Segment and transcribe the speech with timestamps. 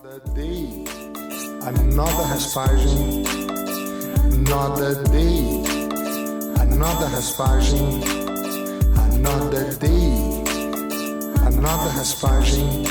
[0.00, 0.84] Another day,
[1.62, 3.26] another aspersion,
[4.32, 5.64] another day,
[6.60, 8.02] another aspersion,
[9.10, 10.44] another day,
[11.46, 12.86] another aspersion,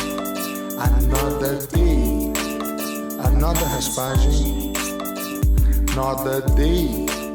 [0.75, 2.33] another day,
[3.19, 4.75] another aspersion,
[5.91, 7.26] another day.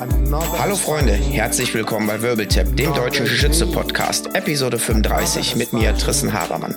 [0.00, 6.74] Hallo Freunde, herzlich willkommen bei Wirbeltap, dem deutschen Schütze-Podcast, Episode 35 mit mir, Trissen Habermann.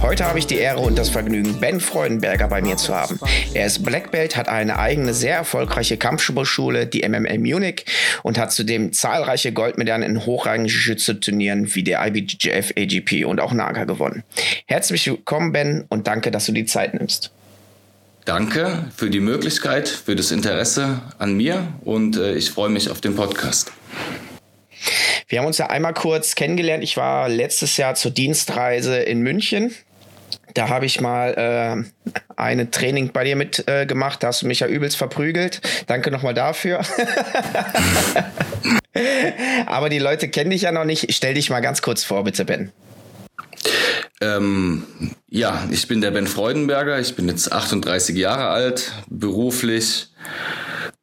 [0.00, 3.20] Heute habe ich die Ehre und das Vergnügen, Ben Freudenberger bei mir zu haben.
[3.52, 7.84] Er ist Black Belt, hat eine eigene, sehr erfolgreiche Kampfsportschule, die MMA Munich,
[8.22, 13.84] und hat zudem zahlreiche Goldmedaillen in hochrangigen Schütze-Turnieren wie der IBJJF AGP und auch Naga
[13.84, 14.22] gewonnen.
[14.64, 17.30] Herzlich willkommen, Ben, und danke, dass du die Zeit nimmst.
[18.24, 23.02] Danke für die Möglichkeit, für das Interesse an mir und äh, ich freue mich auf
[23.02, 23.70] den Podcast.
[25.28, 26.82] Wir haben uns ja einmal kurz kennengelernt.
[26.82, 29.74] Ich war letztes Jahr zur Dienstreise in München.
[30.54, 34.18] Da habe ich mal äh, eine Training bei dir mitgemacht.
[34.18, 35.60] Äh, da hast du mich ja übelst verprügelt.
[35.86, 36.80] Danke nochmal dafür.
[39.66, 41.12] Aber die Leute kennen dich ja noch nicht.
[41.12, 42.72] Stell dich mal ganz kurz vor, bitte, Ben.
[44.20, 44.84] Ähm,
[45.28, 47.00] ja, ich bin der Ben Freudenberger.
[47.00, 50.08] Ich bin jetzt 38 Jahre alt, beruflich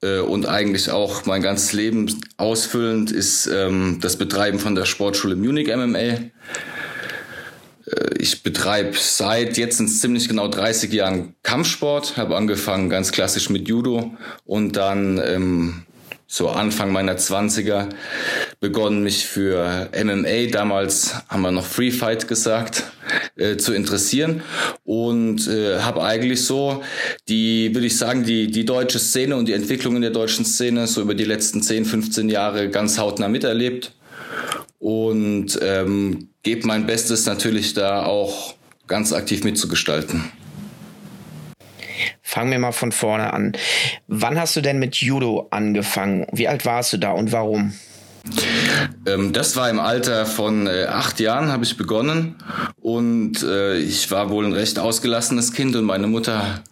[0.01, 5.35] äh, und eigentlich auch mein ganzes Leben ausfüllend ist ähm, das Betreiben von der Sportschule
[5.35, 5.97] Munich MMA.
[5.97, 6.31] Äh,
[8.17, 13.67] ich betreibe seit jetzt sind ziemlich genau 30 Jahren Kampfsport, habe angefangen ganz klassisch mit
[13.67, 14.13] Judo
[14.45, 15.85] und dann ähm,
[16.31, 17.89] so Anfang meiner 20er
[18.61, 22.85] begonnen, mich für MMA, damals haben wir noch Free Fight gesagt,
[23.35, 24.41] äh, zu interessieren
[24.85, 26.83] und äh, habe eigentlich so
[27.27, 30.88] die, würde ich sagen, die, die deutsche Szene und die Entwicklung in der deutschen Szene
[30.88, 33.91] so über die letzten 10, 15 Jahre ganz hautnah miterlebt
[34.79, 38.55] und ähm, gebe mein Bestes natürlich da auch
[38.88, 40.31] ganz aktiv mitzugestalten.
[42.21, 43.53] Fangen wir mal von vorne an.
[44.07, 46.27] Wann hast du denn mit Judo angefangen?
[46.31, 47.73] Wie alt warst du da und warum?
[49.06, 52.35] Ähm, das war im Alter von äh, acht Jahren habe ich begonnen
[52.79, 56.63] und äh, ich war wohl ein recht ausgelassenes Kind und meine Mutter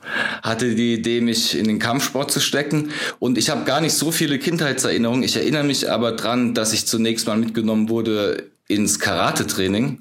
[0.44, 4.12] hatte die Idee, mich in den Kampfsport zu stecken und ich habe gar nicht so
[4.12, 5.24] viele Kindheitserinnerungen.
[5.24, 9.98] Ich erinnere mich aber dran, dass ich zunächst mal mitgenommen wurde ins Karate-Training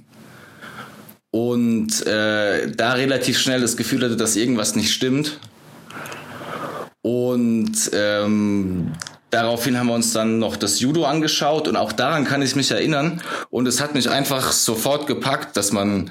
[1.31, 5.39] und äh, da relativ schnell das Gefühl hatte, dass irgendwas nicht stimmt.
[7.03, 8.93] Und ähm,
[9.31, 12.71] daraufhin haben wir uns dann noch das Judo angeschaut und auch daran kann ich mich
[12.71, 13.23] erinnern.
[13.51, 16.11] Und es hat mich einfach sofort gepackt, dass man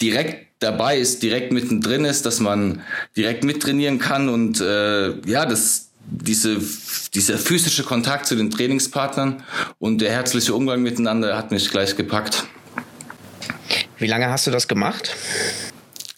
[0.00, 2.82] direkt dabei ist, direkt mittendrin ist, dass man
[3.16, 6.58] direkt mittrainieren kann und äh, ja, das diese,
[7.14, 9.42] dieser physische Kontakt zu den Trainingspartnern
[9.78, 12.46] und der herzliche Umgang miteinander hat mich gleich gepackt.
[13.98, 15.14] Wie lange hast du das gemacht?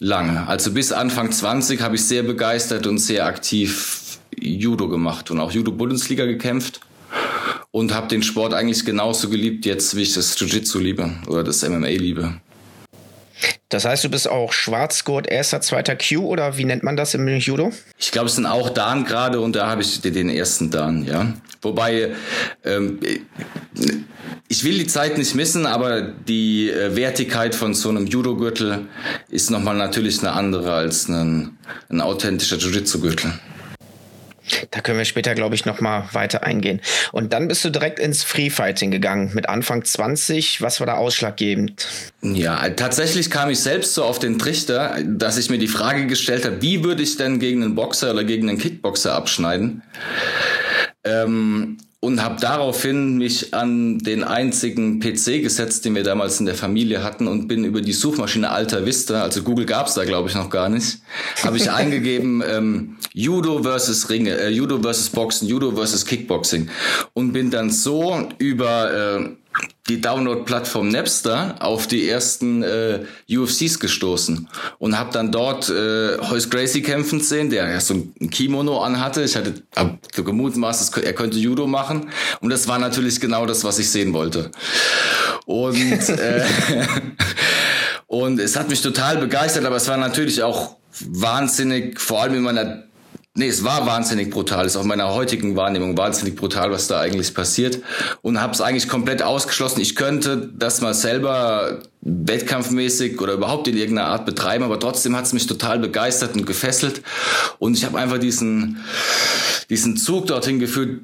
[0.01, 0.47] Lange.
[0.49, 5.51] Also bis Anfang 20 habe ich sehr begeistert und sehr aktiv Judo gemacht und auch
[5.51, 6.81] Judo-Bundesliga gekämpft
[7.71, 11.69] und habe den Sport eigentlich genauso geliebt jetzt, wie ich das Jiu-Jitsu liebe oder das
[11.69, 12.41] MMA liebe.
[13.69, 17.29] Das heißt, du bist auch Schwarzgurt, erster, zweiter Q oder wie nennt man das im
[17.29, 17.73] Judo?
[17.99, 21.33] Ich glaube, es sind auch Dan gerade und da habe ich den ersten Dan, ja.
[21.61, 22.13] Wobei,
[22.65, 23.01] ähm,
[24.49, 28.87] ich will die Zeit nicht missen, aber die äh, Wertigkeit von so einem Judo-Gürtel
[29.29, 33.33] ist nochmal natürlich eine andere als ein, ein authentischer Jiu-Jitsu-Gürtel.
[34.71, 36.81] Da können wir später, glaube ich, noch mal weiter eingehen.
[37.13, 40.63] Und dann bist du direkt ins Freefighting gegangen mit Anfang 20.
[40.63, 41.87] Was war da ausschlaggebend?
[42.23, 46.45] Ja, tatsächlich kam ich selbst so auf den Trichter, dass ich mir die Frage gestellt
[46.45, 49.83] habe, wie würde ich denn gegen einen Boxer oder gegen einen Kickboxer abschneiden?
[51.05, 56.55] Ähm, und habe daraufhin mich an den einzigen PC gesetzt, den wir damals in der
[56.55, 60.37] Familie hatten und bin über die Suchmaschine Alta Vista, also Google gab's da glaube ich
[60.37, 60.99] noch gar nicht,
[61.43, 66.69] habe ich eingegeben ähm, Judo versus Ringe, äh, Judo versus Boxen, Judo versus Kickboxing.
[67.15, 69.31] Und bin dann so über äh,
[69.89, 74.49] die Download-Plattform Napster auf die ersten äh, UFCs gestoßen
[74.79, 79.23] und habe dann dort äh, Hoyce Gracie kämpfen sehen, der ja so ein Kimono anhatte.
[79.23, 82.11] Ich hatte hab so gemutmaßt, er könnte Judo machen
[82.41, 84.51] und das war natürlich genau das, was ich sehen wollte.
[85.47, 86.45] Und äh,
[88.07, 92.43] und es hat mich total begeistert, aber es war natürlich auch wahnsinnig, vor allem in
[92.43, 92.85] meiner
[93.39, 94.67] Nee, es war wahnsinnig brutal.
[94.67, 97.79] Ist auch meiner heutigen Wahrnehmung wahnsinnig brutal, was da eigentlich passiert.
[98.21, 99.81] Und habe es eigentlich komplett ausgeschlossen.
[99.81, 105.27] Ich könnte das mal selber wettkampfmäßig oder überhaupt in irgendeiner Art betreiben, aber trotzdem hat
[105.27, 107.03] es mich total begeistert und gefesselt.
[107.61, 108.81] Und ich habe einfach diesen,
[109.71, 111.03] diesen Zug dorthin geführt,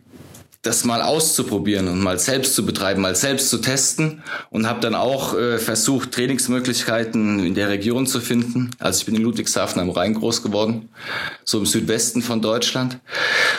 [0.64, 4.94] das mal auszuprobieren und mal selbst zu betreiben, mal selbst zu testen und habe dann
[4.94, 8.70] auch äh, versucht, Trainingsmöglichkeiten in der Region zu finden.
[8.78, 10.88] Also ich bin in Ludwigshafen am Rhein groß geworden,
[11.44, 12.98] so im Südwesten von Deutschland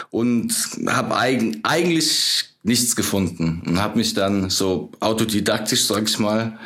[0.10, 0.52] und
[0.88, 6.58] habe eig eigentlich nichts gefunden und habe mich dann so autodidaktisch, sag ich mal,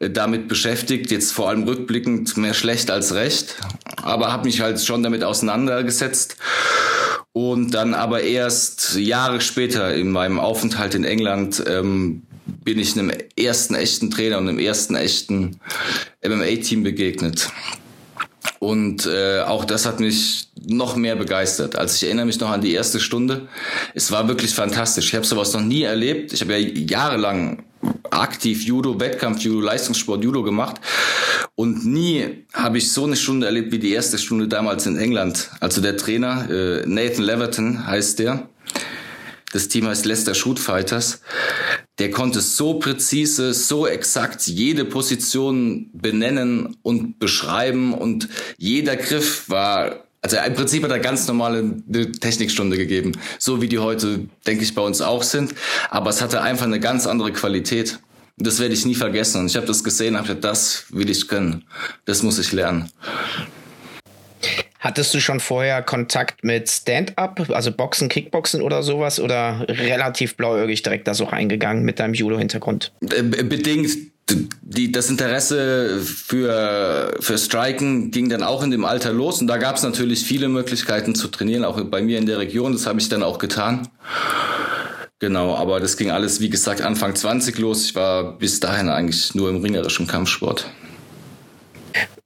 [0.00, 1.12] äh, damit beschäftigt.
[1.12, 3.54] Jetzt vor allem rückblickend mehr schlecht als recht,
[4.02, 6.36] aber habe mich halt schon damit auseinandergesetzt
[7.34, 13.10] und dann aber erst Jahre später in meinem Aufenthalt in England ähm, bin ich einem
[13.36, 15.58] ersten echten Trainer und einem ersten echten
[16.24, 17.50] MMA-Team begegnet.
[18.60, 21.74] Und äh, auch das hat mich noch mehr begeistert.
[21.74, 23.48] Also ich erinnere mich noch an die erste Stunde.
[23.94, 25.08] Es war wirklich fantastisch.
[25.08, 26.32] Ich habe sowas noch nie erlebt.
[26.32, 27.64] Ich habe ja jahrelang
[28.20, 30.80] aktiv Judo, Wettkampf, Judo, Leistungssport, Judo gemacht.
[31.54, 35.50] Und nie habe ich so eine Stunde erlebt wie die erste Stunde damals in England.
[35.60, 38.48] Also der Trainer, äh, Nathan Leverton heißt der.
[39.52, 41.20] Das Team heißt Leicester Shoot Fighters.
[42.00, 48.28] Der konnte so präzise, so exakt jede Position benennen und beschreiben und
[48.58, 51.82] jeder Griff war also im Prinzip hat er ganz normale
[52.18, 55.54] Technikstunde gegeben, so wie die heute, denke ich, bei uns auch sind.
[55.90, 57.98] Aber es hatte einfach eine ganz andere Qualität.
[58.36, 59.42] Das werde ich nie vergessen.
[59.42, 61.64] Und ich habe das gesehen, habe das will ich können.
[62.04, 62.90] Das muss ich lernen.
[64.84, 70.82] Hattest du schon vorher Kontakt mit Stand-up, also Boxen, Kickboxen oder sowas oder relativ blauäugig
[70.82, 72.92] direkt da so reingegangen mit deinem Judo-Hintergrund?
[73.00, 73.90] Äh, bedingt.
[74.62, 79.58] Die, das Interesse für, für Striken ging dann auch in dem Alter los und da
[79.58, 82.72] gab es natürlich viele Möglichkeiten zu trainieren, auch bei mir in der Region.
[82.72, 83.88] Das habe ich dann auch getan.
[85.20, 87.84] Genau, aber das ging alles, wie gesagt, Anfang 20 los.
[87.84, 90.66] Ich war bis dahin eigentlich nur im ringerischen Kampfsport.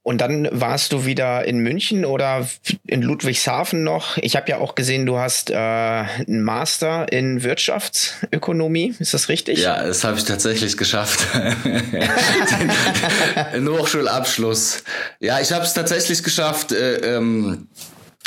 [0.08, 2.48] Und dann warst du wieder in München oder
[2.86, 4.16] in Ludwigshafen noch.
[4.16, 8.94] Ich habe ja auch gesehen, du hast äh, einen Master in Wirtschaftsökonomie.
[8.98, 9.58] Ist das richtig?
[9.58, 11.26] Ja, das habe ich tatsächlich geschafft.
[13.60, 14.82] Nur Hochschulabschluss.
[15.20, 16.72] Ja, ich habe es tatsächlich geschafft.
[16.72, 17.68] Äh, ähm,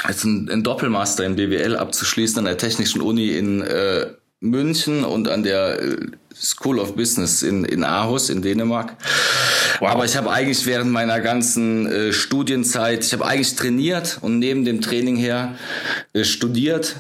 [0.04, 4.06] als ein, ein Doppelmaster in BWL abzuschließen an der Technischen Uni in äh,
[4.42, 5.98] München und an der äh,
[6.36, 8.96] School of Business in, in Aarhus in Dänemark.
[9.80, 9.90] Wow.
[9.90, 14.66] Aber ich habe eigentlich während meiner ganzen äh, Studienzeit, ich habe eigentlich trainiert und neben
[14.66, 15.56] dem Training her
[16.14, 16.96] äh, studiert,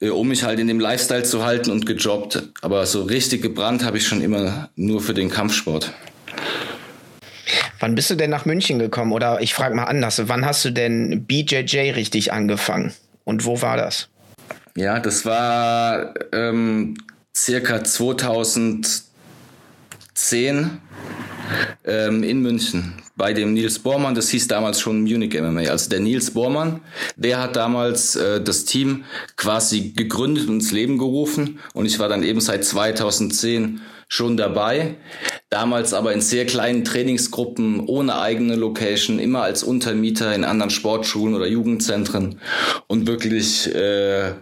[0.00, 2.42] äh, um mich halt in dem Lifestyle zu halten und gejobbt.
[2.60, 5.92] Aber so richtig gebrannt habe ich schon immer nur für den Kampfsport.
[7.80, 9.12] Wann bist du denn nach München gekommen?
[9.12, 12.92] Oder ich frage mal anders, wann hast du denn BJJ richtig angefangen?
[13.24, 14.08] Und wo war das?
[14.76, 16.96] Ja, das war ähm,
[17.36, 19.04] circa 2010
[21.84, 24.14] ähm, in München bei dem Nils Bormann.
[24.14, 25.68] Das hieß damals schon Munich MMA.
[25.70, 26.80] Also der Nils Bormann,
[27.16, 29.04] der hat damals äh, das Team
[29.36, 31.58] quasi gegründet und ins Leben gerufen.
[31.74, 34.96] Und ich war dann eben seit 2010 schon dabei.
[35.48, 41.34] Damals aber in sehr kleinen Trainingsgruppen, ohne eigene Location, immer als Untermieter in anderen Sportschulen
[41.34, 42.38] oder Jugendzentren.
[42.88, 44.34] Und wirklich, äh,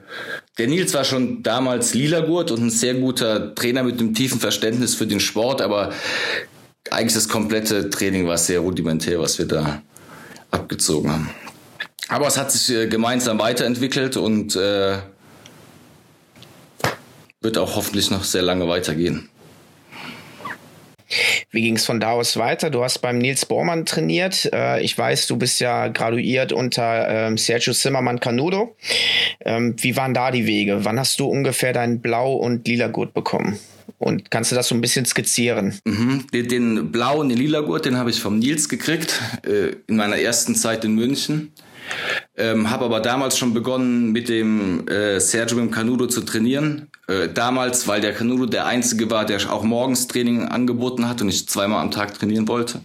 [0.59, 4.97] der Nils war schon damals Lilagurt und ein sehr guter Trainer mit einem tiefen Verständnis
[4.97, 5.93] für den Sport, aber
[6.91, 9.83] eigentlich das komplette Training war sehr rudimentär, was wir da
[10.51, 11.31] abgezogen haben.
[12.09, 14.99] Aber es hat sich äh, gemeinsam weiterentwickelt und äh,
[17.41, 19.29] wird auch hoffentlich noch sehr lange weitergehen.
[21.53, 22.71] Wie ging es von da aus weiter?
[22.71, 24.49] Du hast beim Nils Bormann trainiert.
[24.53, 28.77] Äh, ich weiß, du bist ja graduiert unter ähm, Sergio Zimmermann Canudo.
[29.45, 30.85] Ähm, wie waren da die Wege?
[30.85, 33.59] Wann hast du ungefähr dein Blau- und lila Gurt bekommen?
[33.99, 35.79] Und kannst du das so ein bisschen skizzieren?
[35.85, 36.25] Mhm.
[36.33, 40.17] Den, den blauen, den lila Gurt, den habe ich vom Nils gekriegt äh, in meiner
[40.17, 41.53] ersten Zeit in München.
[42.41, 46.89] Ähm, habe aber damals schon begonnen mit dem äh, Sergio im Canudo zu trainieren.
[47.07, 51.29] Äh, damals, weil der Canudo der einzige war, der auch morgens Training angeboten hat und
[51.29, 52.81] ich zweimal am Tag trainieren wollte.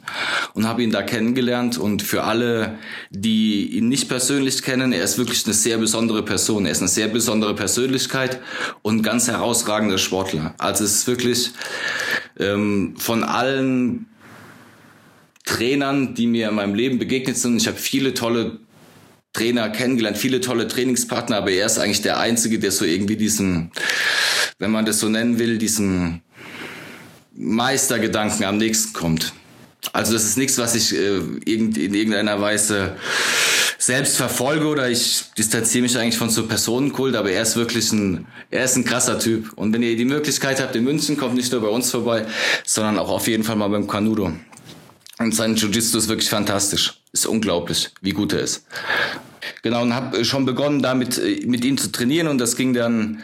[0.56, 1.78] Und habe ihn da kennengelernt.
[1.78, 2.78] Und für alle,
[3.12, 6.66] die ihn nicht persönlich kennen, er ist wirklich eine sehr besondere Person.
[6.66, 8.42] Er ist eine sehr besondere Persönlichkeit
[8.82, 10.54] und ganz herausragender Sportler.
[10.58, 11.52] Also es ist wirklich
[12.38, 14.08] ähm, von allen
[15.46, 17.56] Trainern, die mir in meinem Leben begegnet sind.
[17.56, 18.60] Ich habe viele tolle
[19.36, 23.72] Trainer kennengelernt, viele tolle Trainingspartner, aber er ist eigentlich der Einzige, der so irgendwie diesen,
[24.60, 26.22] wenn man das so nennen will, diesen
[27.36, 29.34] Meistergedanken am nächsten kommt.
[29.92, 32.96] Also das ist nichts, was ich äh, in irgendeiner Weise
[33.78, 38.26] selbst verfolge oder ich distanziere mich eigentlich von so Personenkult, aber er ist wirklich ein,
[38.50, 39.52] er ist ein krasser Typ.
[39.58, 42.26] Und wenn ihr die Möglichkeit habt in München, kommt nicht nur bei uns vorbei,
[42.66, 44.32] sondern auch auf jeden Fall mal beim Canudo.
[45.18, 47.00] Und sein Jiu-Jitsu ist wirklich fantastisch.
[47.14, 48.66] Ist unglaublich, wie gut er ist.
[49.66, 53.24] Genau, und habe schon begonnen, damit mit ihm zu trainieren und das ging dann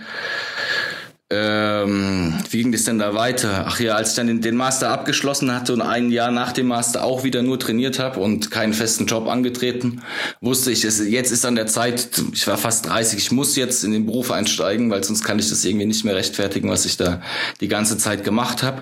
[1.29, 3.65] ähm, wie ging das denn da weiter?
[3.67, 6.65] Ach ja, als ich dann den, den Master abgeschlossen hatte und ein Jahr nach dem
[6.65, 10.01] Master auch wieder nur trainiert habe und keinen festen Job angetreten,
[10.41, 13.83] wusste ich, es, jetzt ist an der Zeit, ich war fast 30, ich muss jetzt
[13.83, 16.97] in den Beruf einsteigen, weil sonst kann ich das irgendwie nicht mehr rechtfertigen, was ich
[16.97, 17.21] da
[17.61, 18.81] die ganze Zeit gemacht habe.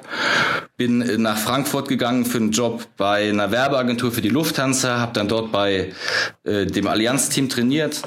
[0.80, 5.12] Bin äh, nach Frankfurt gegangen für einen Job bei einer Werbeagentur für die Lufthansa, habe
[5.12, 5.92] dann dort bei
[6.46, 8.02] äh, dem Allianz-Team trainiert,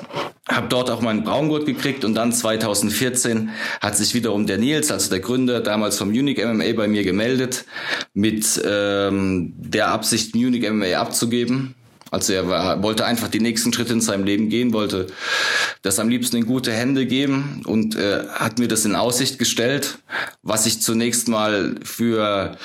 [0.48, 3.50] habe dort auch meinen Braungurt gekriegt und dann 2014
[3.82, 7.66] hat sich wiederum der Nils, also der Gründer damals vom Munich MMA bei mir gemeldet
[8.14, 11.74] mit ähm, der Absicht, Munich MMA abzugeben.
[12.12, 15.06] Also er war, wollte einfach die nächsten Schritte in seinem Leben gehen, wollte
[15.80, 19.98] das am liebsten in gute Hände geben und äh, hat mir das in Aussicht gestellt,
[20.42, 22.58] was ich zunächst mal für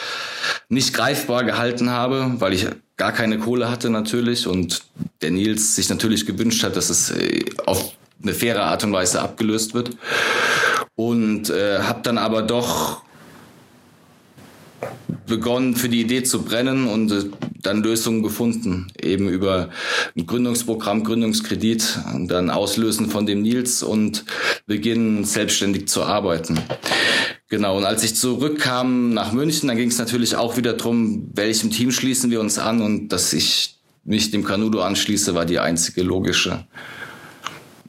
[0.67, 4.83] nicht greifbar gehalten habe, weil ich gar keine Kohle hatte natürlich und
[5.21, 9.21] der Nils sich natürlich gewünscht hat, dass es äh, auf eine faire Art und Weise
[9.21, 9.91] abgelöst wird.
[10.95, 13.01] Und äh, habe dann aber doch
[15.25, 17.25] begonnen, für die Idee zu brennen und äh,
[17.61, 19.69] dann Lösungen gefunden, eben über
[20.15, 24.25] ein Gründungsprogramm, Gründungskredit, dann Auslösen von dem Nils und
[24.65, 26.59] beginnen selbstständig zu arbeiten.
[27.49, 31.71] Genau, und als ich zurückkam nach München, dann ging es natürlich auch wieder drum, welchem
[31.71, 36.03] Team schließen wir uns an und dass ich mich dem Canudo anschließe, war die einzige
[36.03, 36.65] logische,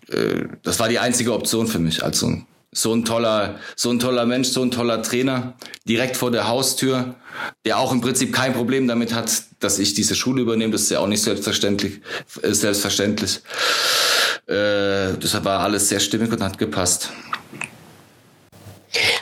[0.08, 2.02] äh, das war die einzige Option für mich.
[2.04, 2.40] Also
[2.78, 5.54] so ein toller, so ein toller Mensch, so ein toller Trainer,
[5.86, 7.16] direkt vor der Haustür,
[7.64, 9.30] der auch im Prinzip kein Problem damit hat,
[9.60, 10.72] dass ich diese Schule übernehme.
[10.72, 12.00] Das ist ja auch nicht selbstverständlich.
[12.42, 13.40] Äh, selbstverständlich.
[14.46, 17.10] Äh, deshalb war alles sehr stimmig und hat gepasst.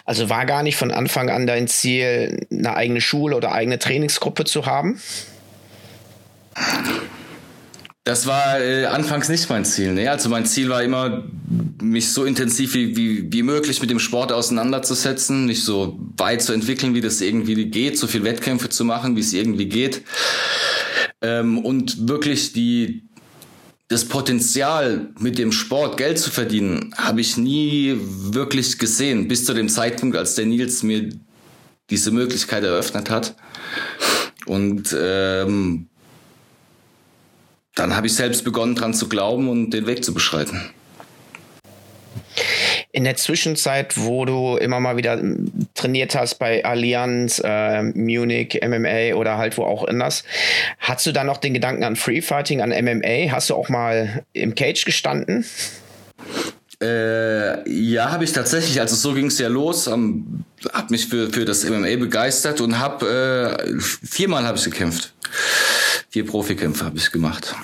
[0.05, 4.45] Also war gar nicht von Anfang an dein Ziel, eine eigene Schule oder eigene Trainingsgruppe
[4.45, 5.01] zu haben?
[8.07, 9.93] Das war äh, anfangs nicht mein Ziel.
[9.93, 10.09] Ne?
[10.09, 11.25] Also mein Ziel war immer,
[11.83, 16.53] mich so intensiv wie, wie, wie möglich mit dem Sport auseinanderzusetzen, mich so weit zu
[16.53, 20.03] entwickeln, wie das irgendwie geht, so viel Wettkämpfe zu machen, wie es irgendwie geht.
[21.21, 23.09] Ähm, und wirklich die,
[23.89, 29.53] das Potenzial, mit dem Sport Geld zu verdienen, habe ich nie wirklich gesehen, bis zu
[29.53, 31.09] dem Zeitpunkt, als der Nils mir
[31.91, 33.35] diese Möglichkeit eröffnet hat.
[34.47, 35.89] Und ähm,
[37.77, 40.71] dann habe ich selbst begonnen, dran zu glauben und den Weg zu beschreiten.
[42.91, 45.21] In der Zwischenzeit, wo du immer mal wieder
[45.75, 50.25] trainiert hast bei Allianz, äh, Munich, MMA oder halt wo auch anders,
[50.79, 53.31] hast du da noch den Gedanken an Freefighting, an MMA?
[53.31, 55.45] Hast du auch mal im Cage gestanden?
[56.83, 58.81] Äh, ja, habe ich tatsächlich.
[58.81, 59.87] Also so ging es ja los.
[59.87, 65.13] Ähm, hab mich für, für das MMA begeistert und habe äh, viermal habe ich gekämpft.
[66.17, 67.55] Vier Profikämpfe habe ich gemacht.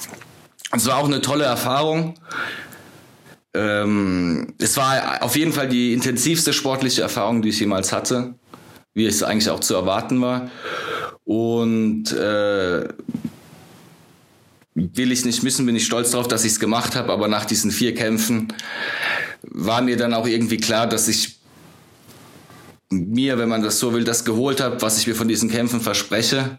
[0.73, 2.17] Es war auch eine tolle Erfahrung.
[3.55, 8.35] Ähm, es war auf jeden Fall die intensivste sportliche Erfahrung, die ich jemals hatte,
[8.93, 10.51] wie es eigentlich auch zu erwarten war.
[11.25, 12.89] Und äh,
[14.75, 17.11] will ich nicht missen, bin ich stolz darauf, dass ich es gemacht habe.
[17.11, 18.53] Aber nach diesen vier Kämpfen
[19.45, 21.39] war mir dann auch irgendwie klar, dass ich
[22.91, 25.81] mir, wenn man das so will, das geholt habe, was ich mir von diesen Kämpfen
[25.81, 26.59] verspreche.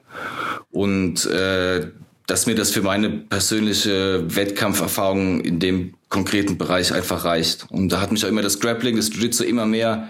[0.74, 1.88] Und äh,
[2.26, 7.68] dass mir das für meine persönliche Wettkampferfahrung in dem konkreten Bereich einfach reicht.
[7.70, 10.10] Und da hat mich auch immer das Grappling, das Jiu-Jitsu immer mehr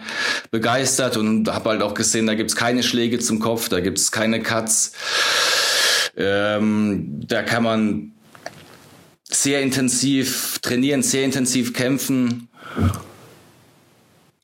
[0.51, 4.41] begeistert und habe halt auch gesehen, da gibt's keine Schläge zum Kopf, da gibt's keine
[4.41, 4.93] Cuts.
[6.15, 8.11] Ähm, da kann man
[9.23, 12.47] sehr intensiv trainieren, sehr intensiv kämpfen.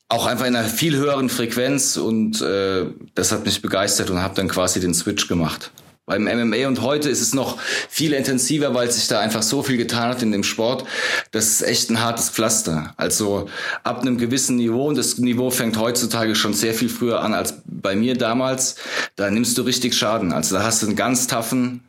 [0.08, 4.34] Auch einfach in einer viel höheren Frequenz und äh, das hat mich begeistert und habe
[4.34, 5.70] dann quasi den Switch gemacht
[6.10, 7.56] beim MMA und heute ist es noch
[7.88, 10.84] viel intensiver, weil sich da einfach so viel getan hat in dem Sport.
[11.30, 12.94] Das ist echt ein hartes Pflaster.
[12.96, 13.48] Also
[13.84, 17.62] ab einem gewissen Niveau und das Niveau fängt heutzutage schon sehr viel früher an als
[17.64, 18.74] bei mir damals.
[19.14, 20.32] Da nimmst du richtig Schaden.
[20.32, 21.84] Also da hast du einen ganz taffen,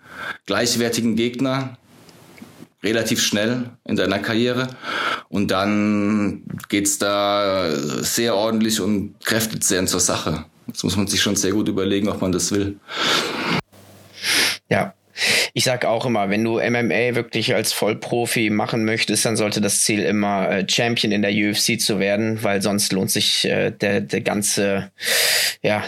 [0.46, 1.78] gleichwertigen Gegner
[2.84, 4.68] relativ schnell in deiner Karriere
[5.30, 10.46] und dann geht's da sehr ordentlich und kräftezehrend zur Sache.
[10.68, 12.78] Jetzt muss man sich schon sehr gut überlegen, ob man das will.
[14.72, 14.94] Ja.
[15.54, 19.82] Ich sage auch immer, wenn du MMA wirklich als Vollprofi machen möchtest, dann sollte das
[19.82, 24.00] Ziel immer äh, Champion in der UFC zu werden, weil sonst lohnt sich äh, der,
[24.00, 24.90] der ganze,
[25.62, 25.84] ja,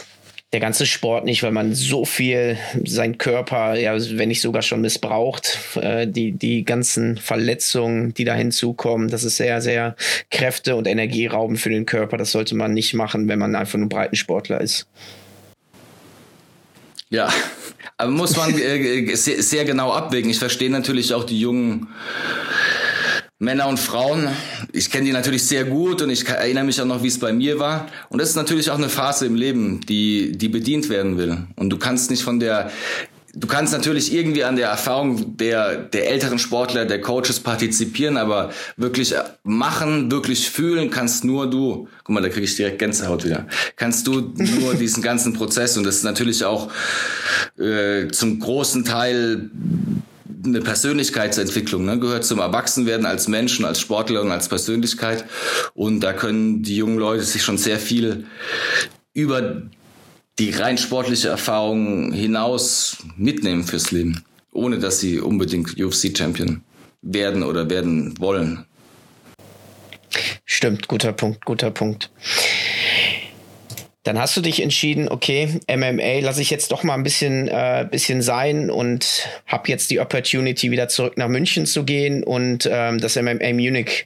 [0.52, 4.82] der ganze Sport nicht, weil man so viel sein Körper, ja, wenn nicht sogar schon
[4.82, 9.96] missbraucht, äh, die, die ganzen Verletzungen, die da hinzukommen, das ist sehr, sehr
[10.30, 12.18] kräfte- und energieraubend für den Körper.
[12.18, 14.86] Das sollte man nicht machen, wenn man einfach nur Breitensportler ist.
[17.10, 17.32] Ja,
[17.98, 20.30] aber muss man äh, sehr, sehr, genau abwägen.
[20.30, 21.88] Ich verstehe natürlich auch die jungen
[23.40, 24.30] Männer und Frauen,
[24.72, 27.34] ich kenne die natürlich sehr gut und ich erinnere mich auch noch, wie es bei
[27.34, 27.88] mir war.
[28.10, 31.40] Und das ist natürlich auch eine Phase im Leben, die, die bedient werden will.
[31.56, 32.72] Und du kannst nicht von der
[33.36, 38.52] Du kannst natürlich irgendwie an der Erfahrung der, der älteren Sportler, der Coaches partizipieren, aber
[38.78, 41.88] wirklich machen, wirklich fühlen kannst nur du.
[42.04, 43.48] Guck mal, da kriege ich direkt Gänsehaut wieder.
[43.76, 46.70] Kannst du nur diesen ganzen Prozess und das ist natürlich auch
[47.58, 49.50] äh, zum großen Teil
[50.46, 51.98] eine Persönlichkeitsentwicklung, ne?
[51.98, 55.26] gehört zum Erwachsenwerden als Menschen, als Sportler und als Persönlichkeit.
[55.74, 58.26] Und da können die jungen Leute sich schon sehr viel
[59.14, 59.64] über
[60.40, 66.64] die rein sportliche Erfahrung hinaus mitnehmen fürs Leben, ohne dass sie unbedingt UFC-Champion
[67.02, 68.66] werden oder werden wollen.
[70.46, 72.12] Stimmt, guter Punkt, guter Punkt.
[74.04, 77.88] Dann hast du dich entschieden, okay, MMA lasse ich jetzt doch mal ein bisschen, äh,
[77.90, 83.00] bisschen sein und habe jetzt die Opportunity, wieder zurück nach München zu gehen und ähm,
[83.00, 84.06] das MMA Munich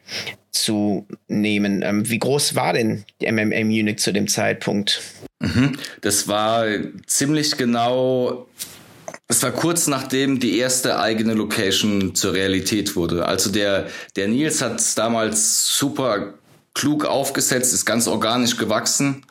[0.64, 1.82] zu nehmen.
[1.84, 5.02] Ähm, wie groß war denn die MMA Munich zu dem Zeitpunkt?
[5.40, 5.78] Mhm.
[6.02, 6.66] Das war
[7.06, 8.48] ziemlich genau
[9.30, 13.26] es war kurz nachdem die erste eigene Location zur Realität wurde.
[13.26, 16.34] Also der, der Nils hat es damals super
[16.74, 19.26] klug aufgesetzt, ist ganz organisch gewachsen.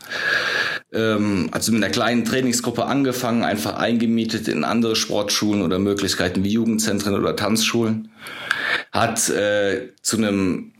[0.93, 6.51] Ähm, also mit einer kleinen Trainingsgruppe angefangen, einfach eingemietet in andere Sportschulen oder Möglichkeiten wie
[6.51, 8.11] Jugendzentren oder Tanzschulen.
[8.93, 10.73] Hat äh, zu einem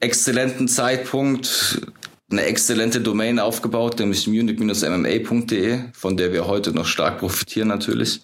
[0.00, 1.80] exzellenten Zeitpunkt
[2.30, 8.20] eine exzellente Domain aufgebaut, nämlich munich-mma.de, von der wir heute noch stark profitieren natürlich.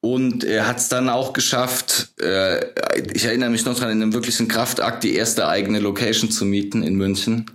[0.00, 2.64] Und er hat es dann auch geschafft, äh,
[3.12, 6.84] ich erinnere mich noch dran, in einem wirklichen Kraftakt die erste eigene Location zu mieten
[6.84, 7.46] in München.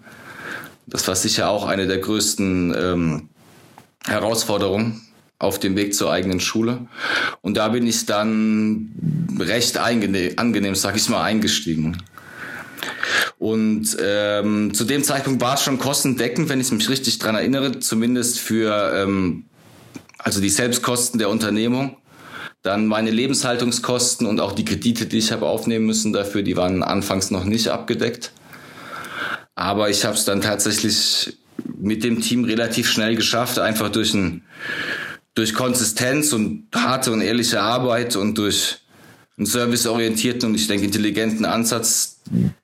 [0.87, 3.29] Das war sicher auch eine der größten ähm,
[4.05, 5.07] Herausforderungen
[5.39, 6.87] auf dem Weg zur eigenen Schule.
[7.41, 8.91] Und da bin ich dann
[9.39, 12.03] recht angenehm, angenehm sag ich mal, eingestiegen.
[13.39, 17.79] Und ähm, zu dem Zeitpunkt war es schon kostendeckend, wenn ich mich richtig dran erinnere,
[17.79, 19.45] zumindest für ähm,
[20.17, 21.97] also die Selbstkosten der Unternehmung.
[22.61, 26.81] Dann meine Lebenshaltungskosten und auch die Kredite, die ich habe aufnehmen müssen dafür, die waren
[26.81, 28.31] anfangs noch nicht abgedeckt.
[29.55, 31.37] Aber ich habe es dann tatsächlich
[31.77, 34.43] mit dem Team relativ schnell geschafft, einfach durch ein
[35.35, 38.77] durch Konsistenz und harte und ehrliche Arbeit und durch
[39.37, 42.12] einen serviceorientierten und ich denke intelligenten Ansatz,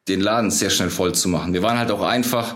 [0.07, 1.53] den Laden sehr schnell voll zu machen.
[1.53, 2.55] Wir waren halt auch einfach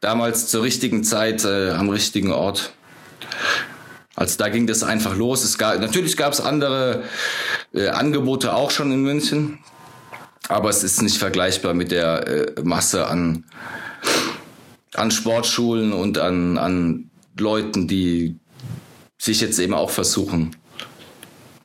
[0.00, 2.72] damals zur richtigen Zeit äh, am richtigen Ort.
[4.14, 5.42] Also da ging das einfach los.
[5.44, 7.04] Es gab, natürlich gab es andere
[7.72, 9.58] äh, Angebote auch schon in München,
[10.48, 13.44] aber es ist nicht vergleichbar mit der äh, Masse an,
[14.94, 18.36] an Sportschulen und an, an Leuten, die
[19.18, 20.54] sich jetzt eben auch versuchen,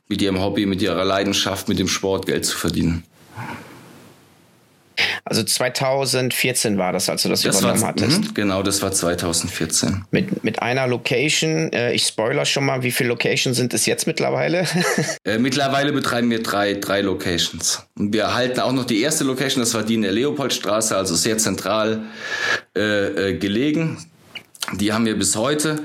[0.08, 3.04] mit ihrem Hobby, mit ihrer Leidenschaft, mit dem Sport Geld zu verdienen.
[5.24, 8.20] Also 2014 war das, als du das, das übernommen war, hattest.
[8.20, 10.04] Mh, genau, das war 2014.
[10.10, 11.72] Mit, mit einer Location.
[11.72, 14.66] Äh, ich spoiler schon mal, wie viele Locations sind es jetzt mittlerweile?
[15.24, 17.82] äh, mittlerweile betreiben wir drei, drei Locations.
[17.98, 21.14] Und wir erhalten auch noch die erste Location, das war die in der Leopoldstraße, also
[21.14, 22.02] sehr zentral
[22.76, 23.98] äh, äh, gelegen.
[24.74, 25.80] Die haben wir bis heute.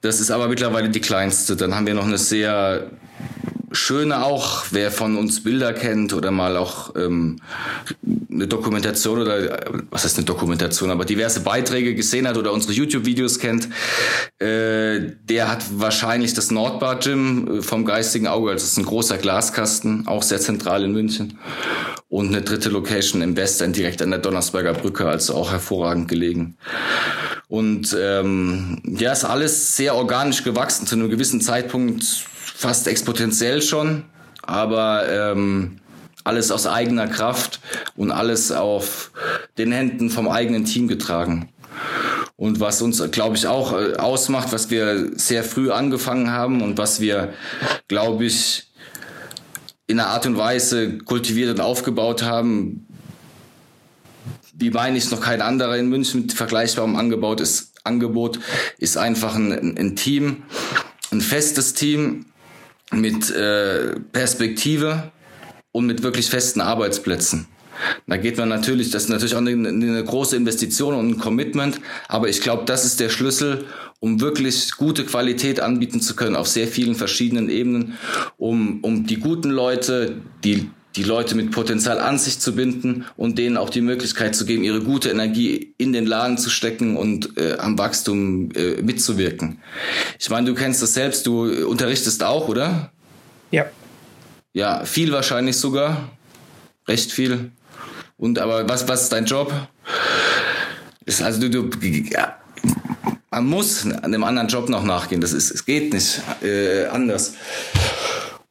[0.00, 1.56] Das ist aber mittlerweile die kleinste.
[1.56, 2.90] Dann haben wir noch eine sehr
[3.74, 7.40] Schöne auch, wer von uns Bilder kennt oder mal auch ähm,
[8.30, 9.60] eine Dokumentation oder
[9.90, 13.68] was heißt eine Dokumentation, aber diverse Beiträge gesehen hat oder unsere YouTube-Videos kennt,
[14.38, 18.84] äh, der hat wahrscheinlich das Nordbad Gym äh, vom geistigen Auge, also das ist ein
[18.84, 21.38] großer Glaskasten, auch sehr zentral in München.
[22.08, 26.56] Und eine dritte Location im Westend direkt an der Donnersberger Brücke, also auch hervorragend gelegen.
[27.48, 32.24] Und ähm, ja, ist alles sehr organisch gewachsen zu einem gewissen Zeitpunkt
[32.54, 34.04] fast exponentiell schon,
[34.42, 35.80] aber ähm,
[36.22, 37.60] alles aus eigener Kraft
[37.96, 39.10] und alles auf
[39.58, 41.50] den Händen vom eigenen Team getragen.
[42.36, 46.78] Und was uns, glaube ich, auch äh, ausmacht, was wir sehr früh angefangen haben und
[46.78, 47.34] was wir,
[47.88, 48.70] glaube ich,
[49.86, 52.86] in einer Art und Weise kultiviert und aufgebaut haben,
[54.54, 58.38] wie meine ich noch kein anderer in München mit vergleichbarem Angebot ist, Angebot
[58.78, 60.44] ist einfach ein, ein Team,
[61.10, 62.26] ein festes Team,
[63.00, 65.12] mit äh, Perspektive
[65.72, 67.46] und mit wirklich festen Arbeitsplätzen.
[68.06, 71.80] Da geht man natürlich, das ist natürlich auch eine, eine große Investition und ein Commitment,
[72.08, 73.64] aber ich glaube, das ist der Schlüssel,
[74.00, 77.94] um wirklich gute Qualität anbieten zu können auf sehr vielen verschiedenen Ebenen,
[78.36, 83.38] um, um die guten Leute, die die Leute mit Potenzial an sich zu binden und
[83.38, 87.36] denen auch die Möglichkeit zu geben, ihre gute Energie in den Laden zu stecken und
[87.36, 89.58] äh, am Wachstum äh, mitzuwirken.
[90.18, 92.92] Ich meine, du kennst das selbst, du unterrichtest auch, oder?
[93.50, 93.66] Ja.
[94.52, 96.10] Ja, viel wahrscheinlich sogar.
[96.86, 97.50] recht viel.
[98.16, 99.52] Und aber was, was ist dein Job?
[101.04, 101.68] Ist also du, du
[102.10, 102.38] ja,
[103.30, 105.20] man muss einem anderen Job noch nachgehen.
[105.20, 107.34] Das ist, es geht nicht äh, anders.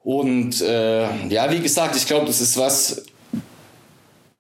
[0.04, 3.04] Und äh, ja, wie gesagt, ich glaube, das ist was,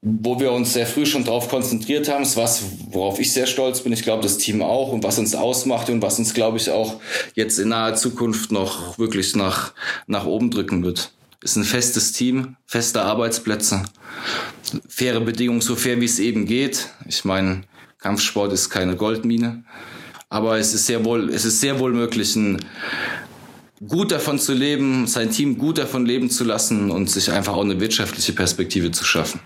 [0.01, 2.23] wo wir uns sehr früh schon darauf konzentriert haben.
[2.23, 3.93] Ist was, worauf ich sehr stolz bin.
[3.93, 6.99] Ich glaube, das Team auch und was uns ausmacht und was uns, glaube ich, auch
[7.35, 9.73] jetzt in naher Zukunft noch wirklich nach,
[10.05, 11.11] nach oben drücken wird.
[11.41, 13.83] Ist ein festes Team, feste Arbeitsplätze,
[14.87, 16.89] faire Bedingungen, so fair wie es eben geht.
[17.07, 17.63] Ich meine,
[17.99, 19.63] Kampfsport ist keine Goldmine,
[20.29, 22.59] aber es ist sehr wohl, es ist sehr wohl möglich, ein
[23.87, 27.63] gut davon zu leben, sein Team gut davon leben zu lassen und sich einfach auch
[27.63, 29.39] eine wirtschaftliche Perspektive zu schaffen.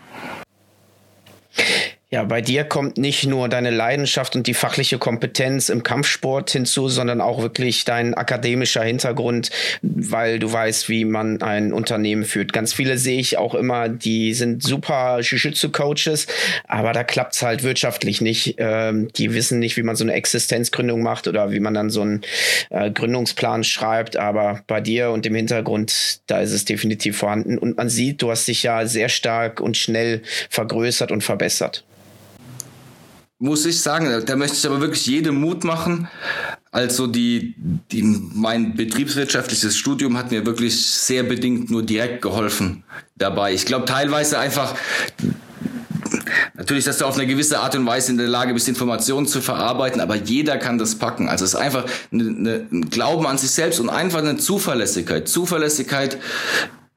[2.10, 6.88] Ja, bei dir kommt nicht nur deine Leidenschaft und die fachliche Kompetenz im Kampfsport hinzu,
[6.88, 9.50] sondern auch wirklich dein akademischer Hintergrund,
[9.82, 12.54] weil du weißt, wie man ein Unternehmen führt.
[12.54, 16.28] Ganz viele sehe ich auch immer, die sind super Jiu-Jitsu-Coaches,
[16.66, 18.56] aber da klappt es halt wirtschaftlich nicht.
[18.58, 22.04] Ähm, die wissen nicht, wie man so eine Existenzgründung macht oder wie man dann so
[22.04, 22.22] einen
[22.70, 24.16] äh, Gründungsplan schreibt.
[24.16, 27.58] Aber bei dir und dem Hintergrund, da ist es definitiv vorhanden.
[27.58, 31.84] Und man sieht, du hast dich ja sehr stark und schnell vergrößert und verbessert
[33.40, 36.08] muss ich sagen, da möchte ich aber wirklich jedem Mut machen.
[36.72, 37.56] Also die,
[37.92, 42.84] die, mein betriebswirtschaftliches Studium hat mir wirklich sehr bedingt nur direkt geholfen
[43.16, 43.54] dabei.
[43.54, 44.76] Ich glaube teilweise einfach,
[46.56, 49.42] natürlich, dass du auf eine gewisse Art und Weise in der Lage bist, Informationen zu
[49.42, 51.30] verarbeiten, aber jeder kann das packen.
[51.30, 55.28] Also es ist einfach eine, ein Glauben an sich selbst und einfach eine Zuverlässigkeit.
[55.28, 56.18] Zuverlässigkeit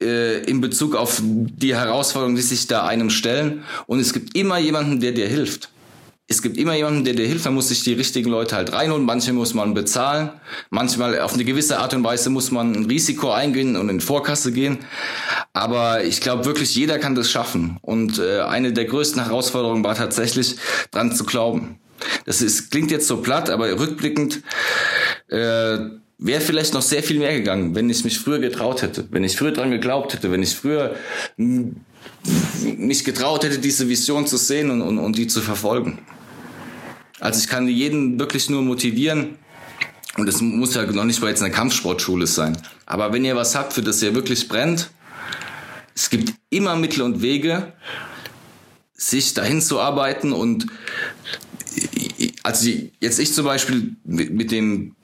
[0.03, 3.63] äh, in Bezug auf die Herausforderungen, die sich da einem stellen.
[3.87, 5.71] Und es gibt immer jemanden, der dir hilft
[6.31, 9.05] es gibt immer jemanden, der dir hilft, man muss sich die richtigen Leute halt reinholen,
[9.05, 10.31] manche muss man bezahlen,
[10.71, 14.53] manchmal auf eine gewisse Art und Weise muss man ein Risiko eingehen und in Vorkasse
[14.53, 14.79] gehen,
[15.53, 17.79] aber ich glaube wirklich, jeder kann das schaffen.
[17.83, 20.55] Und äh, eine der größten Herausforderungen war tatsächlich,
[20.93, 21.81] dran zu glauben.
[22.27, 24.43] Das ist, klingt jetzt so platt, aber rückblickend
[25.31, 25.79] äh,
[26.19, 29.37] wäre vielleicht noch sehr viel mehr gegangen, wenn ich mich früher getraut hätte, wenn ich
[29.37, 30.95] früher dran geglaubt hätte, wenn ich früher
[31.37, 35.99] mich getraut hätte, diese Vision zu sehen und, und, und die zu verfolgen.
[37.21, 39.37] Also ich kann jeden wirklich nur motivieren.
[40.17, 42.57] Und es muss ja noch nicht mal jetzt eine Kampfsportschule sein.
[42.87, 44.91] Aber wenn ihr was habt, für das ihr wirklich brennt,
[45.95, 47.73] es gibt immer Mittel und Wege,
[48.95, 50.67] sich dahin zu arbeiten und
[52.43, 54.95] also jetzt ich zum Beispiel mit dem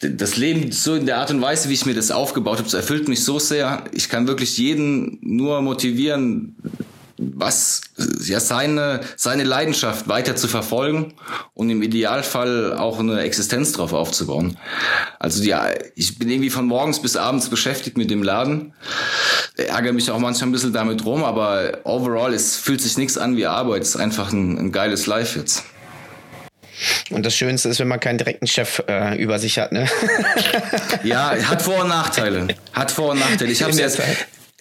[0.00, 2.74] das Leben so in der Art und Weise, wie ich mir das aufgebaut habe, das
[2.74, 3.84] erfüllt mich so sehr.
[3.92, 6.56] Ich kann wirklich jeden nur motivieren,
[7.36, 7.82] was
[8.24, 11.14] ja seine seine Leidenschaft weiter zu verfolgen
[11.54, 14.56] und im Idealfall auch eine Existenz drauf aufzubauen.
[15.18, 18.72] Also ja, ich bin irgendwie von morgens bis abends beschäftigt mit dem Laden.
[19.56, 23.36] Ärgere mich auch manchmal ein bisschen damit rum, aber overall es fühlt sich nichts an
[23.36, 23.82] wie Arbeit.
[23.82, 25.64] Es ist einfach ein, ein geiles Life jetzt.
[27.10, 29.86] Und das Schönste ist, wenn man keinen direkten Chef äh, über sich hat, ne?
[31.04, 32.48] ja, hat Vor- und Nachteile.
[32.72, 33.52] Hat Vor- und Nachteile.
[33.52, 34.00] Ich habe jetzt,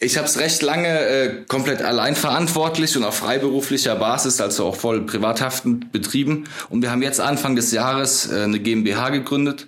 [0.04, 4.76] ich habe es recht lange äh, komplett allein verantwortlich und auf freiberuflicher Basis, also auch
[4.76, 6.46] voll privathaftend betrieben.
[6.70, 9.68] Und wir haben jetzt Anfang des Jahres äh, eine GmbH gegründet.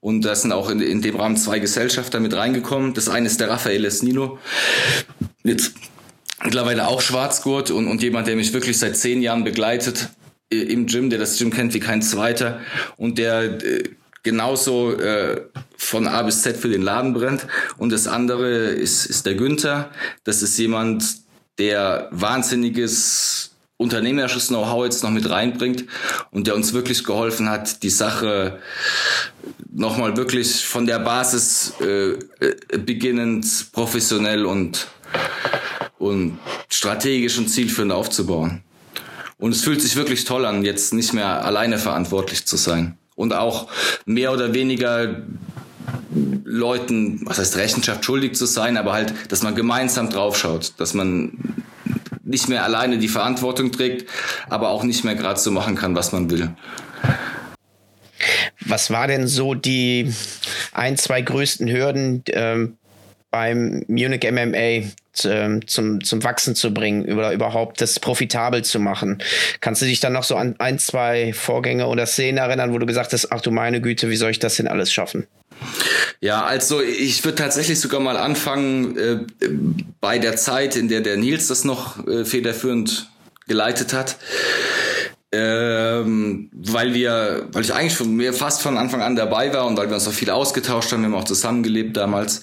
[0.00, 2.94] Und da sind auch in, in dem Rahmen zwei Gesellschafter mit reingekommen.
[2.94, 4.38] Das eine ist der Raphael Esnino.
[5.42, 5.74] Jetzt
[6.44, 10.10] mittlerweile auch Schwarzgurt und, und jemand, der mich wirklich seit zehn Jahren begleitet
[10.52, 12.60] äh, im Gym, der das Gym kennt wie kein zweiter
[12.96, 13.84] und der äh,
[14.26, 15.40] genauso äh,
[15.76, 17.46] von A bis Z für den Laden brennt.
[17.78, 19.90] Und das andere ist, ist der Günther.
[20.24, 21.04] Das ist jemand,
[21.58, 25.84] der wahnsinniges unternehmerisches Know-how jetzt noch mit reinbringt
[26.32, 28.58] und der uns wirklich geholfen hat, die Sache
[29.72, 32.18] nochmal wirklich von der Basis äh, äh,
[32.78, 34.88] beginnend professionell und,
[35.98, 38.64] und strategisch und zielführend aufzubauen.
[39.38, 42.98] Und es fühlt sich wirklich toll an, jetzt nicht mehr alleine verantwortlich zu sein.
[43.16, 43.68] Und auch
[44.04, 45.22] mehr oder weniger
[46.44, 51.38] Leuten, was heißt Rechenschaft schuldig zu sein, aber halt, dass man gemeinsam draufschaut, dass man
[52.22, 54.08] nicht mehr alleine die Verantwortung trägt,
[54.48, 56.54] aber auch nicht mehr gerade so machen kann, was man will.
[58.60, 60.12] Was war denn so die
[60.72, 62.76] ein, zwei größten Hürden ähm,
[63.30, 64.88] beim Munich MMA
[65.24, 69.22] ähm, zum, zum Wachsen zu bringen oder überhaupt das profitabel zu machen.
[69.60, 72.86] Kannst du dich dann noch so an ein, zwei Vorgänge oder Szenen erinnern, wo du
[72.86, 75.26] gesagt hast, ach du meine Güte, wie soll ich das denn alles schaffen?
[76.20, 79.18] Ja, also ich würde tatsächlich sogar mal anfangen äh,
[80.00, 83.10] bei der Zeit, in der der Nils das noch äh, federführend
[83.46, 84.16] geleitet hat.
[85.32, 89.76] Ähm, weil wir, weil ich eigentlich von mir fast von Anfang an dabei war und
[89.76, 92.42] weil wir uns auch viel ausgetauscht haben, wir haben auch zusammengelebt damals.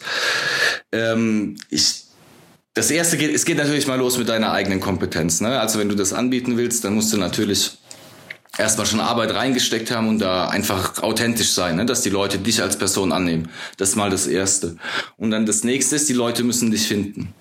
[0.91, 2.02] Ähm, ich
[2.73, 5.41] das erste geht, es geht natürlich mal los mit deiner eigenen Kompetenz.
[5.41, 5.59] Ne?
[5.59, 7.77] Also wenn du das anbieten willst, dann musst du natürlich
[8.57, 11.85] erstmal schon Arbeit reingesteckt haben und da einfach authentisch sein, ne?
[11.85, 13.49] dass die Leute dich als Person annehmen.
[13.77, 14.77] Das ist mal das Erste.
[15.17, 17.33] Und dann das Nächste ist, die Leute müssen dich finden.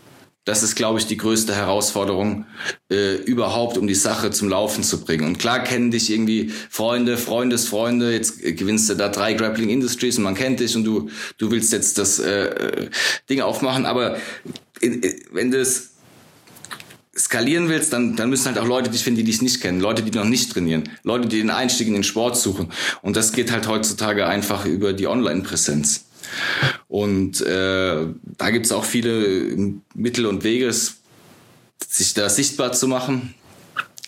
[0.45, 2.47] Das ist, glaube ich, die größte Herausforderung
[2.91, 5.25] äh, überhaupt, um die Sache zum Laufen zu bringen.
[5.25, 8.13] Und klar kennen dich irgendwie Freunde, Freundesfreunde.
[8.13, 11.73] Jetzt gewinnst du da drei Grappling Industries und man kennt dich und du du willst
[11.73, 12.89] jetzt das äh,
[13.31, 13.87] Ding aufmachen.
[13.87, 14.17] Aber
[14.83, 15.93] in, in, wenn du es
[17.17, 20.03] skalieren willst, dann, dann müssen halt auch Leute dich finden, die dich nicht kennen, Leute,
[20.03, 22.73] die noch nicht trainieren, Leute, die den Einstieg in den Sport suchen.
[23.03, 26.07] Und das geht halt heutzutage einfach über die Online-Präsenz.
[26.89, 28.07] Und äh,
[28.39, 33.35] da gibt es auch viele Mittel und Wege, sich da sichtbar zu machen.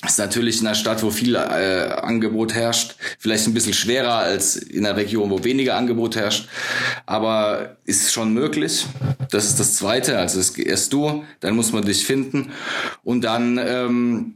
[0.05, 1.39] Ist natürlich in einer Stadt, wo viel äh,
[2.03, 6.49] Angebot herrscht, vielleicht ein bisschen schwerer als in einer Region, wo weniger Angebot herrscht,
[7.07, 8.87] aber ist schon möglich.
[9.31, 10.19] Das ist das Zweite.
[10.19, 12.53] Also erst du, dann muss man dich finden
[13.03, 14.35] und dann ähm,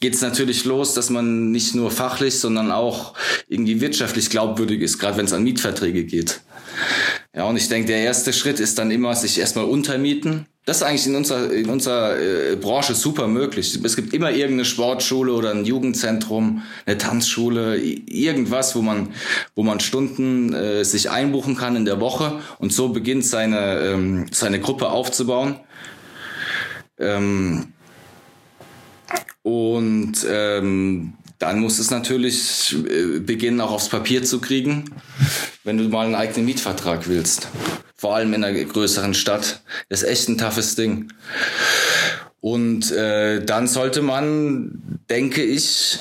[0.00, 3.14] geht es natürlich los, dass man nicht nur fachlich, sondern auch
[3.48, 6.40] irgendwie wirtschaftlich glaubwürdig ist, gerade wenn es an Mietverträge geht.
[7.34, 10.46] Ja, und ich denke, der erste Schritt ist dann immer, sich erstmal untermieten.
[10.66, 13.78] Das ist eigentlich in unserer, in unserer äh, Branche super möglich.
[13.82, 19.08] Es gibt immer irgendeine Sportschule oder ein Jugendzentrum, eine Tanzschule, irgendwas, wo man,
[19.54, 24.26] wo man Stunden äh, sich einbuchen kann in der Woche und so beginnt seine, ähm,
[24.32, 25.56] seine Gruppe aufzubauen.
[26.98, 27.72] Ähm,
[29.42, 34.84] und ähm, dann muss es natürlich äh, beginnen, auch aufs Papier zu kriegen,
[35.64, 37.48] wenn du mal einen eigenen Mietvertrag willst.
[38.00, 39.60] Vor allem in einer größeren Stadt.
[39.90, 41.12] Ist echt ein toughes Ding.
[42.40, 45.98] Und äh, dann sollte man, denke ich,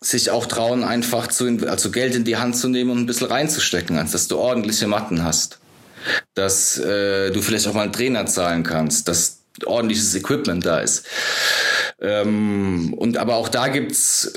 [0.00, 3.28] sich auch trauen, einfach zu, also Geld in die Hand zu nehmen und ein bisschen
[3.28, 5.60] reinzustecken, als dass du ordentliche Matten hast.
[6.34, 11.06] Dass äh, du vielleicht auch mal einen Trainer zahlen kannst, dass ordentliches Equipment da ist.
[12.00, 14.32] Ähm, und aber auch da gibt's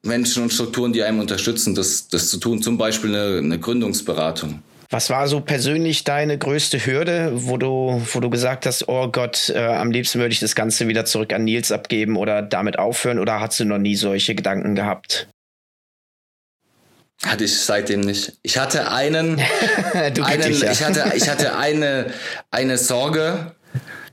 [0.00, 2.62] Menschen und Strukturen, die einem unterstützen, das, das zu tun.
[2.62, 4.62] Zum Beispiel eine, eine Gründungsberatung.
[4.92, 9.48] Was war so persönlich deine größte Hürde, wo du, wo du gesagt hast, oh Gott,
[9.48, 13.18] äh, am liebsten würde ich das Ganze wieder zurück an Nils abgeben oder damit aufhören
[13.18, 15.28] oder hast du noch nie solche Gedanken gehabt?
[17.24, 18.34] Hatte ich seitdem nicht.
[18.42, 19.40] Ich hatte einen,
[19.94, 22.12] einen ich hatte, ich hatte eine,
[22.50, 23.54] eine Sorge,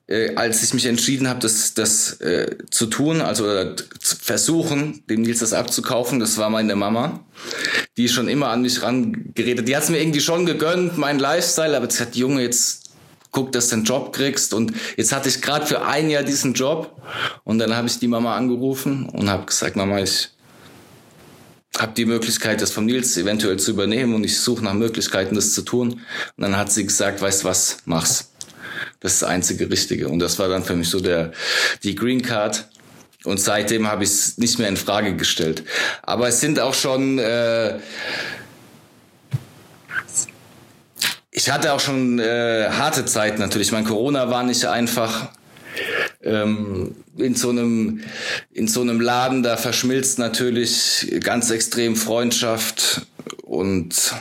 [0.10, 5.04] äh, als ich mich entschieden habe, das, das äh, zu tun, also äh, zu versuchen,
[5.08, 7.24] dem Nils das abzukaufen, das war meine Mama,
[7.96, 9.68] die schon immer an mich rangeredet.
[9.68, 12.90] Die hat es mir irgendwie schon gegönnt, mein Lifestyle, aber sie hat Junge jetzt
[13.32, 14.56] guck, dass du einen Job kriegst.
[14.56, 17.00] Und jetzt hatte ich gerade für ein Jahr diesen Job.
[17.44, 20.30] Und dann habe ich die Mama angerufen und habe gesagt, Mama, ich
[21.78, 25.54] habe die Möglichkeit, das vom Nils eventuell zu übernehmen und ich suche nach Möglichkeiten, das
[25.54, 25.92] zu tun.
[25.92, 26.02] Und
[26.42, 28.29] dann hat sie gesagt, weißt was, mach's.
[29.00, 30.10] Das ist das einzige Richtige.
[30.10, 31.32] Und das war dann für mich so der,
[31.84, 32.68] die Green Card.
[33.24, 35.64] Und seitdem habe ich es nicht mehr in Frage gestellt.
[36.04, 37.80] Aber es sind auch schon, äh,
[41.32, 43.72] ich hatte auch schon äh, harte Zeiten natürlich.
[43.72, 45.30] Mein Corona war nicht einfach.
[46.22, 48.02] Ähm, in so einem
[48.52, 53.08] in so einem Laden da verschmilzt natürlich ganz extrem Freundschaft
[53.44, 54.14] und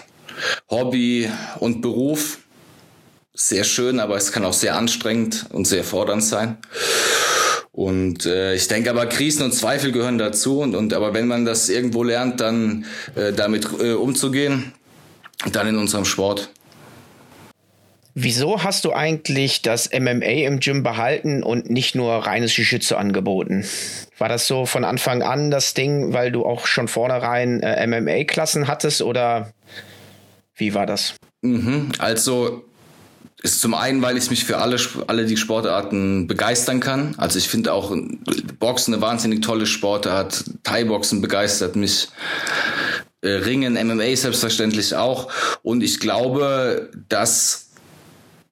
[0.69, 2.39] Hobby und Beruf
[3.39, 6.59] sehr schön, aber es kann auch sehr anstrengend und sehr fordernd sein.
[7.71, 10.61] Und äh, ich denke aber, Krisen und Zweifel gehören dazu.
[10.61, 14.73] Und, und aber wenn man das irgendwo lernt, dann äh, damit äh, umzugehen,
[15.53, 16.51] dann in unserem Sport.
[18.15, 23.65] Wieso hast du eigentlich das MMA im Gym behalten und nicht nur reines Jiu-Jitsu angeboten?
[24.19, 28.67] War das so von Anfang an das Ding, weil du auch schon vornherein äh, MMA-Klassen
[28.67, 29.53] hattest oder
[30.57, 31.15] wie war das?
[31.43, 32.65] Mhm, also
[33.43, 37.15] ist zum einen, weil ich mich für alle, alle die Sportarten begeistern kann.
[37.19, 37.95] Also ich finde auch
[38.59, 40.45] Boxen eine wahnsinnig tolle Sportart.
[40.65, 42.09] Thai-Boxen begeistert mich.
[43.21, 45.31] Äh, Ringen, MMA selbstverständlich auch.
[45.63, 47.69] Und ich glaube, dass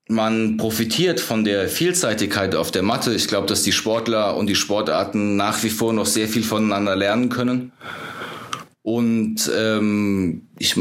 [0.09, 3.13] man profitiert von der Vielseitigkeit auf der Matte.
[3.13, 6.95] Ich glaube, dass die Sportler und die Sportarten nach wie vor noch sehr viel voneinander
[6.95, 7.73] lernen können.
[8.83, 10.77] Und ähm, ich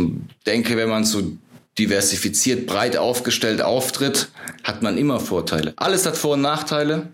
[0.46, 1.24] denke, wenn man so
[1.78, 4.30] diversifiziert, breit aufgestellt auftritt,
[4.64, 5.74] hat man immer Vorteile.
[5.76, 7.10] Alles hat Vor- und Nachteile,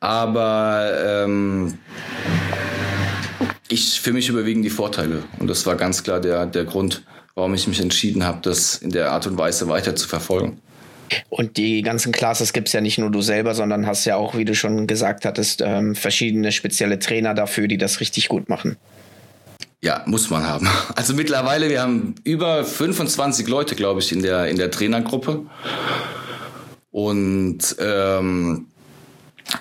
[0.00, 1.78] aber ähm,
[3.68, 5.22] ich, für mich überwiegen die Vorteile.
[5.38, 7.02] Und das war ganz klar der, der Grund,
[7.34, 10.60] warum ich mich entschieden habe, das in der Art und Weise weiter zu verfolgen.
[11.28, 14.36] Und die ganzen Classes gibt es ja nicht nur du selber, sondern hast ja auch,
[14.36, 18.76] wie du schon gesagt hattest, ähm, verschiedene spezielle Trainer dafür, die das richtig gut machen.
[19.82, 20.68] Ja, muss man haben.
[20.94, 25.46] Also mittlerweile, wir haben über 25 Leute, glaube ich, in der, in der Trainergruppe.
[26.92, 28.66] Und ähm,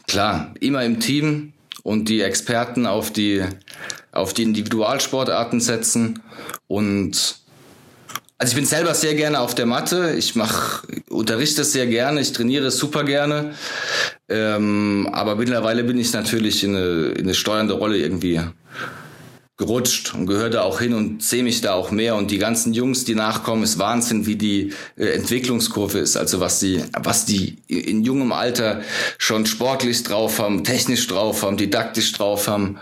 [0.07, 1.53] klar, immer im Team
[1.83, 3.43] und die Experten auf die,
[4.11, 6.21] auf die Individualsportarten setzen.
[6.67, 7.37] Und
[8.37, 10.13] also ich bin selber sehr gerne auf der Matte.
[10.17, 13.55] Ich mach, unterrichte sehr gerne, ich trainiere super gerne.
[14.29, 18.39] Ähm, aber mittlerweile bin ich natürlich in eine, in eine steuernde Rolle irgendwie
[19.61, 22.15] gerutscht und gehöre da auch hin und sehe mich da auch mehr.
[22.15, 26.17] Und die ganzen Jungs, die nachkommen, ist Wahnsinn, wie die äh, Entwicklungskurve ist.
[26.17, 28.81] Also was die, was die in jungem Alter
[29.19, 32.79] schon sportlich drauf haben, technisch drauf haben, didaktisch drauf haben.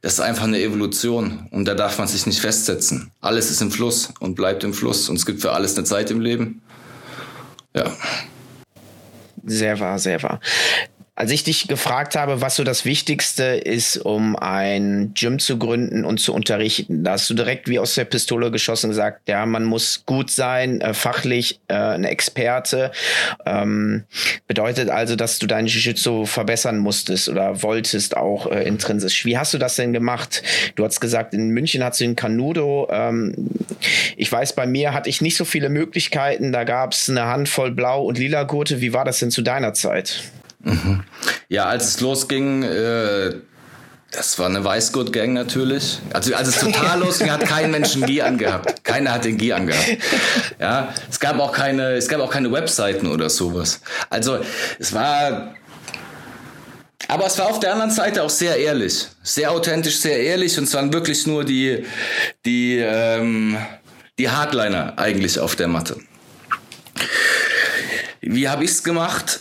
[0.00, 1.48] Das ist einfach eine Evolution.
[1.50, 3.10] Und da darf man sich nicht festsetzen.
[3.20, 5.10] Alles ist im Fluss und bleibt im Fluss.
[5.10, 6.62] Und es gibt für alles eine Zeit im Leben.
[7.76, 7.92] Ja.
[9.44, 10.40] Sehr wahr, sehr wahr.
[11.14, 16.06] Als ich dich gefragt habe, was so das Wichtigste ist, um ein Gym zu gründen
[16.06, 19.64] und zu unterrichten, da hast du direkt wie aus der Pistole geschossen gesagt, ja, man
[19.64, 22.92] muss gut sein, äh, fachlich äh, ein Experte.
[23.44, 24.04] Ähm,
[24.46, 29.26] bedeutet also, dass du dein Jiu-Jitsu verbessern musstest oder wolltest auch äh, intrinsisch.
[29.26, 30.42] Wie hast du das denn gemacht?
[30.76, 32.88] Du hast gesagt, in München hast du den Canudo.
[32.90, 33.50] Ähm,
[34.16, 36.52] ich weiß, bei mir hatte ich nicht so viele Möglichkeiten.
[36.52, 38.80] Da gab es eine Handvoll Blau- und Lila Gurte.
[38.80, 40.22] Wie war das denn zu deiner Zeit?
[40.62, 41.04] Mhm.
[41.48, 43.34] Ja, als es losging, äh,
[44.12, 45.98] das war eine Weißgurt-Gang natürlich.
[46.12, 48.84] Also als es total losging, hat kein Mensch einen Gi angehabt.
[48.84, 49.98] Keiner hat den Gi angehabt.
[50.60, 53.80] Ja, es gab auch keine, es gab auch keine Webseiten oder sowas.
[54.10, 54.40] Also
[54.78, 55.54] es war
[57.08, 60.64] aber es war auf der anderen Seite auch sehr ehrlich, sehr authentisch, sehr ehrlich und
[60.64, 61.84] es waren wirklich nur die
[62.44, 63.58] die ähm,
[64.18, 65.96] die Hardliner eigentlich auf der Matte.
[68.20, 69.40] Wie habe ich's gemacht?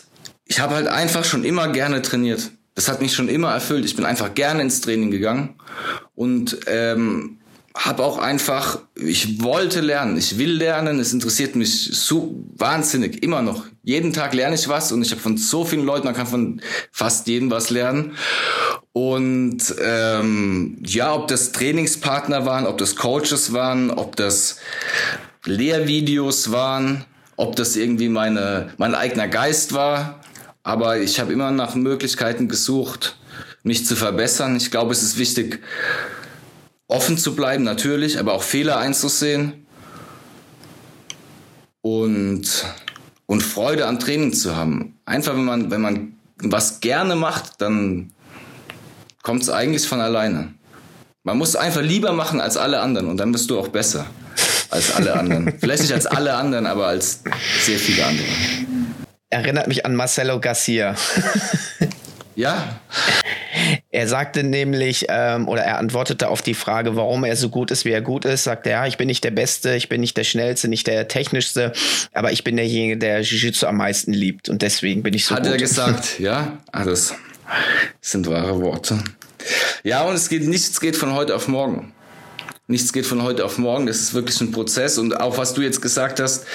[0.51, 2.51] Ich habe halt einfach schon immer gerne trainiert.
[2.75, 3.85] Das hat mich schon immer erfüllt.
[3.85, 5.55] Ich bin einfach gerne ins Training gegangen
[6.13, 7.37] und ähm,
[7.73, 13.41] habe auch einfach, ich wollte lernen, ich will lernen, es interessiert mich so wahnsinnig, immer
[13.41, 13.63] noch.
[13.83, 16.59] Jeden Tag lerne ich was und ich habe von so vielen Leuten, man kann von
[16.91, 18.17] fast jedem was lernen.
[18.91, 24.57] Und ähm, ja, ob das Trainingspartner waren, ob das Coaches waren, ob das
[25.45, 27.05] Lehrvideos waren,
[27.37, 30.20] ob das irgendwie meine, mein eigener Geist war.
[30.63, 33.17] Aber ich habe immer nach Möglichkeiten gesucht,
[33.63, 34.55] mich zu verbessern.
[34.55, 35.61] Ich glaube, es ist wichtig,
[36.87, 39.65] offen zu bleiben, natürlich, aber auch Fehler einzusehen
[41.81, 42.65] und,
[43.25, 44.99] und Freude am Training zu haben.
[45.05, 48.11] Einfach, wenn man, wenn man was gerne macht, dann
[49.23, 50.53] kommt es eigentlich von alleine.
[51.23, 54.05] Man muss einfach lieber machen als alle anderen und dann bist du auch besser
[54.69, 55.53] als alle anderen.
[55.59, 57.21] Vielleicht nicht als alle anderen, aber als
[57.63, 58.27] sehr viele andere
[59.31, 60.95] erinnert mich an Marcelo Garcia.
[62.35, 62.79] ja.
[63.91, 67.85] Er sagte nämlich, ähm, oder er antwortete auf die Frage, warum er so gut ist,
[67.85, 70.15] wie er gut ist, sagte er, ja, ich bin nicht der Beste, ich bin nicht
[70.17, 71.73] der Schnellste, nicht der Technischste,
[72.13, 75.43] aber ich bin derjenige, der Jiu-Jitsu am meisten liebt und deswegen bin ich so Hat
[75.43, 75.47] gut.
[75.47, 77.13] Hat er gesagt, ja, ah, das
[77.99, 79.03] sind wahre Worte.
[79.83, 81.93] Ja, und es geht nichts geht von heute auf morgen.
[82.67, 85.61] Nichts geht von heute auf morgen, das ist wirklich ein Prozess und auch was du
[85.61, 86.45] jetzt gesagt hast,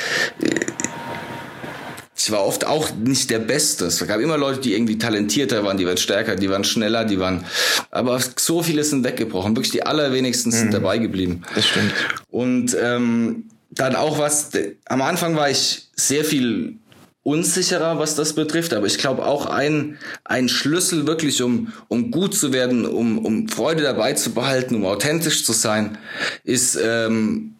[2.19, 3.87] ich war oft auch nicht der Beste.
[3.87, 7.19] Es gab immer Leute, die irgendwie talentierter waren, die waren stärker, die waren schneller, die
[7.19, 7.45] waren,
[7.91, 9.55] aber so viele sind weggebrochen.
[9.55, 10.73] Wirklich die allerwenigsten sind mhm.
[10.73, 11.43] dabei geblieben.
[11.55, 11.93] Das stimmt.
[12.31, 14.51] Und ähm, dann auch was,
[14.87, 16.79] am Anfang war ich sehr viel
[17.23, 22.37] unsicherer, was das betrifft, aber ich glaube auch ein, ein Schlüssel wirklich, um, um gut
[22.37, 25.99] zu werden, um, um Freude dabei zu behalten, um authentisch zu sein,
[26.45, 27.56] ist ähm,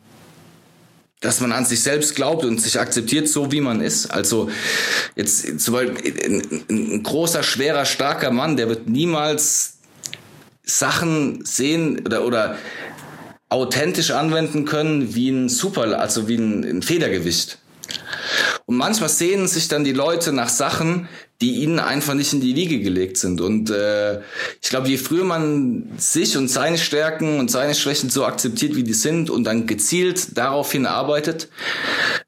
[1.21, 4.07] dass man an sich selbst glaubt und sich akzeptiert, so wie man ist.
[4.07, 4.51] Also
[5.15, 9.79] jetzt zum Beispiel ein, ein großer, schwerer, starker Mann, der wird niemals
[10.63, 12.59] Sachen sehen oder, oder
[13.49, 17.59] authentisch anwenden können wie ein Super, also wie ein, ein Federgewicht.
[18.67, 21.09] Und manchmal sehnen sich dann die Leute nach Sachen,
[21.41, 23.41] die ihnen einfach nicht in die Wiege gelegt sind.
[23.41, 24.21] Und äh,
[24.61, 28.83] ich glaube, je früher man sich und seine Stärken und seine Schwächen so akzeptiert, wie
[28.83, 31.49] die sind, und dann gezielt daraufhin arbeitet,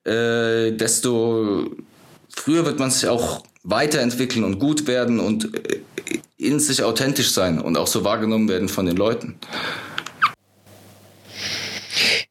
[0.04, 1.70] äh, desto
[2.28, 5.80] früher wird man sich auch weiterentwickeln und gut werden und äh,
[6.36, 9.34] in sich authentisch sein und auch so wahrgenommen werden von den Leuten.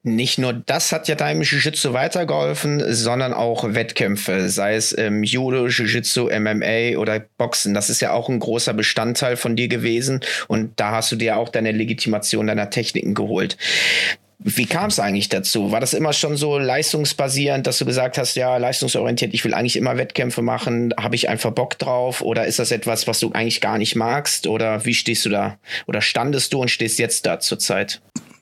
[0.07, 5.67] Nicht nur das hat ja deinem Jiu-Jitsu weitergeholfen, sondern auch Wettkämpfe, sei es im Judo,
[5.67, 7.73] Jiu-Jitsu, MMA oder Boxen.
[7.73, 11.35] Das ist ja auch ein großer Bestandteil von dir gewesen und da hast du dir
[11.35, 13.57] auch deine Legitimation deiner Techniken geholt.
[14.39, 15.73] Wie kam es eigentlich dazu?
[15.73, 19.75] War das immer schon so leistungsbasierend, dass du gesagt hast, ja, leistungsorientiert, ich will eigentlich
[19.75, 22.21] immer Wettkämpfe machen, habe ich einfach Bock drauf?
[22.21, 24.47] Oder ist das etwas, was du eigentlich gar nicht magst?
[24.47, 25.57] Oder wie stehst du da?
[25.85, 27.99] Oder standest du und stehst jetzt da zurzeit?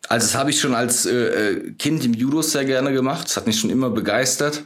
[0.10, 3.28] Also das habe ich schon als äh, äh, Kind im Judo sehr gerne gemacht.
[3.28, 4.66] Das hat mich schon immer begeistert.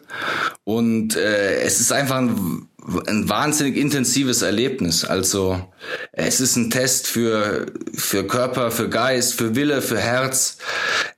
[0.64, 2.68] Und äh, es ist einfach ein,
[3.08, 5.06] ein wahnsinnig intensives Erlebnis.
[5.06, 5.66] Also
[6.12, 10.58] es ist ein Test für, für Körper, für Geist, für Wille, für Herz.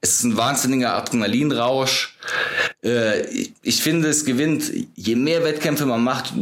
[0.01, 2.17] Es ist ein wahnsinniger Adrenalinrausch.
[2.83, 3.21] Äh,
[3.61, 6.33] ich finde, es gewinnt, je mehr Wettkämpfe man macht,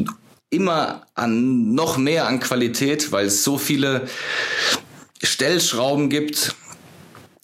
[0.50, 4.08] immer an noch mehr an Qualität, weil es so viele
[5.22, 6.56] Stellschrauben gibt,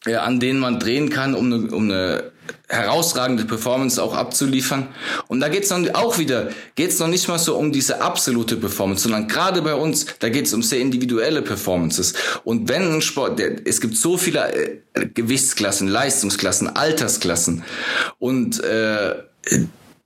[0.08, 2.32] ja, an denen man drehen kann, um eine, um eine
[2.68, 4.88] herausragende Performance auch abzuliefern.
[5.28, 9.04] Und da geht's dann auch wieder, geht's noch nicht mal so um diese absolute Performance,
[9.04, 12.14] sondern gerade bei uns, da geht's um sehr individuelle Performances.
[12.44, 14.52] Und wenn ein Sport, der, es gibt so viele
[14.94, 17.64] äh, Gewichtsklassen, Leistungsklassen, Altersklassen
[18.20, 19.16] und äh,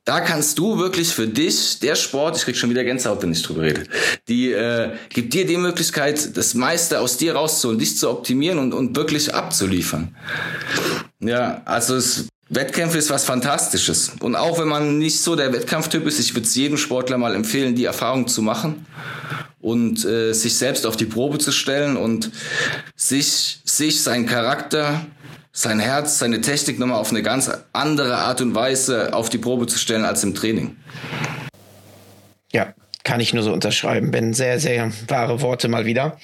[0.10, 3.44] da kannst du wirklich für dich, der Sport, ich krieg schon wieder Gänsehaut, wenn ich
[3.44, 3.84] drüber rede,
[4.28, 8.74] die äh, gibt dir die Möglichkeit, das meiste aus dir rauszuholen, dich zu optimieren und,
[8.74, 10.16] und wirklich abzuliefern.
[11.20, 14.14] Ja, also es Wettkämpfe ist was Fantastisches.
[14.22, 17.36] Und auch wenn man nicht so der Wettkampftyp ist, ich würde es jedem Sportler mal
[17.36, 18.88] empfehlen, die Erfahrung zu machen
[19.62, 22.32] und äh, sich selbst auf die Probe zu stellen und
[22.96, 25.06] sich, sich, seinen Charakter,
[25.52, 29.68] sein Herz, seine Technik nochmal auf eine ganz andere Art und Weise auf die Probe
[29.68, 30.78] zu stellen als im Training.
[32.52, 32.74] Ja,
[33.04, 34.12] kann ich nur so unterschreiben.
[34.12, 36.20] Ben, sehr, sehr wahre Worte mal wieder.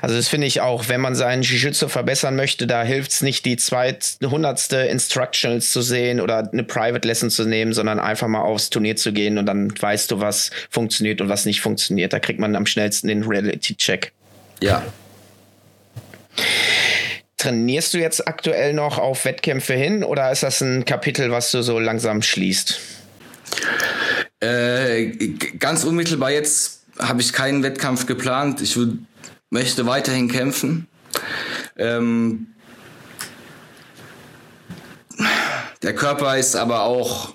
[0.00, 3.44] Also das finde ich auch, wenn man seinen Jiu-Jitsu verbessern möchte, da hilft es nicht,
[3.44, 4.72] die 200.
[4.72, 9.12] Instructionals zu sehen oder eine Private Lesson zu nehmen, sondern einfach mal aufs Turnier zu
[9.12, 12.12] gehen und dann weißt du, was funktioniert und was nicht funktioniert.
[12.12, 14.12] Da kriegt man am schnellsten den Reality-Check.
[14.62, 14.82] Ja.
[17.38, 21.62] Trainierst du jetzt aktuell noch auf Wettkämpfe hin oder ist das ein Kapitel, was du
[21.62, 22.80] so langsam schließt?
[24.40, 25.06] Äh,
[25.58, 28.60] ganz unmittelbar jetzt habe ich keinen Wettkampf geplant.
[28.60, 28.98] Ich würd,
[29.50, 30.88] möchte weiterhin kämpfen.
[31.76, 32.48] Ähm,
[35.82, 37.34] der Körper ist aber auch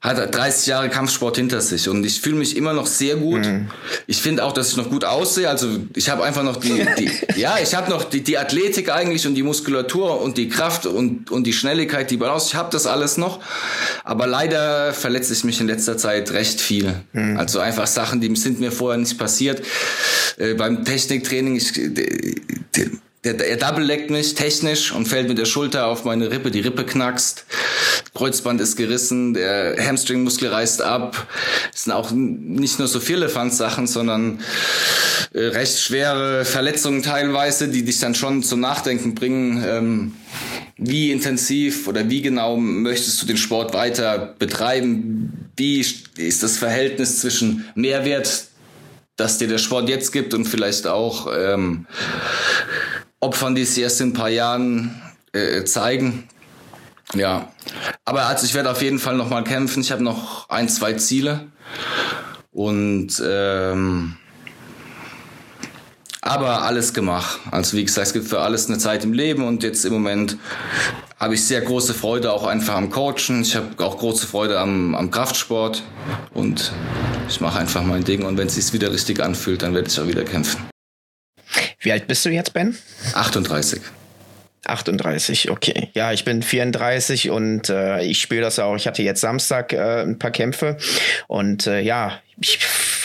[0.00, 3.44] hat 30 Jahre Kampfsport hinter sich und ich fühle mich immer noch sehr gut.
[3.44, 3.70] Mhm.
[4.06, 5.46] Ich finde auch, dass ich noch gut aussehe.
[5.46, 9.26] Also ich habe einfach noch die, die ja, ich habe noch die, die Athletik eigentlich
[9.26, 12.46] und die Muskulatur und die Kraft und, und die Schnelligkeit, die Balance.
[12.48, 13.40] Ich habe das alles noch,
[14.02, 16.94] aber leider verletze ich mich in letzter Zeit recht viel.
[17.12, 17.36] Mhm.
[17.36, 19.62] Also einfach Sachen, die sind mir vorher nicht passiert.
[20.38, 22.40] Äh, beim Techniktraining, ich, die,
[22.74, 22.90] die,
[23.24, 26.50] der, der Double leckt mich technisch und fällt mit der Schulter auf meine Rippe.
[26.50, 27.44] Die Rippe knackst,
[28.14, 31.26] Kreuzband ist gerissen, der Hamstringmuskel reißt ab.
[31.72, 34.40] Es sind auch nicht nur so viele Sachen, sondern
[35.32, 39.64] äh, recht schwere Verletzungen teilweise, die dich dann schon zum Nachdenken bringen.
[39.66, 40.14] Ähm,
[40.76, 45.50] wie intensiv oder wie genau möchtest du den Sport weiter betreiben?
[45.56, 45.84] Wie
[46.16, 48.44] ist das Verhältnis zwischen Mehrwert,
[49.16, 51.86] das dir der Sport jetzt gibt und vielleicht auch ähm,
[53.20, 55.00] Opfern, die es erst in ein paar Jahren
[55.32, 56.24] äh, zeigen.
[57.14, 57.48] Ja,
[58.04, 59.80] aber also ich werde auf jeden Fall noch mal kämpfen.
[59.80, 61.48] Ich habe noch ein, zwei Ziele
[62.52, 64.16] und ähm,
[66.22, 67.40] aber alles gemacht.
[67.50, 70.36] Also wie gesagt, es gibt für alles eine Zeit im Leben und jetzt im Moment
[71.18, 73.42] habe ich sehr große Freude auch einfach am Coachen.
[73.42, 75.82] Ich habe auch große Freude am, am Kraftsport
[76.32, 76.72] und
[77.28, 79.98] ich mache einfach mein Ding und wenn es sich wieder richtig anfühlt, dann werde ich
[80.00, 80.68] auch wieder kämpfen.
[81.80, 82.76] Wie alt bist du jetzt, Ben?
[83.14, 83.80] 38.
[84.64, 85.90] 38, okay.
[85.94, 88.76] Ja, ich bin 34 und äh, ich spüre das auch.
[88.76, 90.76] Ich hatte jetzt Samstag äh, ein paar Kämpfe
[91.28, 92.58] und äh, ja, ich,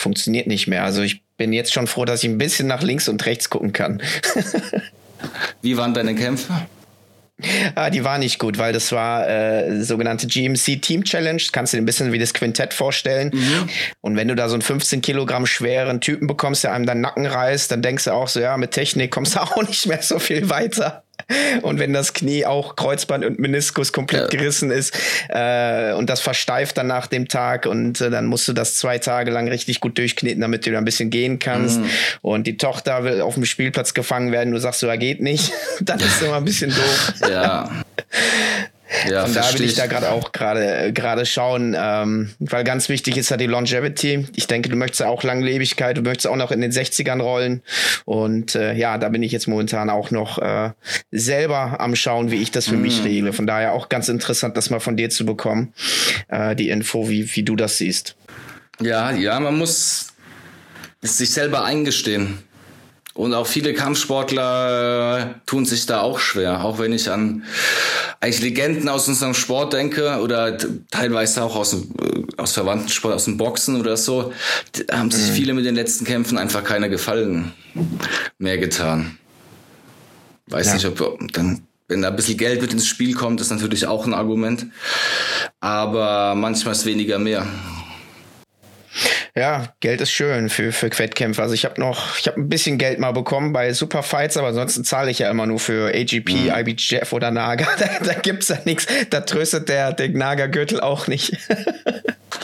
[0.06, 0.84] funktioniert nicht mehr.
[0.84, 3.72] Also ich bin jetzt schon froh, dass ich ein bisschen nach links und rechts gucken
[3.72, 4.00] kann.
[5.62, 6.52] Wie waren deine Kämpfe?
[7.74, 11.42] Ah, die war nicht gut, weil das war äh, sogenannte GMC Team Challenge.
[11.52, 13.30] Kannst du dir ein bisschen wie das Quintett vorstellen.
[13.34, 13.68] Mhm.
[14.00, 17.26] Und wenn du da so einen 15 Kilogramm schweren Typen bekommst, der einem deinen Nacken
[17.26, 20.18] reißt, dann denkst du auch so, ja, mit Technik kommst du auch nicht mehr so
[20.18, 21.04] viel weiter.
[21.62, 24.38] Und wenn das Knie auch Kreuzband und Meniskus komplett ja.
[24.38, 24.96] gerissen ist
[25.28, 28.98] äh, und das versteift dann nach dem Tag und äh, dann musst du das zwei
[28.98, 31.80] Tage lang richtig gut durchkneten, damit du da ein bisschen gehen kannst.
[31.80, 31.90] Mhm.
[32.22, 35.52] Und die Tochter will auf dem Spielplatz gefangen werden, du sagst, so, er geht nicht,
[35.80, 37.12] dann ist immer ein bisschen doof.
[37.28, 37.70] Ja.
[39.08, 43.16] Ja, Von da will ich da gerade auch gerade gerade schauen, ähm, weil ganz wichtig
[43.16, 44.26] ist ja die Longevity.
[44.34, 47.62] Ich denke, du möchtest auch Langlebigkeit, du möchtest auch noch in den 60ern rollen.
[48.04, 50.70] Und äh, ja, da bin ich jetzt momentan auch noch äh,
[51.10, 52.82] selber am Schauen, wie ich das für mm.
[52.82, 53.32] mich regle.
[53.32, 55.74] Von daher auch ganz interessant, das mal von dir zu bekommen,
[56.28, 58.16] äh, die Info, wie, wie du das siehst.
[58.80, 60.08] Ja, ja, man muss
[61.02, 62.38] es sich selber eingestehen.
[63.16, 66.62] Und auch viele Kampfsportler äh, tun sich da auch schwer.
[66.62, 67.44] Auch wenn ich an
[68.20, 70.58] eigentlich Legenden aus unserem Sport denke oder
[70.90, 71.78] teilweise auch aus, äh,
[72.36, 74.34] aus verwandten Sport, aus dem Boxen oder so,
[74.92, 75.34] haben sich mhm.
[75.34, 77.52] viele mit den letzten Kämpfen einfach keine Gefallen
[78.38, 79.16] mehr getan.
[80.48, 80.74] Weiß ja.
[80.74, 84.06] nicht, ob dann, wenn da ein bisschen Geld mit ins Spiel kommt, ist natürlich auch
[84.06, 84.66] ein Argument.
[85.60, 87.46] Aber manchmal ist weniger mehr.
[89.36, 91.42] Ja, Geld ist schön für, für Wettkämpfe.
[91.42, 94.82] Also ich habe noch, ich habe ein bisschen Geld mal bekommen bei Superfights, aber ansonsten
[94.82, 96.52] zahle ich ja immer nur für AGP, mhm.
[96.56, 97.66] IBJF oder Naga.
[97.78, 98.86] Da, da gibt's ja nichts.
[99.10, 101.36] Da tröstet der, der Naga-Gürtel auch nicht.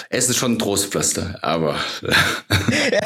[0.08, 1.76] Es ist schon ein Trostpflaster, aber.
[2.02, 3.00] ja.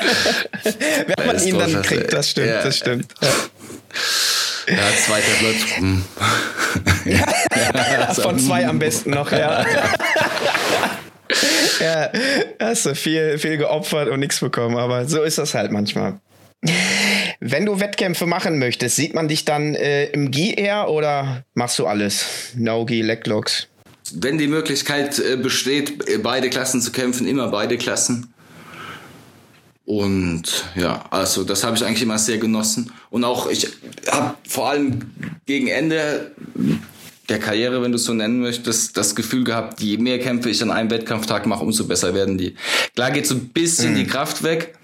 [1.16, 2.62] Wenn man ihn dann kriegt, das stimmt, ja.
[2.62, 3.06] das stimmt.
[3.20, 3.28] Ja.
[4.68, 5.76] Ja, zweiter Platz.
[5.76, 6.04] Hm.
[7.04, 9.64] ja, von zwei am besten noch, ja.
[11.80, 12.10] Ja,
[12.60, 16.20] hast du viel, viel geopfert und nichts bekommen, aber so ist das halt manchmal.
[17.40, 21.78] Wenn du Wettkämpfe machen möchtest, sieht man dich dann äh, im GI eher oder machst
[21.78, 22.52] du alles?
[22.56, 23.68] No-Gi, Leglocks?
[24.14, 28.32] Wenn die Möglichkeit äh, besteht, äh, beide Klassen zu kämpfen, immer beide Klassen.
[29.84, 32.92] Und ja, also das habe ich eigentlich immer sehr genossen.
[33.10, 33.68] Und auch ich
[34.10, 35.12] habe vor allem
[35.46, 36.32] gegen Ende
[37.28, 40.62] der Karriere, wenn du es so nennen möchtest, das Gefühl gehabt, je mehr Kämpfe ich
[40.62, 42.54] an einem Wettkampftag mache, umso besser werden die.
[42.94, 43.96] Klar geht so ein bisschen mhm.
[43.96, 44.78] die Kraft weg,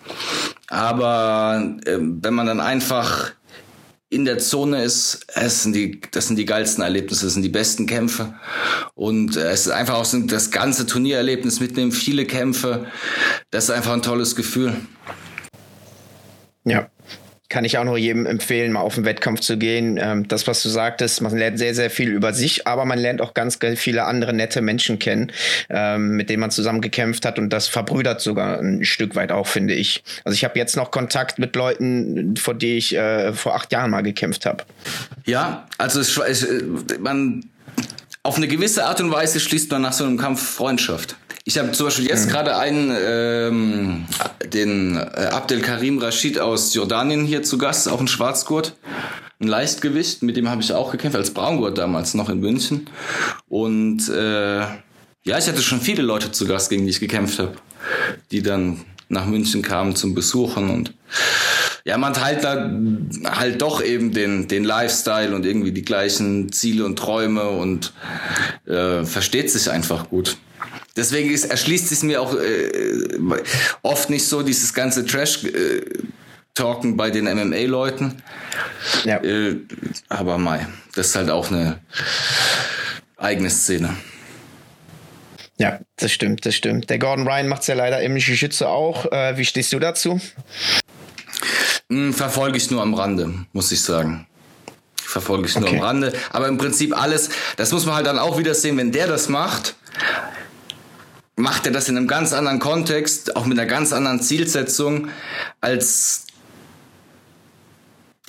[0.69, 3.33] aber äh, wenn man dann einfach
[4.13, 7.49] in der Zone ist, es sind die, das sind die geilsten Erlebnisse, das sind die
[7.49, 8.35] besten Kämpfe.
[8.95, 12.87] Und äh, es ist einfach auch so das ganze Turniererlebnis mitnehmen, viele Kämpfe.
[13.51, 14.77] Das ist einfach ein tolles Gefühl.
[16.65, 16.91] Ja,
[17.53, 19.99] kann ich auch nur jedem empfehlen, mal auf den Wettkampf zu gehen.
[20.01, 23.21] Ähm, das, was du sagtest, man lernt sehr, sehr viel über sich, aber man lernt
[23.21, 25.31] auch ganz, viele andere nette Menschen kennen,
[25.69, 29.47] ähm, mit denen man zusammen gekämpft hat und das verbrüdert sogar ein Stück weit auch,
[29.47, 30.03] finde ich.
[30.25, 33.91] Also ich habe jetzt noch Kontakt mit Leuten, vor denen ich äh, vor acht Jahren
[33.91, 34.65] mal gekämpft habe.
[35.27, 36.47] Ja, also es, es,
[37.01, 37.45] man
[38.23, 41.17] auf eine gewisse Art und Weise schließt man nach so einem Kampf Freundschaft.
[41.45, 42.31] Ich habe zum Beispiel jetzt mhm.
[42.31, 44.07] gerade einen, ähm,
[44.53, 48.77] den äh, Abdel Karim Rashid aus Jordanien hier zu Gast, auch ein Schwarzgurt,
[49.41, 52.89] ein Leichtgewicht, mit dem habe ich auch gekämpft, als Braungurt damals noch in München.
[53.49, 57.57] Und äh, ja, ich hatte schon viele Leute zu Gast, gegen die ich gekämpft habe,
[58.31, 60.95] die dann nach München kamen zum Besuchen und
[61.85, 62.71] ja, man teilt da
[63.25, 67.93] halt doch eben den, den Lifestyle und irgendwie die gleichen Ziele und Träume und
[68.67, 70.37] äh, versteht sich einfach gut.
[70.97, 73.19] Deswegen ist, erschließt es mir auch äh,
[73.83, 75.45] oft nicht so dieses ganze Trash.
[75.45, 75.83] Äh,
[76.55, 78.23] Talken bei den MMA-Leuten.
[79.05, 79.17] Ja.
[79.23, 79.57] Äh,
[80.09, 81.81] aber Mai, das ist halt auch eine
[83.17, 83.97] eigene Szene.
[85.59, 86.91] Ja, das stimmt, das stimmt.
[86.91, 89.11] Der Gordon Ryan macht es ja leider im Jiu-Jitsu auch.
[89.13, 90.21] Äh, wie stehst du dazu?
[91.89, 94.27] Hm, verfolge ich nur am Rande, muss ich sagen.
[94.97, 95.79] Verfolge ich nur okay.
[95.79, 96.13] am Rande.
[96.31, 99.29] Aber im Prinzip alles, das muss man halt dann auch wieder sehen, wenn der das
[99.29, 99.77] macht,
[101.37, 105.09] macht er das in einem ganz anderen Kontext, auch mit einer ganz anderen Zielsetzung,
[105.61, 106.27] als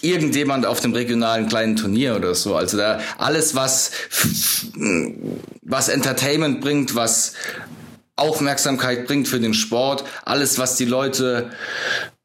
[0.01, 2.56] irgendjemand auf dem regionalen kleinen Turnier oder so.
[2.56, 3.91] Also da alles, was,
[5.62, 7.34] was Entertainment bringt, was
[8.16, 11.51] Aufmerksamkeit bringt für den Sport, alles, was die Leute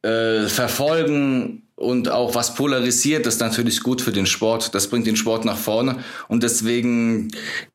[0.03, 4.75] äh, verfolgen und auch was polarisiert, ist natürlich gut für den Sport.
[4.75, 7.29] Das bringt den Sport nach vorne und deswegen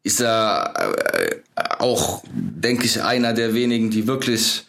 [0.04, 0.74] ist er
[1.14, 1.36] äh,
[1.80, 4.66] auch, denke ich, einer der wenigen, die wirklich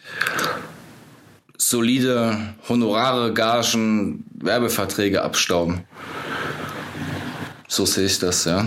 [1.57, 2.37] solide
[2.69, 5.83] Honorare, Gagen, Werbeverträge abstauben.
[7.67, 8.65] So sehe ich das, ja.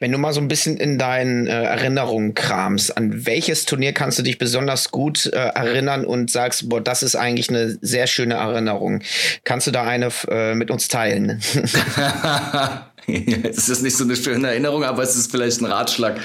[0.00, 4.18] Wenn du mal so ein bisschen in deinen äh, Erinnerungen kramst, an welches Turnier kannst
[4.18, 8.34] du dich besonders gut äh, erinnern und sagst, boah, das ist eigentlich eine sehr schöne
[8.34, 9.02] Erinnerung.
[9.44, 11.42] Kannst du da eine äh, mit uns teilen?
[13.06, 16.18] es ist nicht so eine schöne Erinnerung, aber es ist vielleicht ein Ratschlag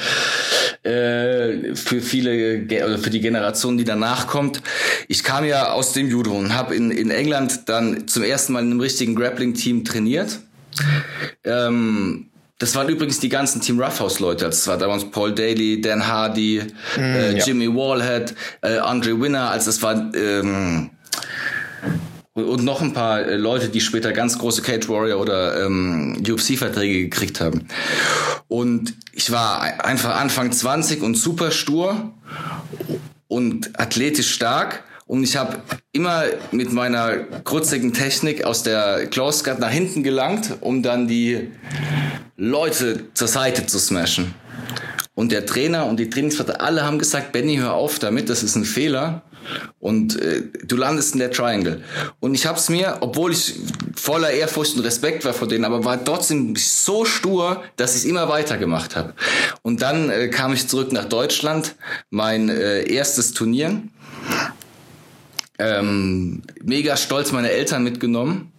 [0.84, 2.68] äh, für viele
[2.98, 4.62] für die Generation, die danach kommt.
[5.10, 8.62] Ich kam ja aus dem Judo und habe in, in England dann zum ersten Mal
[8.64, 10.40] in einem richtigen Grappling-Team trainiert.
[11.44, 12.30] Ähm,
[12.60, 14.46] das waren übrigens die ganzen Team Roughhouse Leute.
[14.46, 16.62] Also es war damals Paul Daly, Dan Hardy,
[16.96, 17.46] mm, äh, ja.
[17.46, 19.50] Jimmy Wallhead, äh, Andre Winner.
[19.50, 20.92] Also es war ähm,
[22.34, 27.04] und noch ein paar äh, Leute, die später ganz große Cage Warrior oder ähm, UFC-Verträge
[27.04, 27.68] gekriegt haben.
[28.48, 32.14] Und ich war einfach Anfang 20 und super stur
[33.28, 34.84] und athletisch stark.
[35.08, 35.58] Und ich habe
[35.92, 41.52] immer mit meiner kruzzigen Technik aus der Close nach hinten gelangt, um dann die
[42.38, 44.34] Leute zur Seite zu smashen.
[45.14, 48.56] Und der Trainer und die Trainingsvater, alle haben gesagt, Benny, hör auf damit, das ist
[48.56, 49.22] ein Fehler.
[49.80, 51.84] Und äh, du landest in der Triangle.
[52.20, 53.54] Und ich habe es mir, obwohl ich
[53.96, 58.28] voller Ehrfurcht und Respekt war vor denen, aber war trotzdem so stur, dass ich immer
[58.28, 59.14] weitergemacht habe.
[59.62, 61.76] Und dann äh, kam ich zurück nach Deutschland,
[62.10, 63.84] mein äh, erstes Turnier
[65.60, 68.52] ähm, mega stolz meine Eltern mitgenommen.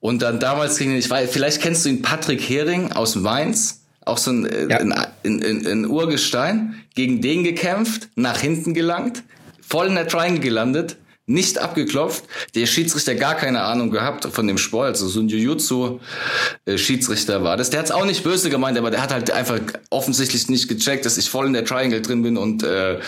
[0.00, 4.18] Und dann damals ging ich weiß, vielleicht kennst du ihn Patrick Hering aus Mainz, auch
[4.18, 4.76] so ein, äh, ja.
[4.78, 9.22] ein, ein, ein, ein Urgestein, gegen den gekämpft, nach hinten gelangt,
[9.60, 10.96] voll in der Triangle gelandet,
[11.26, 12.24] nicht abgeklopft.
[12.54, 17.70] Der Schiedsrichter gar keine Ahnung gehabt von dem Sport, also so ein Jiu-Jitsu-Schiedsrichter war das.
[17.70, 21.06] Der hat es auch nicht böse gemeint, aber der hat halt einfach offensichtlich nicht gecheckt,
[21.06, 22.98] dass ich voll in der Triangle drin bin und äh,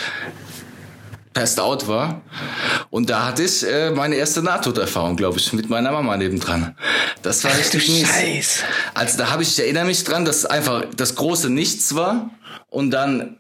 [1.33, 2.23] passed out war.
[2.91, 6.77] Und da hatte ich äh, meine erste Nahtoderfahrung, glaube ich, mit meiner Mama nebendran.
[7.23, 8.09] Das war richtig mies.
[8.09, 8.65] Scheiß.
[8.95, 12.31] Also da habe ich, ich erinnere mich dran, dass einfach das große Nichts war
[12.69, 13.39] und dann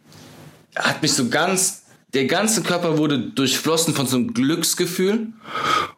[0.74, 1.82] hat mich so ganz
[2.15, 5.29] der ganze Körper wurde durchflossen von so einem Glücksgefühl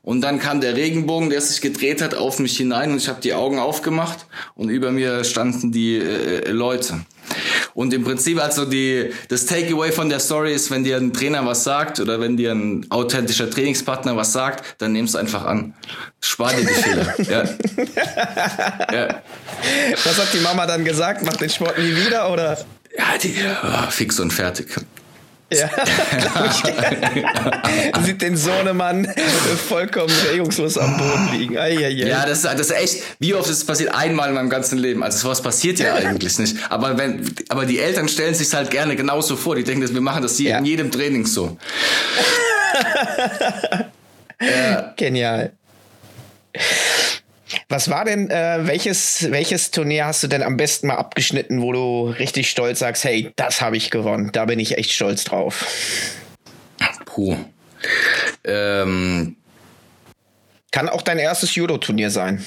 [0.03, 3.21] und dann kam der Regenbogen, der sich gedreht hat, auf mich hinein und ich habe
[3.21, 7.01] die Augen aufgemacht und über mir standen die äh, Leute.
[7.75, 11.45] Und im Prinzip also die, das Takeaway von der Story ist, wenn dir ein Trainer
[11.45, 15.75] was sagt oder wenn dir ein authentischer Trainingspartner was sagt, dann nimm's einfach an.
[16.21, 17.15] Spar dir die Fehler.
[17.19, 17.45] ja.
[18.95, 19.23] ja.
[20.05, 21.25] Was hat die Mama dann gesagt?
[21.25, 22.65] Macht den Sport nie wieder oder?
[22.97, 24.69] Ja, die, ja, fix und fertig.
[25.53, 25.69] Ja,
[28.05, 29.07] Sieht den Sohnemann
[29.69, 31.59] vollkommen regungslos am Boden liegen.
[31.59, 31.91] Eieiei.
[31.91, 33.95] Ja, das, das ist echt, wie oft ist es passiert?
[33.95, 35.03] Einmal in meinem ganzen Leben.
[35.03, 36.57] Also sowas passiert ja eigentlich nicht.
[36.71, 39.57] Aber wenn, aber die Eltern stellen sich halt gerne genauso vor.
[39.57, 40.59] Die denken, wir machen das hier ja.
[40.59, 41.57] in jedem Training so.
[44.41, 44.93] ja.
[44.97, 45.53] Genial.
[47.69, 51.73] Was war denn, äh, welches, welches Turnier hast du denn am besten mal abgeschnitten, wo
[51.73, 55.67] du richtig stolz sagst, hey, das habe ich gewonnen, da bin ich echt stolz drauf?
[57.07, 57.37] Puh.
[58.45, 59.37] Ähm.
[60.71, 62.45] Kann auch dein erstes Judo-Turnier sein.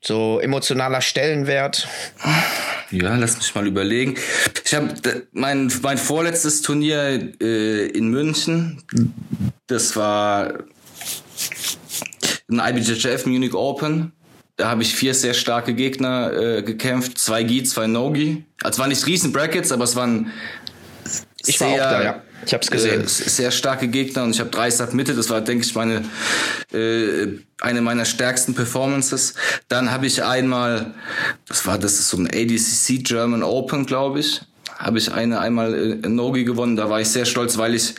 [0.00, 1.88] So emotionaler Stellenwert.
[2.90, 4.16] Ja, lass mich mal überlegen.
[4.64, 4.94] Ich habe
[5.32, 8.82] mein mein vorletztes Turnier äh, in München.
[9.66, 10.54] Das war
[12.52, 14.12] ein IBJJF Munich Open.
[14.56, 17.18] Da habe ich vier sehr starke Gegner äh, gekämpft.
[17.18, 18.44] Zwei Gi, zwei No-Gi.
[18.62, 20.30] Also waren nicht riesen Brackets, aber es waren
[21.46, 22.22] ich sehr, war auch da, ja.
[22.44, 23.02] Ich habe es gesehen.
[23.02, 25.14] Äh, sehr starke Gegner und ich habe drei Sat Mitte.
[25.14, 26.04] Das war, denke ich, meine
[26.72, 29.34] äh, eine meiner stärksten Performances.
[29.68, 30.94] Dann habe ich einmal,
[31.46, 34.42] das war das ist so ein ADCC German Open, glaube ich,
[34.78, 36.76] habe ich eine einmal äh, Nogi gewonnen.
[36.76, 37.94] Da war ich sehr stolz, weil ich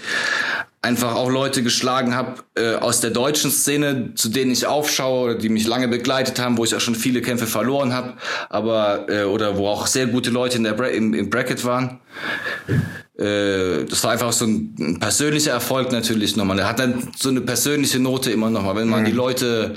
[0.83, 5.35] einfach auch Leute geschlagen habe äh, aus der deutschen Szene, zu denen ich aufschaue oder
[5.35, 8.13] die mich lange begleitet haben, wo ich auch schon viele Kämpfe verloren habe,
[8.49, 12.01] aber äh, oder wo auch sehr gute Leute in der Bra im, im Bracket waren.
[13.17, 16.57] Äh, das war einfach so ein, ein persönlicher Erfolg natürlich nochmal.
[16.57, 19.05] Der hat dann so eine persönliche Note immer nochmal, wenn man mhm.
[19.05, 19.75] die Leute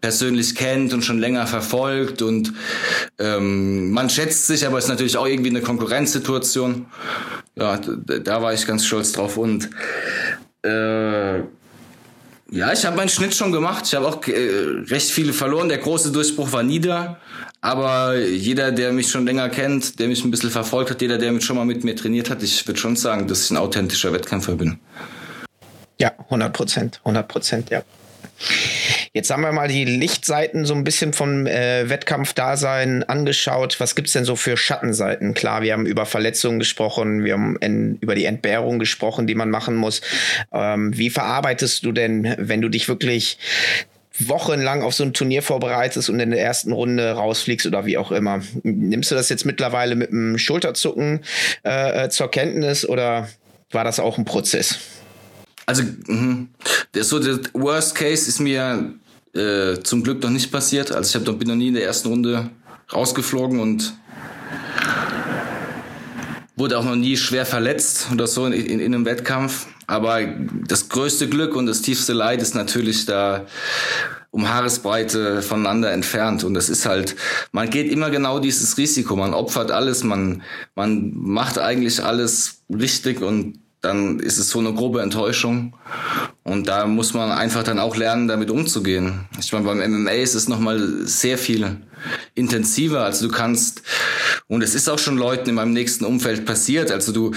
[0.00, 2.54] persönlich kennt und schon länger verfolgt und
[3.18, 6.86] ähm, man schätzt sich, aber es ist natürlich auch irgendwie eine Konkurrenzsituation.
[7.58, 9.68] Ja, da, war ich ganz stolz drauf und
[10.62, 11.38] äh,
[12.50, 13.84] ja, ich habe meinen Schnitt schon gemacht.
[13.86, 15.68] Ich habe auch äh, recht viele verloren.
[15.68, 17.18] Der große Durchbruch war nieder.
[17.60, 21.38] Aber jeder, der mich schon länger kennt, der mich ein bisschen verfolgt hat, jeder, der
[21.40, 24.54] schon mal mit mir trainiert hat, ich würde schon sagen, dass ich ein authentischer Wettkämpfer
[24.54, 24.78] bin.
[25.98, 27.82] Ja, 100 Prozent, 100 Prozent, ja.
[29.12, 33.80] Jetzt haben wir mal die Lichtseiten so ein bisschen vom äh, Wettkampfdasein angeschaut.
[33.80, 35.34] Was gibt's denn so für Schattenseiten?
[35.34, 39.50] Klar, wir haben über Verletzungen gesprochen, wir haben in, über die Entbehrung gesprochen, die man
[39.50, 40.00] machen muss.
[40.52, 43.38] Ähm, wie verarbeitest du denn, wenn du dich wirklich
[44.20, 48.10] wochenlang auf so ein Turnier vorbereitest und in der ersten Runde rausfliegst oder wie auch
[48.10, 48.40] immer.
[48.62, 51.20] Nimmst du das jetzt mittlerweile mit einem Schulterzucken
[51.64, 53.28] äh, äh zur Kenntnis oder
[53.70, 54.78] war das auch ein Prozess?
[55.68, 56.46] Also, mh,
[56.94, 58.94] der, so der Worst Case ist mir
[59.34, 60.90] äh, zum Glück noch nicht passiert.
[60.92, 62.48] Also ich hab, bin noch nie in der ersten Runde
[62.90, 63.92] rausgeflogen und
[66.56, 69.66] wurde auch noch nie schwer verletzt oder so in, in, in einem Wettkampf.
[69.86, 70.22] Aber
[70.66, 73.44] das größte Glück und das tiefste Leid ist natürlich da
[74.30, 76.44] um Haaresbreite voneinander entfernt.
[76.44, 77.14] Und das ist halt,
[77.52, 79.16] man geht immer genau dieses Risiko.
[79.16, 80.42] Man opfert alles, man,
[80.74, 85.74] man macht eigentlich alles richtig und dann ist es so eine grobe Enttäuschung.
[86.42, 89.26] Und da muss man einfach dann auch lernen, damit umzugehen.
[89.38, 91.76] Ich meine, beim MMA ist es nochmal sehr viel
[92.34, 93.04] intensiver.
[93.04, 93.82] Also du kannst,
[94.48, 96.90] und es ist auch schon Leuten in meinem nächsten Umfeld passiert.
[96.90, 97.32] Also du,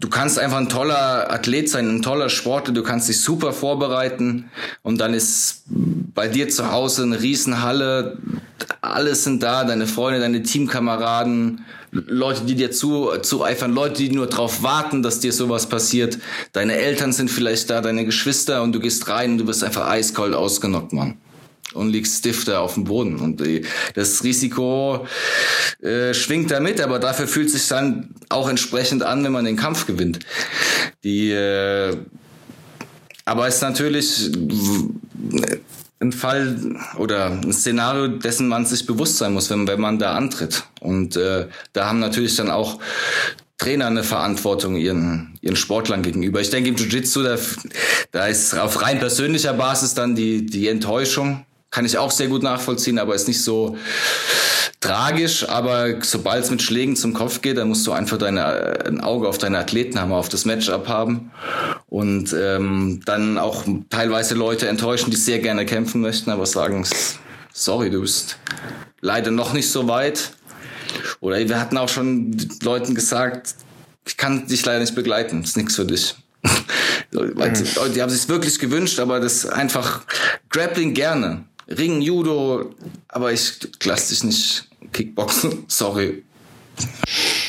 [0.00, 4.50] du kannst einfach ein toller Athlet sein, ein toller Sportler, du kannst dich super vorbereiten
[4.82, 8.18] und dann ist bei dir zu Hause eine Riesenhalle,
[8.80, 14.26] alles sind da, deine Freunde, deine Teamkameraden, Leute, die dir zu, zueifern, Leute, die nur
[14.26, 16.18] darauf warten, dass dir sowas passiert.
[16.52, 19.88] Deine Eltern sind vielleicht da, deine Geschwister und du gehst rein und du wirst einfach
[19.88, 21.16] eiskalt ausgenockt, Mann.
[21.74, 23.18] Und liegst stiff da auf dem Boden.
[23.18, 25.06] Und die, das Risiko
[25.82, 29.56] äh, schwingt da mit, aber dafür fühlt sich dann auch entsprechend an, wenn man den
[29.56, 30.20] Kampf gewinnt.
[31.04, 31.96] Die äh,
[33.28, 34.30] aber ist natürlich
[36.00, 40.14] ein Fall oder ein Szenario, dessen man sich bewusst sein muss, wenn, wenn man da
[40.14, 40.64] antritt.
[40.80, 42.78] Und äh, da haben natürlich dann auch
[43.58, 46.40] Trainer eine Verantwortung ihren, ihren Sportlern gegenüber.
[46.40, 47.36] Ich denke im Jiu-Jitsu, da,
[48.12, 51.44] da ist auf rein persönlicher Basis dann die, die Enttäuschung.
[51.70, 53.76] Kann ich auch sehr gut nachvollziehen, aber ist nicht so
[54.80, 59.00] tragisch, aber sobald es mit Schlägen zum Kopf geht, dann musst du einfach deine, ein
[59.00, 61.32] Auge auf deine Athleten haben, auf das Matchup haben
[61.88, 66.86] und ähm, dann auch teilweise Leute enttäuschen, die sehr gerne kämpfen möchten, aber sagen,
[67.52, 68.38] sorry, du bist
[69.00, 70.32] leider noch nicht so weit.
[71.20, 73.54] Oder wir hatten auch schon Leuten gesagt,
[74.06, 76.14] ich kann dich leider nicht begleiten, das ist nichts für dich.
[77.10, 77.94] Mhm.
[77.94, 80.02] Die haben sich wirklich gewünscht, aber das einfach
[80.50, 81.47] Grappling gerne.
[81.68, 82.74] Ring, Judo,
[83.08, 86.24] aber ich lass dich nicht Kickboxen, sorry.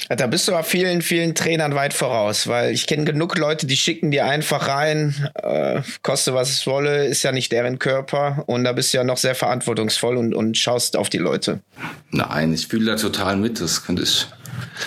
[0.09, 3.77] Da bist du aber vielen, vielen Trainern weit voraus, weil ich kenne genug Leute, die
[3.77, 8.63] schicken dir einfach rein, äh, koste was es wolle, ist ja nicht deren Körper und
[8.63, 11.61] da bist du ja noch sehr verantwortungsvoll und, und schaust auf die Leute.
[12.09, 14.25] Nein, ich fühle da total mit, das könnte ich.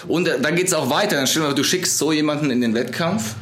[0.08, 2.74] Und äh, dann geht es auch weiter, dann dir du schickst so jemanden in den
[2.74, 3.36] Wettkampf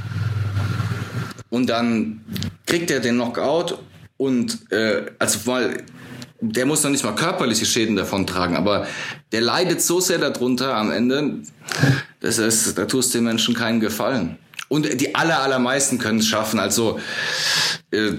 [1.48, 2.20] und dann
[2.66, 3.78] kriegt er den Knockout
[4.20, 5.78] und äh, also mal
[6.42, 8.86] der muss noch nicht mal körperliche Schäden davon tragen, aber
[9.32, 11.40] der leidet so sehr darunter am Ende,
[12.20, 14.38] das ist, da tust den Menschen keinen Gefallen.
[14.68, 16.98] Und die aller, allermeisten können es schaffen, also,
[17.90, 18.12] äh,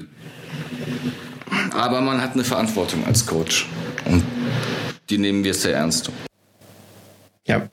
[1.72, 3.68] aber man hat eine Verantwortung als Coach
[4.06, 4.24] und
[5.10, 6.12] die nehmen wir sehr ernst.
[7.48, 7.70] Ja,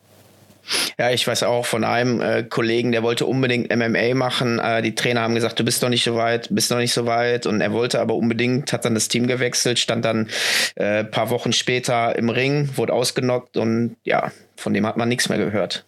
[0.99, 4.59] ja, ich weiß auch von einem äh, Kollegen, der wollte unbedingt MMA machen.
[4.59, 7.07] Äh, die Trainer haben gesagt, du bist noch nicht so weit, bist noch nicht so
[7.07, 7.47] weit.
[7.47, 10.29] Und er wollte aber unbedingt, hat dann das Team gewechselt, stand dann
[10.77, 15.29] äh, paar Wochen später im Ring, wurde ausgenockt und ja, von dem hat man nichts
[15.29, 15.85] mehr gehört.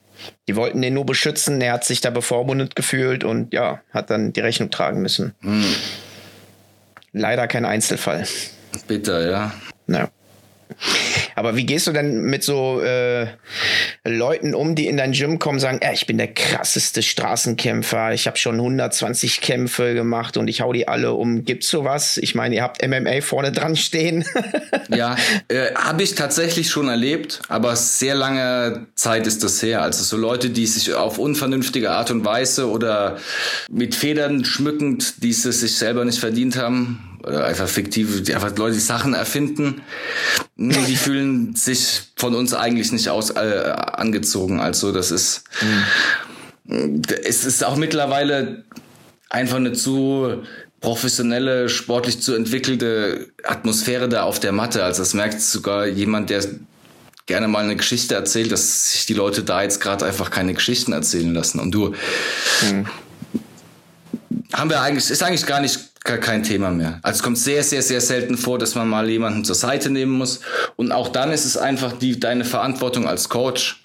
[0.48, 4.32] Die wollten den nur beschützen, er hat sich da bevormundet gefühlt und ja, hat dann
[4.32, 5.34] die Rechnung tragen müssen.
[5.40, 5.64] Hm.
[7.12, 8.24] Leider kein Einzelfall.
[8.86, 9.52] Bitter, ja.
[9.86, 10.08] Ja.
[11.40, 13.28] Aber wie gehst du denn mit so äh,
[14.04, 18.26] Leuten um, die in dein Gym kommen, sagen, äh, ich bin der krasseste Straßenkämpfer, ich
[18.26, 21.46] habe schon 120 Kämpfe gemacht und ich hau die alle um.
[21.46, 22.18] Gibt's sowas?
[22.18, 24.26] Ich meine, ihr habt MMA vorne dran stehen.
[24.90, 25.16] ja,
[25.48, 29.80] äh, habe ich tatsächlich schon erlebt, aber sehr lange Zeit ist das her.
[29.80, 33.16] Also so Leute, die sich auf unvernünftige Art und Weise oder
[33.70, 38.56] mit Federn schmückend, die sie sich selber nicht verdient haben, oder einfach fiktive, die einfach
[38.56, 39.82] Leute, die Sachen erfinden,
[40.56, 44.60] die fühlen sich von uns eigentlich nicht aus äh, angezogen.
[44.60, 45.44] Also das ist,
[46.66, 47.02] mhm.
[47.24, 48.64] es ist auch mittlerweile
[49.28, 50.42] einfach eine zu
[50.80, 54.82] professionelle, sportlich zu entwickelte Atmosphäre da auf der Matte.
[54.82, 56.44] Also das merkt sogar jemand, der
[57.26, 60.92] gerne mal eine Geschichte erzählt, dass sich die Leute da jetzt gerade einfach keine Geschichten
[60.92, 61.60] erzählen lassen.
[61.60, 61.94] Und du
[62.62, 62.86] mhm.
[64.52, 66.98] haben wir eigentlich, ist eigentlich gar nicht kein Thema mehr.
[67.02, 70.12] Also es kommt sehr, sehr, sehr selten vor, dass man mal jemanden zur Seite nehmen
[70.12, 70.40] muss.
[70.76, 73.82] Und auch dann ist es einfach die, deine Verantwortung als Coach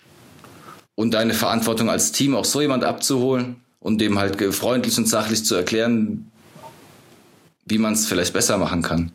[0.96, 5.46] und deine Verantwortung als Team, auch so jemand abzuholen und dem halt freundlich und sachlich
[5.46, 6.32] zu erklären,
[7.66, 9.12] wie man es vielleicht besser machen kann.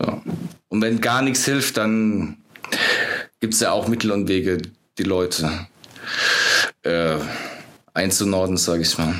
[0.00, 0.22] Ja.
[0.68, 2.38] Und wenn gar nichts hilft, dann
[3.40, 4.58] gibt es ja auch Mittel und Wege,
[4.98, 5.50] die Leute
[6.82, 7.16] äh,
[7.92, 9.14] einzunorden, sage ich mal.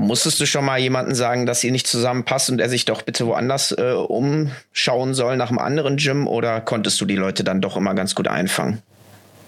[0.00, 3.26] Musstest du schon mal jemanden sagen, dass ihr nicht zusammenpasst und er sich doch bitte
[3.26, 7.76] woanders äh, umschauen soll nach einem anderen Gym oder konntest du die Leute dann doch
[7.76, 8.80] immer ganz gut einfangen?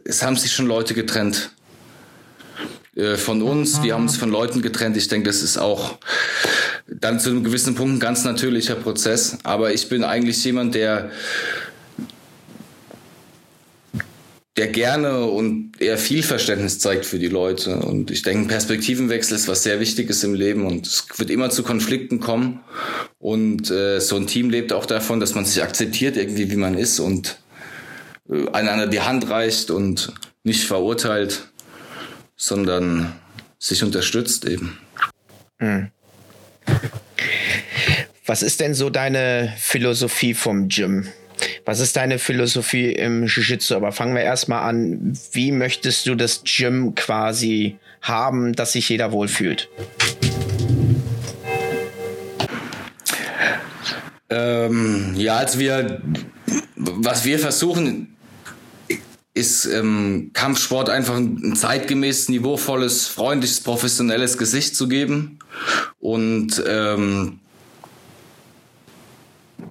[0.04, 1.52] Es haben sich schon Leute getrennt
[2.94, 4.98] äh, von uns, wir haben uns von Leuten getrennt.
[4.98, 5.98] Ich denke, das ist auch
[6.86, 9.38] dann zu einem gewissen Punkt ein ganz natürlicher Prozess.
[9.44, 11.10] Aber ich bin eigentlich jemand, der
[14.56, 17.76] der gerne und eher viel Verständnis zeigt für die Leute.
[17.76, 21.62] Und ich denke, Perspektivenwechsel ist was sehr Wichtiges im Leben und es wird immer zu
[21.62, 22.60] Konflikten kommen.
[23.18, 26.76] Und äh, so ein Team lebt auch davon, dass man sich akzeptiert irgendwie, wie man
[26.76, 27.38] ist und
[28.28, 30.12] äh, einander die Hand reicht und
[30.44, 31.48] nicht verurteilt,
[32.36, 33.14] sondern
[33.58, 34.78] sich unterstützt eben.
[35.60, 35.90] Hm.
[38.26, 41.08] Was ist denn so deine Philosophie vom Gym?
[41.64, 43.76] Was ist deine Philosophie im Jiu-Jitsu?
[43.76, 45.16] Aber fangen wir erstmal an.
[45.32, 49.68] Wie möchtest du das Gym quasi haben, dass sich jeder wohlfühlt?
[54.28, 56.02] Ähm, ja, als wir,
[56.76, 58.16] was wir versuchen,
[59.34, 65.38] ist ähm, Kampfsport einfach ein zeitgemäß, niveauvolles, freundliches, professionelles Gesicht zu geben
[66.00, 67.38] und ähm,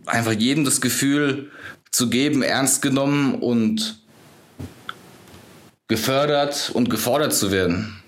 [0.06, 1.52] einfach jedem das Gefühl
[1.92, 4.02] zu geben, ernst genommen und
[5.88, 8.02] gefördert und gefordert zu werden.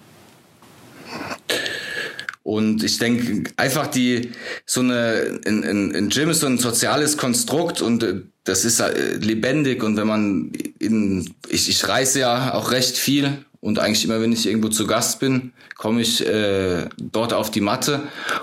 [2.44, 4.32] Und ich denke, einfach die,
[4.66, 8.82] so eine, ein, ein, ein Gym ist so ein soziales Konstrukt und äh, das ist
[8.82, 14.04] äh, lebendig und wenn man in, ich, ich reise ja auch recht viel und eigentlich
[14.04, 18.02] immer, wenn ich irgendwo zu Gast bin, komme ich äh, dort auf die Matte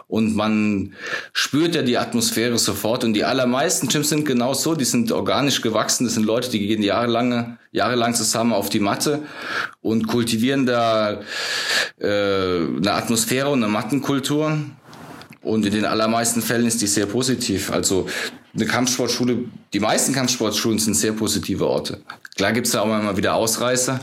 [0.09, 0.95] und man
[1.35, 3.05] spürt ja die Atmosphäre sofort.
[3.05, 6.05] Und die allermeisten Gyms sind genau so, die sind organisch gewachsen.
[6.05, 9.23] Das sind Leute, die gehen jahrelang, jahrelang zusammen auf die Matte
[9.83, 11.21] und kultivieren da
[11.99, 14.59] äh, eine Atmosphäre und eine Mattenkultur.
[15.43, 17.71] Und in den allermeisten Fällen ist die sehr positiv.
[17.71, 18.07] Also
[18.55, 19.41] eine Kampfsportschule,
[19.75, 22.01] die meisten Kampfsportschulen sind sehr positive Orte.
[22.37, 24.01] Klar gibt's da auch immer wieder Ausreißer.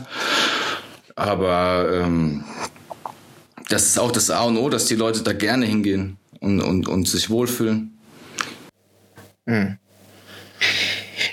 [1.18, 2.44] Aber ähm,
[3.68, 6.86] das ist auch das A und O, dass die Leute da gerne hingehen und, und,
[6.86, 7.98] und sich wohlfühlen.
[9.48, 9.78] Hm.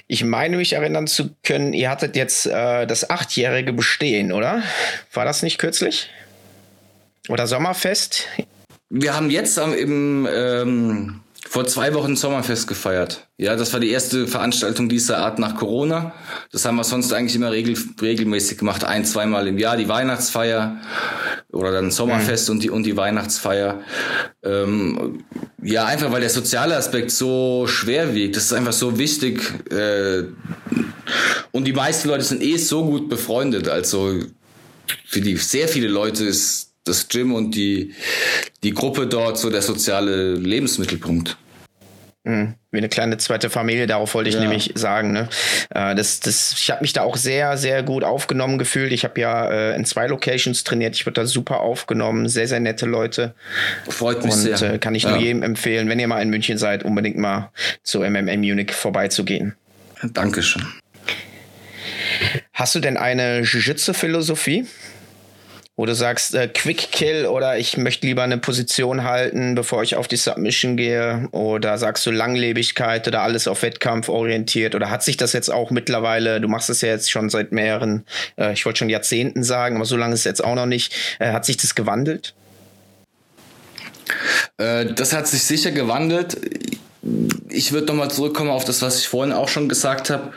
[0.07, 4.63] Ich meine mich erinnern zu können, ihr hattet jetzt äh, das achtjährige Bestehen, oder?
[5.13, 6.09] War das nicht kürzlich?
[7.29, 8.27] Oder Sommerfest?
[8.89, 11.21] Wir haben jetzt im ähm,
[11.55, 13.29] vor zwei Wochen Sommerfest gefeiert.
[13.37, 16.13] Ja, das war die erste Veranstaltung dieser Art nach Corona.
[16.51, 20.81] Das haben wir sonst eigentlich immer regel, regelmäßig gemacht, ein, zweimal im Jahr, die Weihnachtsfeier
[21.53, 22.55] oder dann Sommerfest mhm.
[22.55, 23.79] und die und die Weihnachtsfeier.
[24.43, 25.23] Ähm,
[25.63, 28.35] ja, einfach weil der soziale Aspekt so schwer wiegt.
[28.35, 29.41] Das ist einfach so wichtig.
[29.71, 30.23] Äh,
[31.53, 33.69] und die meisten Leute sind eh so gut befreundet.
[33.69, 34.19] Also
[35.05, 37.93] für die sehr viele Leute ist das Gym und die,
[38.61, 41.37] die Gruppe dort so der soziale Lebensmittelpunkt.
[42.25, 42.55] Mhm.
[42.71, 44.41] Wie eine kleine zweite Familie, darauf wollte ich ja.
[44.41, 45.11] nämlich sagen.
[45.11, 45.29] Ne?
[45.69, 48.91] Äh, das, das, ich habe mich da auch sehr, sehr gut aufgenommen gefühlt.
[48.91, 50.95] Ich habe ja äh, in zwei Locations trainiert.
[50.95, 52.27] Ich wurde da super aufgenommen.
[52.27, 53.35] Sehr, sehr nette Leute.
[53.87, 54.73] Freut mich Und, sehr.
[54.73, 55.11] Äh, kann ich ja.
[55.11, 57.51] nur jedem empfehlen, wenn ihr mal in München seid, unbedingt mal
[57.83, 59.55] zu MMM Munich vorbeizugehen.
[60.01, 60.65] Dankeschön.
[62.53, 64.65] Hast du denn eine Jiu-Jitsu-Philosophie?
[65.77, 69.97] Wo du sagst, äh, Quick Kill oder ich möchte lieber eine Position halten, bevor ich
[69.97, 71.27] auf die Submission gehe?
[71.31, 74.73] Oder sagst du Langlebigkeit oder alles auf Wettkampf orientiert?
[74.73, 78.05] Oder hat sich das jetzt auch mittlerweile, du machst es ja jetzt schon seit mehreren,
[78.37, 80.93] äh, ich wollte schon Jahrzehnten sagen, aber so lange ist es jetzt auch noch nicht,
[81.19, 82.33] äh, hat sich das gewandelt?
[84.57, 86.37] Äh, das hat sich sicher gewandelt.
[87.49, 90.31] Ich würde nochmal zurückkommen auf das, was ich vorhin auch schon gesagt habe.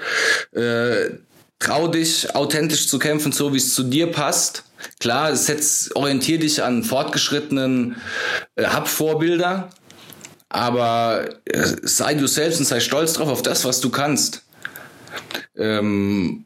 [0.52, 1.14] Äh,
[1.60, 4.64] trau dich, authentisch zu kämpfen, so wie es zu dir passt
[5.00, 7.96] Klar, setz, orientier dich an fortgeschrittenen,
[8.56, 9.70] äh, hab Vorbilder,
[10.48, 14.44] aber äh, sei du selbst und sei stolz drauf auf das, was du kannst.
[15.56, 16.44] Ähm,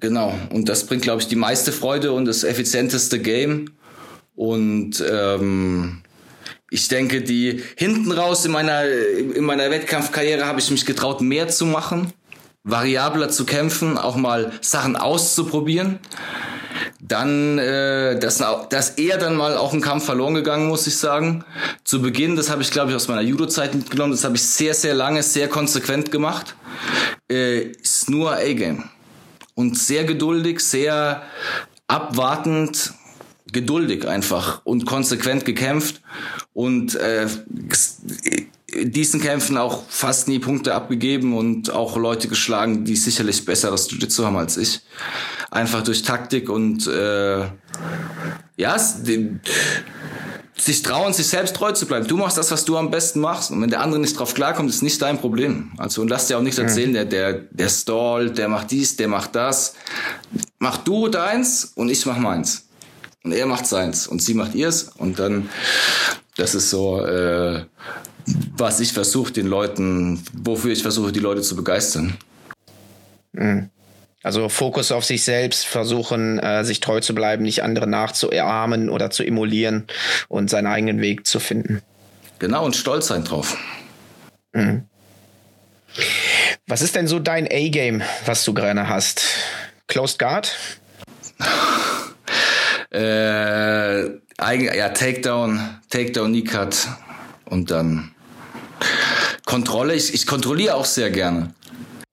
[0.00, 3.72] genau, und das bringt, glaube ich, die meiste Freude und das effizienteste Game.
[4.36, 6.02] Und ähm,
[6.70, 11.48] ich denke, die hinten raus in meiner, in meiner Wettkampfkarriere habe ich mich getraut, mehr
[11.48, 12.12] zu machen,
[12.70, 15.98] variabler zu kämpfen, auch mal Sachen auszuprobieren
[17.00, 21.44] dann, äh, dass, dass er dann mal auch einen Kampf verloren gegangen, muss ich sagen.
[21.84, 24.74] Zu Beginn, das habe ich, glaube ich, aus meiner Judo-Zeit mitgenommen, das habe ich sehr,
[24.74, 26.54] sehr lange, sehr konsequent gemacht.
[27.30, 28.84] Äh, ist nur A-Game.
[29.54, 31.22] Und sehr geduldig, sehr
[31.88, 32.92] abwartend,
[33.50, 36.02] geduldig einfach und konsequent gekämpft
[36.52, 37.26] und äh,
[38.84, 44.24] diesen Kämpfen auch fast nie Punkte abgegeben und auch Leute geschlagen, die sicherlich besseres Jiu-Jitsu
[44.24, 44.80] haben als ich.
[45.50, 47.46] Einfach durch Taktik und äh,
[48.56, 48.76] ja,
[49.06, 49.40] den,
[50.60, 52.06] sich trauen, sich selbst treu zu bleiben.
[52.06, 53.50] Du machst das, was du am besten machst.
[53.50, 55.72] Und wenn der andere nicht drauf klarkommt, ist nicht dein Problem.
[55.78, 59.08] Also und lass dir auch nicht erzählen, der, der, der stallt, der macht dies, der
[59.08, 59.74] macht das.
[60.58, 62.68] Mach du deins und ich mach meins.
[63.24, 64.90] Und er macht seins und sie macht ihrs.
[64.96, 65.48] Und dann,
[66.36, 67.64] das ist so, äh,
[68.56, 72.16] was ich versuche, den Leuten, wofür ich versuche, die Leute zu begeistern.
[73.32, 73.70] Mhm.
[74.22, 79.10] Also Fokus auf sich selbst, versuchen, äh, sich treu zu bleiben, nicht andere nachzuahmen oder
[79.10, 79.86] zu emulieren
[80.28, 81.82] und seinen eigenen Weg zu finden.
[82.38, 83.56] Genau, und stolz sein drauf.
[84.52, 84.84] Mhm.
[86.66, 89.24] Was ist denn so dein A-Game, was du gerne hast?
[89.86, 90.56] Closed Guard?
[92.92, 96.88] äh, ja, Takedown, Takedown, Knee Cut
[97.46, 98.14] und dann
[99.44, 99.94] Kontrolle.
[99.94, 101.54] Ich, ich kontrolliere auch sehr gerne.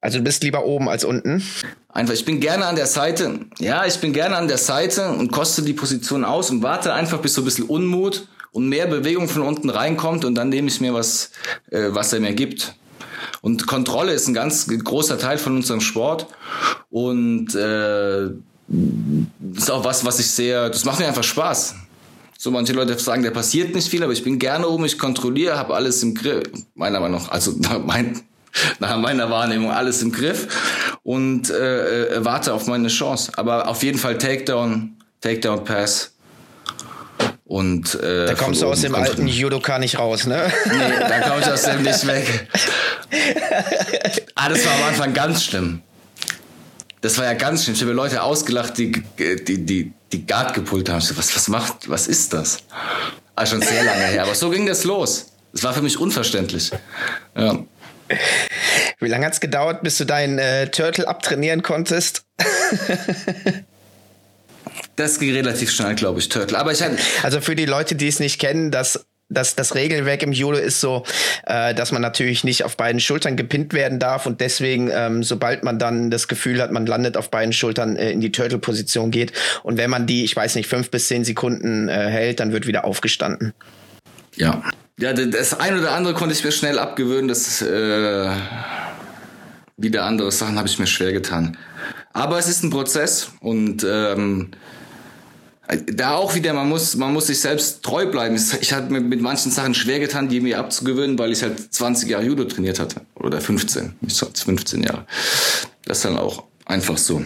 [0.02, 1.44] Also du bist lieber oben als unten?
[1.90, 3.40] Einfach, ich bin gerne an der Seite.
[3.58, 7.20] Ja, ich bin gerne an der Seite und koste die Position aus und warte einfach,
[7.22, 10.80] bis so ein bisschen Unmut und mehr Bewegung von unten reinkommt und dann nehme ich
[10.80, 11.32] mir was,
[11.72, 12.76] äh, was er mir gibt.
[13.42, 16.28] Und Kontrolle ist ein ganz großer Teil von unserem Sport
[16.90, 18.26] und äh,
[19.56, 21.76] ist auch was, was ich sehr, das macht mir einfach Spaß.
[22.38, 25.58] So manche Leute sagen, der passiert nicht viel, aber ich bin gerne oben, ich kontrolliere,
[25.58, 26.44] habe alles im Griff.
[26.74, 27.54] Meiner Meinung nach, also
[27.86, 28.22] mein,
[28.80, 30.48] nach meiner Wahrnehmung alles im Griff
[31.04, 33.32] und äh, äh, warte auf meine Chance.
[33.36, 36.12] Aber auf jeden Fall Takedown, Takedown Pass.
[37.46, 40.52] Und, äh, da kommst du aus dem alten Judoka nicht raus, ne?
[40.66, 42.48] Nee, da komm ich aus dem nicht weg.
[44.36, 45.82] ah, das war am Anfang ganz schlimm.
[47.02, 47.76] Das war ja ganz schlimm.
[47.76, 51.02] Ich habe Leute ausgelacht, die die, die, die Guard gepult haben.
[51.02, 52.60] So, was, was macht, was ist das?
[53.36, 54.24] Ah, schon sehr lange her.
[54.24, 55.28] Aber so ging das los.
[55.52, 56.72] Das war für mich unverständlich.
[57.36, 57.60] Ja.
[59.00, 62.26] Wie lange hat es gedauert, bis du deinen äh, Turtle abtrainieren konntest?
[64.96, 66.58] das ging relativ schnell, glaube ich, Turtle.
[66.58, 70.22] Aber ich hatte also für die Leute, die es nicht kennen, das das, das Regelwerk
[70.24, 71.04] im Judo ist so,
[71.46, 75.64] äh, dass man natürlich nicht auf beiden Schultern gepinnt werden darf und deswegen, ähm, sobald
[75.64, 79.34] man dann das Gefühl hat, man landet auf beiden Schultern, äh, in die Turtle-Position geht.
[79.64, 82.68] Und wenn man die, ich weiß nicht, fünf bis zehn Sekunden äh, hält, dann wird
[82.68, 83.54] wieder aufgestanden.
[84.36, 84.64] Ja.
[84.98, 88.32] Ja, das eine oder andere konnte ich mir schnell abgewöhnen, das äh,
[89.76, 91.58] wieder andere Sachen habe ich mir schwer getan.
[92.14, 94.52] Aber es ist ein Prozess und ähm,
[95.68, 98.36] da auch wieder, man muss, man muss sich selbst treu bleiben.
[98.62, 102.10] Ich hatte mir mit manchen Sachen schwer getan, die mir abzugewöhnen, weil ich halt 20
[102.10, 103.02] Jahre Judo trainiert hatte.
[103.16, 105.06] Oder 15, nicht 15 Jahre.
[105.86, 107.24] Das ist dann auch einfach so.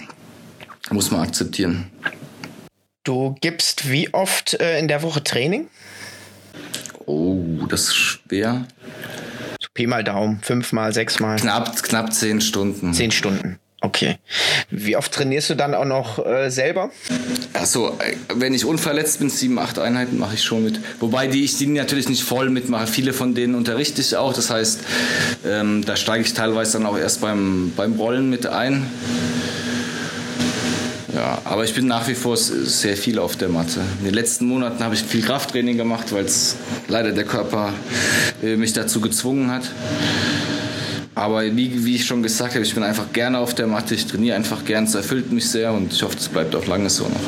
[0.91, 1.91] Muss man akzeptieren.
[3.03, 5.67] Du gibst wie oft äh, in der Woche Training?
[7.05, 8.67] Oh, das ist schwer.
[9.59, 11.37] So Pi mal Daumen, fünfmal, sechsmal.
[11.37, 12.93] Knapp, knapp zehn Stunden.
[12.93, 13.59] Zehn Stunden.
[13.81, 14.17] Okay.
[14.69, 16.91] Wie oft trainierst du dann auch noch äh, selber?
[17.53, 20.81] Achso, äh, wenn ich unverletzt bin, sieben, acht Einheiten mache ich schon mit.
[20.99, 22.87] Wobei die ich die natürlich nicht voll mitmache.
[22.87, 24.33] Viele von denen unterrichte ich auch.
[24.33, 24.81] Das heißt,
[25.45, 28.85] ähm, da steige ich teilweise dann auch erst beim, beim Rollen mit ein.
[31.15, 33.79] Ja, aber ich bin nach wie vor sehr viel auf der Matte.
[33.99, 36.55] In den letzten Monaten habe ich viel Krafttraining gemacht, weil es
[36.87, 37.73] leider der Körper
[38.43, 39.63] äh, mich dazu gezwungen hat.
[41.19, 44.05] Aber wie, wie ich schon gesagt habe, ich bin einfach gerne auf der Matte, ich
[44.05, 47.09] trainiere einfach gern, es erfüllt mich sehr und ich hoffe, es bleibt auch lange so
[47.09, 47.19] noch.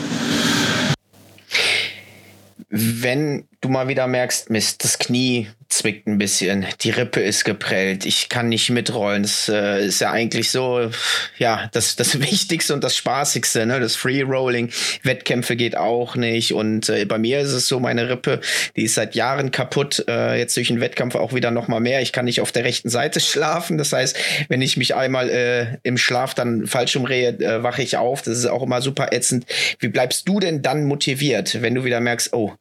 [2.69, 8.05] Wenn du mal wieder merkst, Mist, das Knie zwickt ein bisschen, die Rippe ist geprellt,
[8.05, 9.23] ich kann nicht mitrollen.
[9.23, 10.91] Das äh, ist ja eigentlich so,
[11.37, 13.79] ja, das, das Wichtigste und das Spaßigste, ne?
[13.79, 14.69] Das Free Rolling,
[15.03, 16.53] Wettkämpfe geht auch nicht.
[16.53, 18.41] Und äh, bei mir ist es so, meine Rippe,
[18.75, 22.01] die ist seit Jahren kaputt, äh, jetzt durch den Wettkampf auch wieder noch mal mehr.
[22.01, 23.77] Ich kann nicht auf der rechten Seite schlafen.
[23.77, 24.17] Das heißt,
[24.49, 28.21] wenn ich mich einmal äh, im Schlaf dann falsch umrehe, äh, wache ich auf.
[28.21, 29.45] Das ist auch immer super ätzend.
[29.79, 32.53] Wie bleibst du denn dann motiviert, wenn du wieder merkst, oh,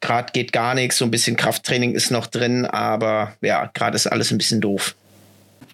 [0.00, 4.06] gerade geht gar nichts, so ein bisschen Krafttraining ist noch drin, aber ja, gerade ist
[4.06, 4.94] alles ein bisschen doof.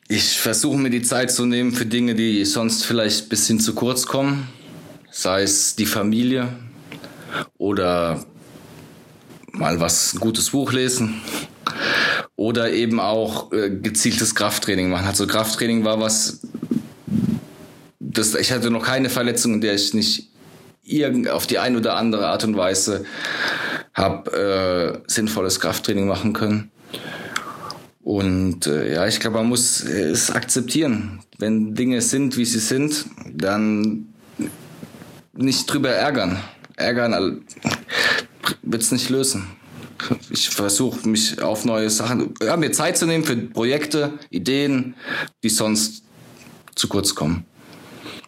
[0.09, 3.75] Ich versuche mir die Zeit zu nehmen für Dinge, die sonst vielleicht ein bisschen zu
[3.75, 4.49] kurz kommen.
[5.11, 6.49] Sei es die Familie
[7.59, 8.25] oder
[9.53, 11.21] mal was, ein gutes Buch lesen
[12.37, 15.07] oder eben auch äh, gezieltes Krafttraining machen.
[15.07, 16.41] Also Krafttraining war was,
[17.99, 20.29] das, ich hatte noch keine Verletzung, in der ich nicht
[20.85, 23.05] irgend auf die eine oder andere Art und Weise
[23.97, 26.71] habe äh, sinnvolles Krafttraining machen können.
[28.03, 31.21] Und äh, ja, ich glaube, man muss es akzeptieren.
[31.39, 34.15] Wenn Dinge sind, wie sie sind, dann
[35.33, 36.39] nicht drüber ärgern.
[36.77, 37.43] Ärgern
[38.63, 39.49] wird es nicht lösen.
[40.31, 44.95] Ich versuche mich auf neue Sachen, ja, mir Zeit zu nehmen für Projekte, Ideen,
[45.43, 46.05] die sonst
[46.75, 47.47] zu kurz kommen.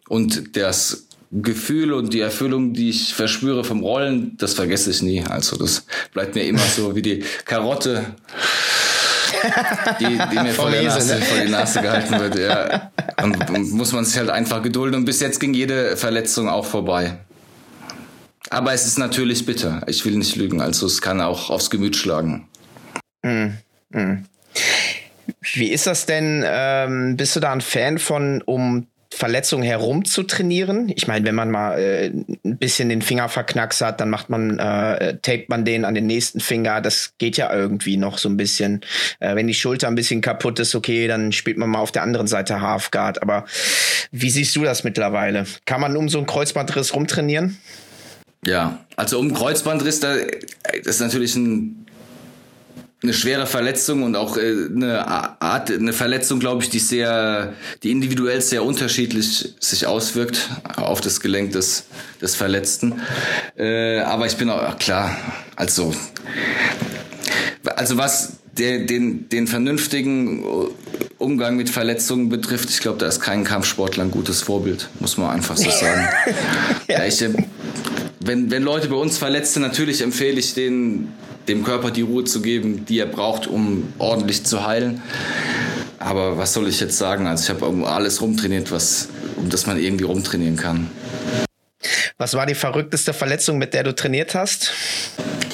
[0.08, 5.22] Und das Gefühl und die Erfüllung, die ich verspüre vom Rollen, das vergesse ich nie.
[5.24, 8.14] Also das bleibt mir immer so wie die Karotte,
[10.00, 11.20] die, die mir vor, der Nase, ne?
[11.20, 12.38] vor die Nase gehalten wird.
[12.38, 12.90] Ja.
[13.22, 15.00] Und, und muss man sich halt einfach gedulden.
[15.00, 17.18] Und bis jetzt ging jede Verletzung auch vorbei.
[18.50, 19.82] Aber es ist natürlich bitter.
[19.86, 20.62] Ich will nicht lügen.
[20.62, 22.48] Also es kann auch aufs Gemüt schlagen.
[23.22, 23.48] Mm,
[23.90, 24.24] mm.
[25.54, 26.42] Wie ist das denn?
[26.46, 28.86] Ähm, bist du da ein Fan von, um
[29.18, 30.92] Verletzung herum zu trainieren.
[30.94, 34.60] Ich meine, wenn man mal äh, ein bisschen den Finger verknackst hat, dann macht man,
[34.60, 36.80] äh, tapet man den an den nächsten Finger.
[36.80, 38.80] Das geht ja irgendwie noch so ein bisschen.
[39.18, 42.02] Äh, wenn die Schulter ein bisschen kaputt ist, okay, dann spielt man mal auf der
[42.02, 43.20] anderen Seite Halfguard.
[43.20, 43.44] Aber
[44.12, 45.46] wie siehst du das mittlerweile?
[45.64, 47.58] Kann man um so einen Kreuzbandriss rumtrainieren?
[48.46, 50.14] Ja, also um Kreuzbandriss, da,
[50.84, 51.87] das ist natürlich ein
[53.02, 57.92] eine schwere Verletzung und auch äh, eine Art, eine Verletzung, glaube ich, die sehr, die
[57.92, 61.84] individuell sehr unterschiedlich sich auswirkt auf das Gelenk des,
[62.20, 63.00] des Verletzten.
[63.56, 65.16] Äh, aber ich bin auch klar,
[65.54, 65.94] also,
[67.76, 70.44] also was der, den, den vernünftigen
[71.18, 75.30] Umgang mit Verletzungen betrifft, ich glaube, da ist kein Kampfsportler ein gutes Vorbild, muss man
[75.30, 76.08] einfach so sagen.
[76.88, 76.98] ja.
[76.98, 77.30] ja ich, äh,
[78.20, 81.12] wenn, wenn Leute bei uns verletzt sind, natürlich empfehle ich denen,
[81.48, 85.02] dem Körper die Ruhe zu geben, die er braucht, um ordentlich zu heilen.
[85.98, 87.26] Aber was soll ich jetzt sagen?
[87.26, 90.88] Also ich habe alles rumtrainiert, was, um das man irgendwie rumtrainieren kann.
[92.20, 94.72] Was war die verrückteste Verletzung, mit der du trainiert hast?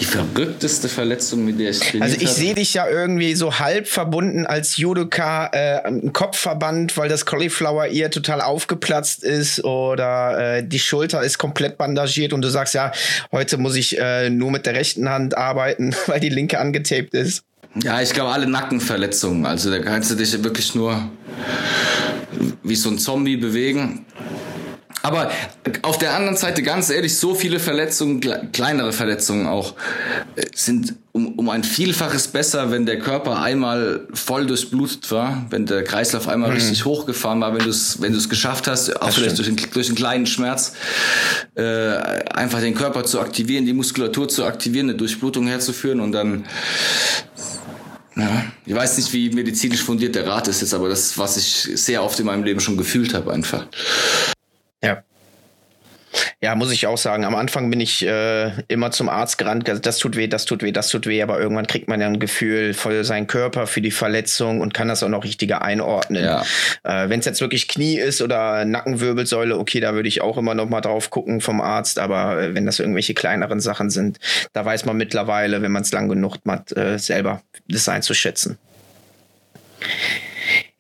[0.01, 3.87] Die verrückteste Verletzung, mit der ich trainiert Also ich sehe dich ja irgendwie so halb
[3.87, 10.79] verbunden als Judoka, äh, Kopfverband, weil das Cauliflower Ear total aufgeplatzt ist oder äh, die
[10.79, 12.93] Schulter ist komplett bandagiert und du sagst ja,
[13.31, 17.45] heute muss ich äh, nur mit der rechten Hand arbeiten, weil die linke angetaped ist.
[17.83, 19.45] Ja, ich glaube alle Nackenverletzungen.
[19.45, 21.11] Also da kannst du dich wirklich nur
[22.63, 24.07] wie so ein Zombie bewegen.
[25.05, 25.31] Aber
[25.83, 29.75] auf der anderen Seite, ganz ehrlich, so viele Verletzungen, kleinere Verletzungen auch,
[30.35, 35.67] äh, sind um, um ein Vielfaches besser, wenn der Körper einmal voll durchblutet war, wenn
[35.67, 36.57] der Kreislauf einmal mhm.
[36.57, 39.49] richtig hochgefahren war, wenn du es wenn du es geschafft hast, auch das vielleicht durch,
[39.49, 40.73] einen, durch einen kleinen Schmerz,
[41.55, 46.47] äh, einfach den Körper zu aktivieren, die Muskulatur zu aktivieren, eine Durchblutung herzuführen und dann
[48.17, 51.37] ja, ich weiß nicht, wie medizinisch fundiert der Rat ist jetzt, aber das ist, was
[51.37, 53.67] ich sehr oft in meinem Leben schon gefühlt habe einfach.
[54.85, 55.03] Ja.
[56.41, 57.25] Ja, muss ich auch sagen.
[57.25, 59.69] Am Anfang bin ich äh, immer zum Arzt gerannt.
[59.83, 61.23] Das tut weh, das tut weh, das tut weh.
[61.23, 64.89] Aber irgendwann kriegt man ja ein Gefühl für seinen Körper, für die Verletzung und kann
[64.89, 66.25] das auch noch richtiger einordnen.
[66.25, 66.45] Ja.
[66.83, 70.55] Äh, Wenn es jetzt wirklich Knie ist oder Nackenwirbelsäule, okay, da würde ich auch immer
[70.55, 71.99] noch mal drauf gucken vom Arzt.
[71.99, 74.19] Aber äh, wenn das irgendwelche kleineren Sachen sind,
[74.53, 78.59] da weiß man mittlerweile, wenn man es lang genug hat, äh, selber das einzuschätzen.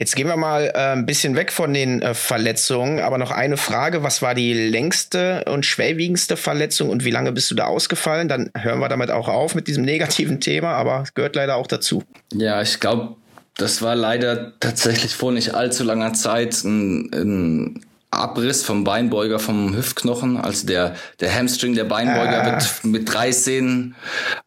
[0.05, 3.57] Jetzt gehen wir mal äh, ein bisschen weg von den äh, Verletzungen, aber noch eine
[3.57, 4.03] Frage.
[4.03, 8.29] Was war die längste und schwerwiegendste Verletzung und wie lange bist du da ausgefallen?
[8.29, 11.67] Dann hören wir damit auch auf mit diesem negativen Thema, aber es gehört leider auch
[11.67, 12.03] dazu.
[12.35, 13.17] Ja, ich glaube,
[13.57, 17.87] das war leider tatsächlich vor nicht allzu langer Zeit ein, ein
[18.19, 20.37] Abriss vom Beinbeuger vom Hüftknochen.
[20.37, 22.47] Also der, der Hamstring der Beinbeuger ah.
[22.47, 23.95] wird mit drei Sehnen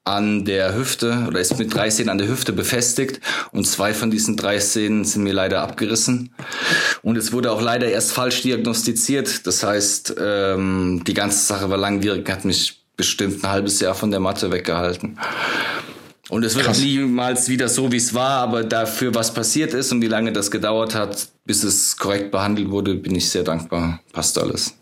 [0.04, 4.12] an der Hüfte oder ist mit drei Sehnen an der Hüfte befestigt und zwei von
[4.12, 6.34] diesen drei Sehnen sind mir leider abgerissen.
[7.02, 9.46] Und es wurde auch leider erst falsch diagnostiziert.
[9.48, 14.12] Das heißt, ähm, die ganze Sache war langwierig, hat mich bestimmt ein halbes Jahr von
[14.12, 15.18] der Matte weggehalten.
[16.30, 16.80] Und es wird Krass.
[16.80, 20.34] auch niemals wieder so, wie es war, aber dafür, was passiert ist und wie lange
[20.34, 24.02] das gedauert hat, bis es korrekt behandelt wurde, bin ich sehr dankbar.
[24.12, 24.76] Passt alles.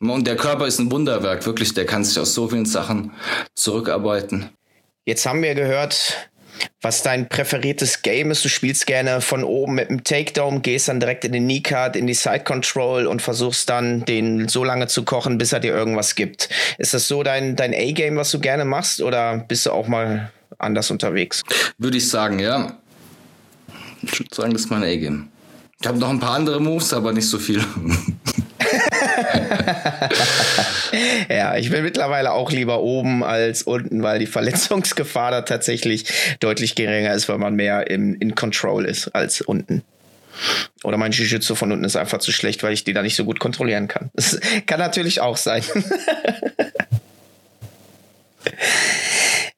[0.00, 1.72] Und der Körper ist ein Wunderwerk, wirklich.
[1.74, 3.12] Der kann sich aus so vielen Sachen
[3.54, 4.50] zurückarbeiten.
[5.04, 6.30] Jetzt haben wir gehört,
[6.80, 8.44] was dein präferiertes Game ist.
[8.44, 12.06] Du spielst gerne von oben mit dem Takedown, gehst dann direkt in den Kneecard, in
[12.06, 16.14] die Side Control und versuchst dann den so lange zu kochen, bis er dir irgendwas
[16.14, 16.48] gibt.
[16.78, 20.32] Ist das so dein, dein A-Game, was du gerne machst oder bist du auch mal
[20.58, 21.42] anders unterwegs.
[21.78, 22.76] Würde ich sagen, ja.
[24.02, 25.28] Ich würde sagen, das ist mein A-Game.
[25.80, 27.60] Ich habe noch ein paar andere Moves, aber nicht so viel.
[31.28, 36.06] ja, ich bin mittlerweile auch lieber oben als unten, weil die Verletzungsgefahr da tatsächlich
[36.40, 39.82] deutlich geringer ist, weil man mehr im, in Control ist als unten.
[40.82, 43.24] Oder mein Jiu-Jitsu von unten ist einfach zu schlecht, weil ich die da nicht so
[43.24, 44.10] gut kontrollieren kann.
[44.14, 45.62] Das kann natürlich auch sein.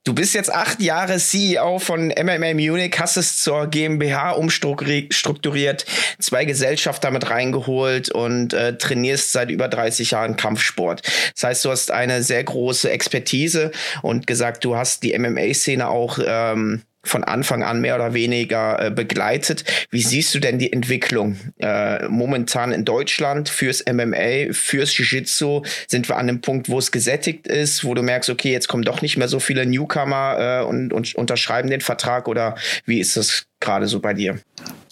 [0.09, 5.85] Du bist jetzt acht Jahre CEO von MMA Munich, hast es zur GmbH umstrukturiert,
[6.19, 11.03] zwei Gesellschafter mit reingeholt und äh, trainierst seit über 30 Jahren Kampfsport.
[11.35, 16.19] Das heißt, du hast eine sehr große Expertise und gesagt, du hast die MMA-Szene auch
[16.25, 19.65] ähm, von Anfang an mehr oder weniger äh, begleitet.
[19.91, 25.63] Wie siehst du denn die Entwicklung äh, momentan in Deutschland fürs MMA, fürs Jiu-Jitsu?
[25.87, 28.85] Sind wir an dem Punkt, wo es gesättigt ist, wo du merkst, okay, jetzt kommen
[28.85, 33.17] doch nicht mehr so viele Newcomer äh, und, und unterschreiben den Vertrag oder wie ist
[33.17, 34.39] das gerade so bei dir?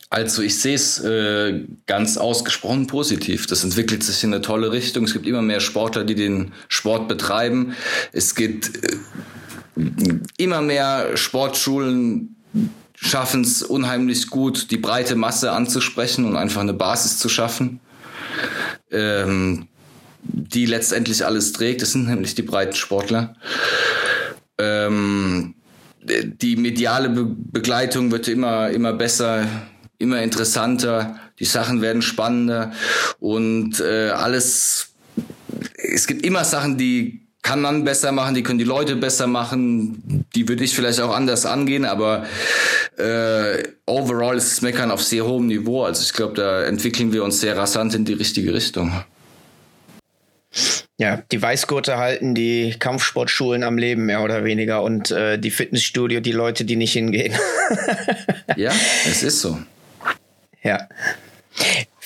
[0.09, 3.47] Also ich sehe es äh, ganz ausgesprochen positiv.
[3.47, 5.05] Das entwickelt sich in eine tolle Richtung.
[5.05, 7.75] Es gibt immer mehr Sportler, die den Sport betreiben.
[8.13, 8.97] Es geht äh,
[10.37, 12.37] immer mehr Sportschulen
[12.95, 17.81] schaffen es unheimlich gut, die breite Masse anzusprechen und einfach eine Basis zu schaffen,
[18.91, 19.69] ähm,
[20.23, 21.83] die letztendlich alles trägt.
[21.83, 23.37] Das sind nämlich die breiten Sportler.
[24.59, 25.55] Ähm,
[26.03, 29.47] die mediale Be Begleitung wird immer, immer besser,
[29.99, 31.19] immer interessanter.
[31.39, 32.73] Die Sachen werden spannender
[33.19, 34.93] und äh, alles.
[35.75, 40.27] Es gibt immer Sachen, die kann man besser machen, die können die Leute besser machen,
[40.35, 42.27] die würde ich vielleicht auch anders angehen, aber
[42.99, 45.85] äh, overall ist das Meckern auf sehr hohem Niveau.
[45.85, 48.93] Also ich glaube, da entwickeln wir uns sehr rasant in die richtige Richtung.
[50.99, 56.19] Ja, die Weißgurte halten die Kampfsportschulen am Leben mehr oder weniger und äh, die Fitnessstudio
[56.19, 57.33] die Leute, die nicht hingehen.
[58.57, 58.73] ja,
[59.07, 59.57] es ist so.
[60.65, 60.89] Ja.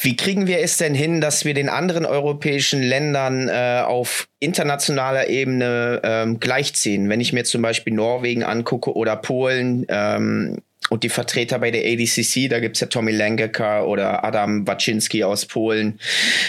[0.02, 5.28] Wie kriegen wir es denn hin, dass wir den anderen europäischen Ländern äh, auf internationaler
[5.28, 7.08] Ebene ähm, gleichziehen?
[7.08, 10.58] Wenn ich mir zum Beispiel Norwegen angucke oder Polen ähm,
[10.88, 15.22] und die Vertreter bei der ADCC, da gibt es ja Tommy Langecker oder Adam Waczynski
[15.22, 16.00] aus Polen.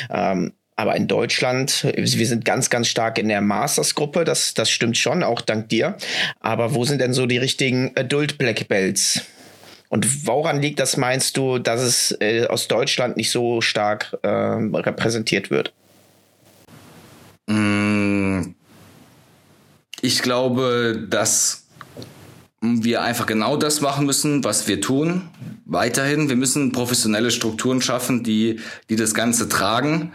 [0.09, 4.97] Ähm, Aber in Deutschland, wir sind ganz, ganz stark in der Masters-Gruppe, das, das stimmt
[4.97, 5.97] schon, auch dank dir.
[6.39, 9.25] Aber wo sind denn so die richtigen Adult Black Belts?
[9.91, 14.29] Und woran liegt das, meinst du, dass es äh, aus Deutschland nicht so stark äh,
[14.29, 15.73] repräsentiert wird?
[17.47, 18.55] Mm,
[19.99, 21.65] ich glaube, dass
[22.61, 25.29] wir einfach genau das machen müssen, was wir tun.
[25.65, 30.13] Weiterhin, wir müssen professionelle Strukturen schaffen, die, die das Ganze tragen.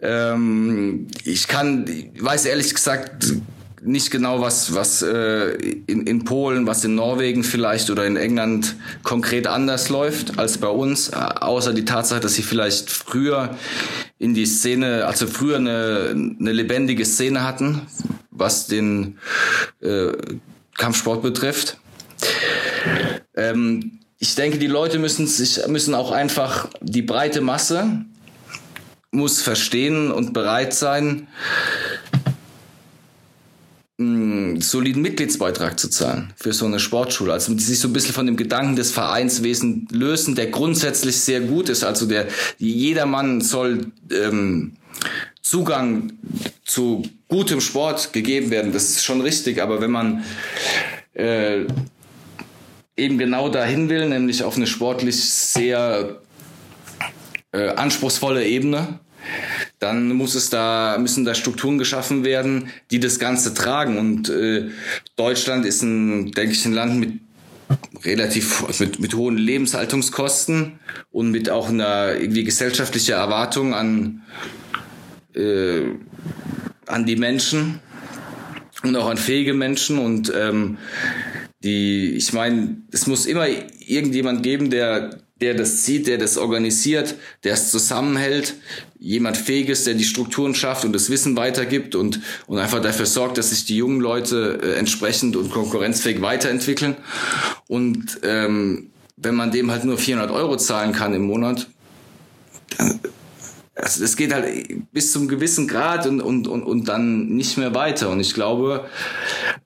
[0.00, 1.86] Ähm, ich kann,
[2.18, 3.32] weiß ehrlich gesagt
[3.82, 5.52] nicht genau, was, was äh,
[5.86, 10.68] in, in Polen, was in Norwegen vielleicht oder in England konkret anders läuft als bei
[10.68, 13.56] uns, außer die Tatsache, dass sie vielleicht früher
[14.18, 17.82] in die Szene, also früher eine, eine lebendige Szene hatten,
[18.30, 19.18] was den
[19.80, 20.12] äh,
[20.76, 21.78] Kampfsport betrifft.
[23.34, 28.04] Ähm, ich denke, die Leute müssen sich müssen auch einfach die breite Masse
[29.12, 31.26] muss verstehen und bereit sein,
[34.00, 37.32] einen soliden Mitgliedsbeitrag zu zahlen für so eine Sportschule.
[37.32, 41.40] Also die sich so ein bisschen von dem Gedanken des Vereinswesen lösen, der grundsätzlich sehr
[41.40, 41.84] gut ist.
[41.84, 42.26] Also der
[42.58, 44.72] jedermann soll ähm,
[45.42, 46.12] Zugang
[46.64, 48.72] zu gutem Sport gegeben werden.
[48.72, 50.24] Das ist schon richtig, aber wenn man
[51.14, 51.64] äh,
[52.96, 56.20] eben genau dahin will, nämlich auf eine sportlich sehr
[57.52, 59.00] äh, anspruchsvolle Ebene,
[59.80, 63.98] dann muss es da müssen da Strukturen geschaffen werden, die das Ganze tragen.
[63.98, 64.68] Und äh,
[65.16, 67.20] Deutschland ist ein, denke ich, ein Land mit
[68.04, 70.78] relativ mit, mit hohen Lebenshaltungskosten
[71.10, 74.22] und mit auch einer irgendwie gesellschaftlicher Erwartung an
[75.34, 75.82] äh,
[76.86, 77.80] an die Menschen
[78.82, 80.78] und auch an fähige Menschen und ähm,
[81.62, 87.14] die, ich meine, es muss immer irgendjemand geben, der, der das zieht, der das organisiert,
[87.44, 88.54] der es zusammenhält,
[88.98, 93.38] jemand Fähiges, der die Strukturen schafft und das Wissen weitergibt und, und einfach dafür sorgt,
[93.38, 96.96] dass sich die jungen Leute äh, entsprechend und konkurrenzfähig weiterentwickeln.
[97.66, 101.68] Und ähm, wenn man dem halt nur 400 Euro zahlen kann im Monat,
[102.76, 103.00] dann,
[103.74, 107.74] also es geht halt bis zum gewissen Grad und, und, und, und dann nicht mehr
[107.74, 108.10] weiter.
[108.10, 108.86] Und ich glaube,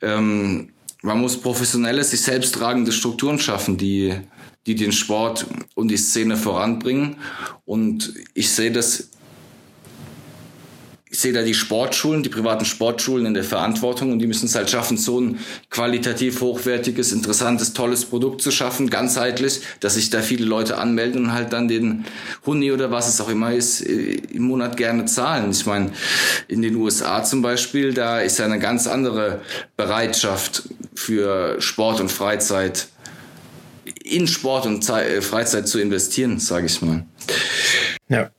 [0.00, 0.68] ähm,
[1.02, 4.14] man muss professionelle, sich selbst tragende Strukturen schaffen, die,
[4.66, 7.16] die den Sport und die Szene voranbringen.
[7.64, 9.10] Und ich sehe das
[11.14, 14.56] ich sehe da die Sportschulen, die privaten Sportschulen in der Verantwortung und die müssen es
[14.56, 15.38] halt schaffen, so ein
[15.70, 21.32] qualitativ hochwertiges, interessantes, tolles Produkt zu schaffen, ganzheitlich, dass sich da viele Leute anmelden und
[21.32, 22.04] halt dann den
[22.44, 25.52] Huni oder was es auch immer ist, äh, im Monat gerne zahlen.
[25.52, 25.92] Ich meine,
[26.48, 29.40] in den USA zum Beispiel, da ist ja eine ganz andere
[29.76, 30.64] Bereitschaft
[30.96, 32.88] für Sport und Freizeit
[34.04, 37.04] in Sport und äh, Freizeit zu investieren, sage ich mal.
[38.08, 38.30] Ja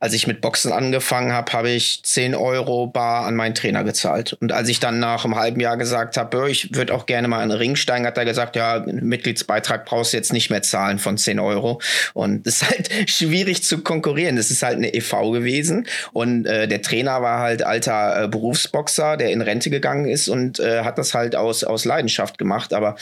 [0.00, 4.32] als ich mit Boxen angefangen habe, habe ich 10 Euro bar an meinen Trainer gezahlt.
[4.40, 7.42] Und als ich dann nach einem halben Jahr gesagt habe, ich würde auch gerne mal
[7.42, 10.98] in den Ring steigen, hat er gesagt, ja, Mitgliedsbeitrag brauchst du jetzt nicht mehr zahlen
[10.98, 11.82] von 10 Euro.
[12.14, 14.36] Und es ist halt schwierig zu konkurrieren.
[14.36, 15.86] Das ist halt eine EV gewesen.
[16.14, 20.60] Und äh, der Trainer war halt alter äh, Berufsboxer, der in Rente gegangen ist und
[20.60, 22.72] äh, hat das halt aus, aus Leidenschaft gemacht.
[22.72, 22.96] Aber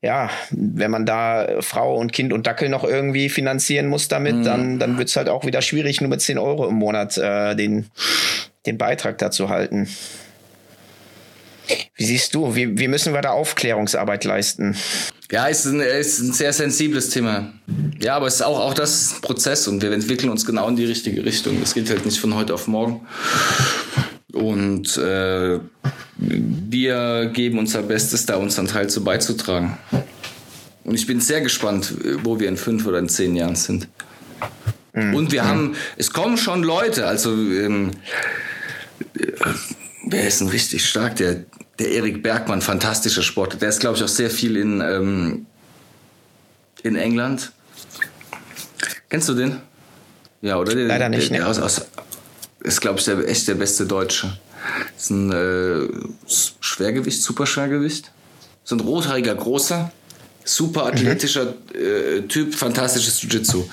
[0.00, 4.44] ja, wenn man da Frau und Kind und Dackel noch irgendwie finanzieren muss damit, mhm.
[4.44, 7.54] dann, dann wird es halt auch wieder schwierig, nur mit 10 Euro im Monat äh,
[7.54, 7.90] den,
[8.66, 9.88] den Beitrag dazu halten.
[11.96, 14.76] Wie siehst du, wie, wie müssen wir da Aufklärungsarbeit leisten?
[15.30, 17.52] Ja, ist ein, ist ein sehr sensibles Thema.
[18.00, 20.86] Ja, aber es ist auch, auch das Prozess und wir entwickeln uns genau in die
[20.86, 21.60] richtige Richtung.
[21.60, 23.06] Das geht halt nicht von heute auf morgen.
[24.32, 25.58] Und äh,
[26.16, 29.76] wir geben unser Bestes, da unseren Teil zu beizutragen.
[30.84, 31.92] Und ich bin sehr gespannt,
[32.22, 33.88] wo wir in fünf oder in zehn Jahren sind.
[34.98, 35.14] Mhm.
[35.14, 35.48] Und wir mhm.
[35.48, 37.92] haben, es kommen schon Leute, also ähm,
[40.06, 41.16] wer ist denn richtig stark?
[41.16, 41.44] Der,
[41.78, 43.58] der Erik Bergmann, fantastischer Sportler.
[43.58, 45.46] Der ist, glaube ich, auch sehr viel in, ähm,
[46.82, 47.52] in England.
[49.08, 49.60] Kennst du den?
[50.40, 50.74] Ja, oder?
[50.74, 51.30] Der, Leider nicht.
[51.30, 51.86] Der, der aus, aus,
[52.60, 54.38] ist, glaube ich, der, echt der beste Deutsche.
[54.96, 55.88] Ist ein äh,
[56.60, 58.10] Schwergewicht, Superschwergewicht.
[58.64, 59.90] So ein rothaariger, großer,
[60.44, 61.80] super athletischer mhm.
[61.80, 63.64] äh, Typ, fantastisches Jiu-Jitsu.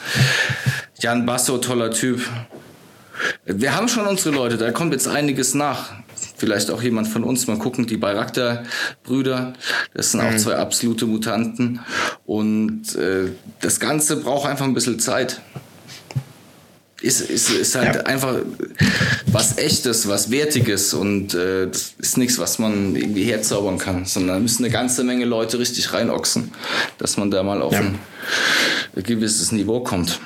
[0.99, 2.21] Jan Basso, toller Typ.
[3.45, 5.91] Wir haben schon unsere Leute, da kommt jetzt einiges nach.
[6.37, 7.47] Vielleicht auch jemand von uns.
[7.47, 9.53] Mal gucken, die Bayraktar-Brüder,
[9.93, 10.37] das sind auch mhm.
[10.37, 11.79] zwei absolute Mutanten.
[12.25, 13.29] Und äh,
[13.61, 15.41] das Ganze braucht einfach ein bisschen Zeit.
[17.01, 18.01] Ist, ist, ist halt ja.
[18.03, 18.35] einfach
[19.27, 24.37] was Echtes, was Wertiges und äh, das ist nichts, was man irgendwie herzaubern kann, sondern
[24.37, 26.51] da müssen eine ganze Menge Leute richtig reinochsen,
[26.97, 27.81] dass man da mal auf ja.
[27.81, 30.19] ein gewisses Niveau kommt.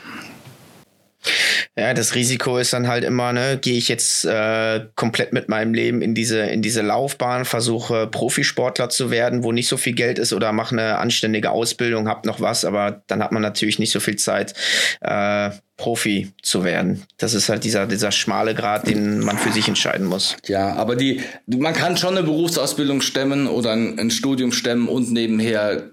[1.77, 5.73] Ja, das Risiko ist dann halt immer, ne, gehe ich jetzt äh, komplett mit meinem
[5.73, 10.19] Leben in diese, in diese Laufbahn, versuche Profisportler zu werden, wo nicht so viel Geld
[10.19, 13.91] ist oder mache eine anständige Ausbildung, hab noch was, aber dann hat man natürlich nicht
[13.91, 14.53] so viel Zeit,
[15.01, 17.03] äh, Profi zu werden.
[17.17, 20.35] Das ist halt dieser, dieser schmale Grad, den man für sich entscheiden muss.
[20.45, 25.11] Ja, aber die, man kann schon eine Berufsausbildung stemmen oder ein, ein Studium stemmen und
[25.11, 25.83] nebenher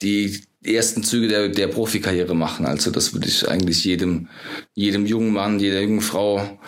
[0.00, 2.66] die die ersten Züge der, der Profikarriere machen.
[2.66, 4.28] Also das würde ich eigentlich jedem,
[4.74, 6.58] jedem jungen Mann, jeder jungen Frau,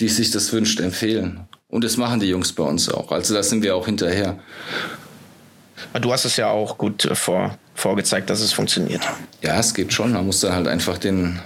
[0.00, 1.46] die sich das wünscht, empfehlen.
[1.68, 3.12] Und das machen die Jungs bei uns auch.
[3.12, 4.38] Also da sind wir auch hinterher.
[6.00, 9.02] Du hast es ja auch gut äh, vor, vorgezeigt, dass es funktioniert.
[9.42, 10.12] Ja, es geht schon.
[10.12, 11.40] Man muss dann halt einfach den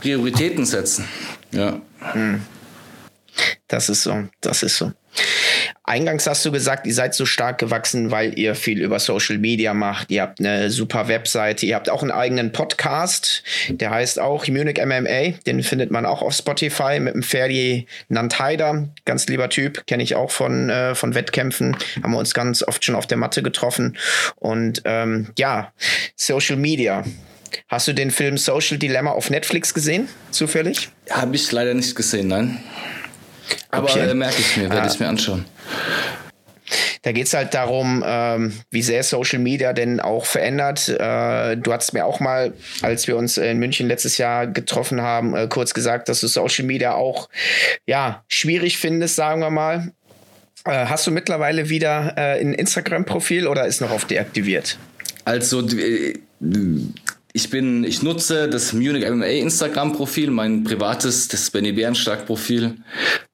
[0.00, 1.04] Prioritäten setzen.
[1.52, 1.80] Ja.
[2.12, 2.42] Hm.
[3.68, 4.92] Das ist so, das ist so.
[5.84, 9.74] Eingangs hast du gesagt, ihr seid so stark gewachsen, weil ihr viel über Social Media
[9.74, 10.10] macht.
[10.10, 14.78] Ihr habt eine super Webseite, ihr habt auch einen eigenen Podcast, der heißt auch Munich
[14.78, 15.38] MMA.
[15.46, 18.88] Den findet man auch auf Spotify mit dem Ferdi Nantaider.
[19.04, 21.76] Ganz lieber Typ, kenne ich auch von, äh, von Wettkämpfen.
[22.02, 23.98] Haben wir uns ganz oft schon auf der Matte getroffen.
[24.36, 25.72] Und ähm, ja,
[26.14, 27.04] Social Media.
[27.68, 30.88] Hast du den Film Social Dilemma auf Netflix gesehen, zufällig?
[31.10, 32.62] Habe ich leider nicht gesehen, nein.
[33.70, 34.08] Aber okay.
[34.08, 34.90] äh, merke ich mir, werde ah.
[34.90, 35.44] ich mir anschauen.
[37.02, 40.88] Da geht es halt darum, ähm, wie sehr Social Media denn auch verändert.
[40.88, 42.52] Äh, du hast mir auch mal,
[42.82, 46.66] als wir uns in München letztes Jahr getroffen haben, äh, kurz gesagt, dass du Social
[46.66, 47.28] Media auch
[47.86, 49.92] ja schwierig findest, sagen wir mal.
[50.64, 54.78] Äh, hast du mittlerweile wieder äh, ein Instagram-Profil oder ist noch auf deaktiviert?
[55.24, 56.18] Also äh,
[57.32, 62.76] ich bin, ich nutze das Munich MMA Instagram Profil, mein privates, das Benny Bärenstark Profil.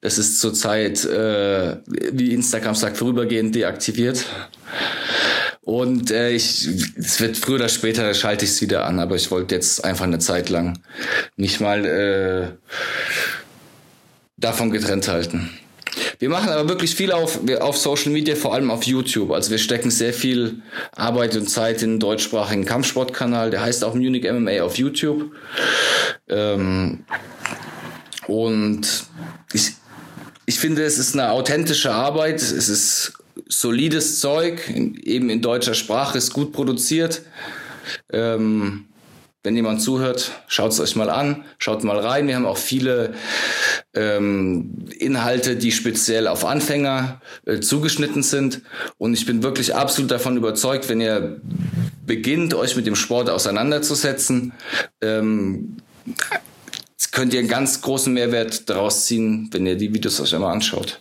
[0.01, 4.27] Das ist zurzeit, äh, wie Instagram sagt, vorübergehend deaktiviert.
[5.63, 9.31] Und äh, ich, es wird früher oder später schalte ich es wieder an, aber ich
[9.31, 10.79] wollte jetzt einfach eine Zeit lang
[11.37, 12.49] nicht mal äh,
[14.37, 15.51] davon getrennt halten.
[16.19, 19.31] Wir machen aber wirklich viel auf, auf Social Media, vor allem auf YouTube.
[19.33, 20.63] Also wir stecken sehr viel
[20.93, 23.51] Arbeit und Zeit in den deutschsprachigen Kampfsportkanal.
[23.51, 25.33] Der heißt auch Munich MMA auf YouTube.
[26.29, 27.05] Ähm,
[28.27, 29.05] und
[29.53, 29.73] ich,
[30.47, 32.37] ich finde, es ist eine authentische Arbeit.
[32.37, 33.13] Es ist
[33.49, 37.23] solides Zeug, eben in deutscher Sprache, ist gut produziert.
[38.13, 38.87] Ähm,
[39.47, 42.27] wenn jemand zuhört, schaut es euch mal an, schaut mal rein.
[42.27, 43.15] Wir haben auch viele
[43.95, 48.63] ähm, Inhalte, die speziell auf Anfänger äh, zugeschnitten sind.
[48.99, 51.41] Und ich bin wirklich absolut davon überzeugt, wenn ihr
[52.05, 54.53] beginnt, euch mit dem Sport auseinanderzusetzen,
[55.01, 55.77] ähm,
[57.13, 61.01] könnt ihr einen ganz großen Mehrwert daraus ziehen, wenn ihr die Videos euch einmal anschaut.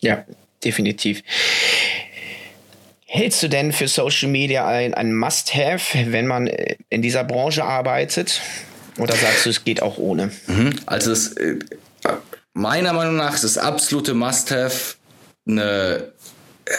[0.00, 0.24] Ja,
[0.62, 1.24] definitiv.
[3.14, 7.62] Hältst du denn für Social Media ein, ein Must-Have, wenn man äh, in dieser Branche
[7.62, 8.40] arbeitet?
[8.98, 10.30] Oder sagst du, es geht auch ohne?
[10.46, 10.72] Mhm.
[10.86, 11.58] Also es, äh,
[12.54, 14.94] meiner Meinung nach ist das absolute Must-Have
[15.46, 16.10] eine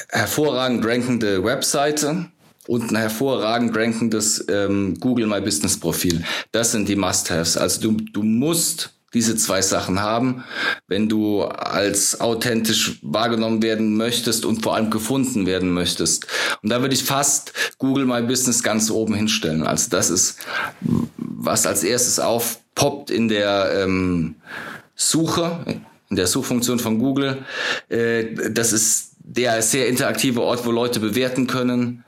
[0.09, 2.25] hervorragend rankende Webseite
[2.65, 6.23] und ein hervorragend rankendes ähm, Google My Business Profil.
[6.51, 7.57] Das sind die Must-Haves.
[7.57, 10.43] Also du, du musst diese zwei Sachen haben,
[10.87, 16.27] wenn du als authentisch wahrgenommen werden möchtest und vor allem gefunden werden möchtest.
[16.61, 19.63] Und da würde ich fast Google My Business ganz oben hinstellen.
[19.63, 20.39] Also das ist,
[21.17, 24.35] was als erstes aufpoppt in der ähm,
[24.95, 27.45] Suche, in der Suchfunktion von Google.
[27.89, 32.03] Äh, das ist der sehr interaktive Ort, wo Leute bewerten können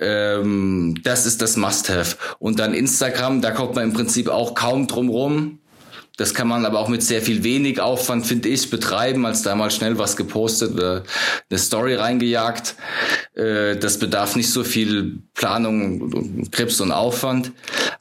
[0.00, 2.16] ähm, das ist das Must-Have.
[2.38, 5.58] Und dann Instagram, da kommt man im Prinzip auch kaum drum rum.
[6.18, 9.54] Das kann man aber auch mit sehr viel wenig Aufwand, finde ich, betreiben, als da
[9.54, 11.04] mal schnell was gepostet oder
[11.48, 12.74] eine Story reingejagt.
[13.34, 17.52] Äh, das bedarf nicht so viel Planung, Krips und Aufwand.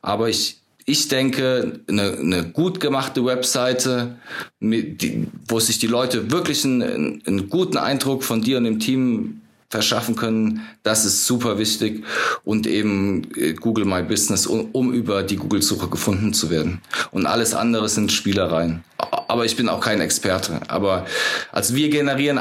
[0.02, 4.16] Aber ich, ich denke, eine, eine gut gemachte Webseite,
[4.60, 8.80] mit, die, wo sich die Leute wirklich einen, einen guten Eindruck von dir und dem
[8.80, 10.62] Team verschaffen können.
[10.84, 12.04] Das ist super wichtig
[12.44, 16.82] und eben äh, Google My Business, um, um über die Google-Suche gefunden zu werden.
[17.12, 18.84] Und alles andere sind Spielereien.
[18.98, 20.62] Aber ich bin auch kein Experte.
[20.70, 21.06] Aber
[21.52, 22.40] also wir generieren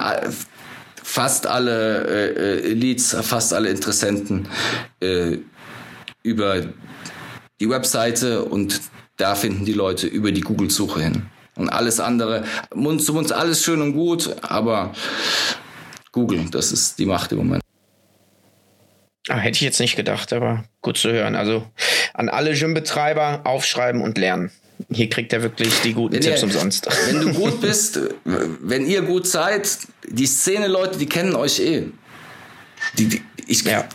[1.03, 4.48] fast alle äh, äh, Leads, fast alle Interessenten
[5.01, 5.39] äh,
[6.23, 6.62] über
[7.59, 8.81] die Webseite und
[9.16, 11.23] da finden die Leute über die Google-Suche hin.
[11.57, 14.93] Und alles andere, uns, uns alles schön und gut, aber
[16.16, 16.47] Google.
[16.51, 17.62] Das ist die Macht im Moment.
[19.28, 21.34] Ah, hätte ich jetzt nicht gedacht, aber gut zu hören.
[21.34, 21.66] Also
[22.14, 24.51] an alle Gym-Betreiber aufschreiben und lernen.
[24.90, 26.88] Hier kriegt er wirklich die guten wenn Tipps ihr, umsonst.
[27.06, 29.68] Wenn du gut bist, wenn ihr gut seid,
[30.09, 31.84] die Szene-Leute, die kennen euch eh.
[32.97, 33.86] Die, die, ich, ja.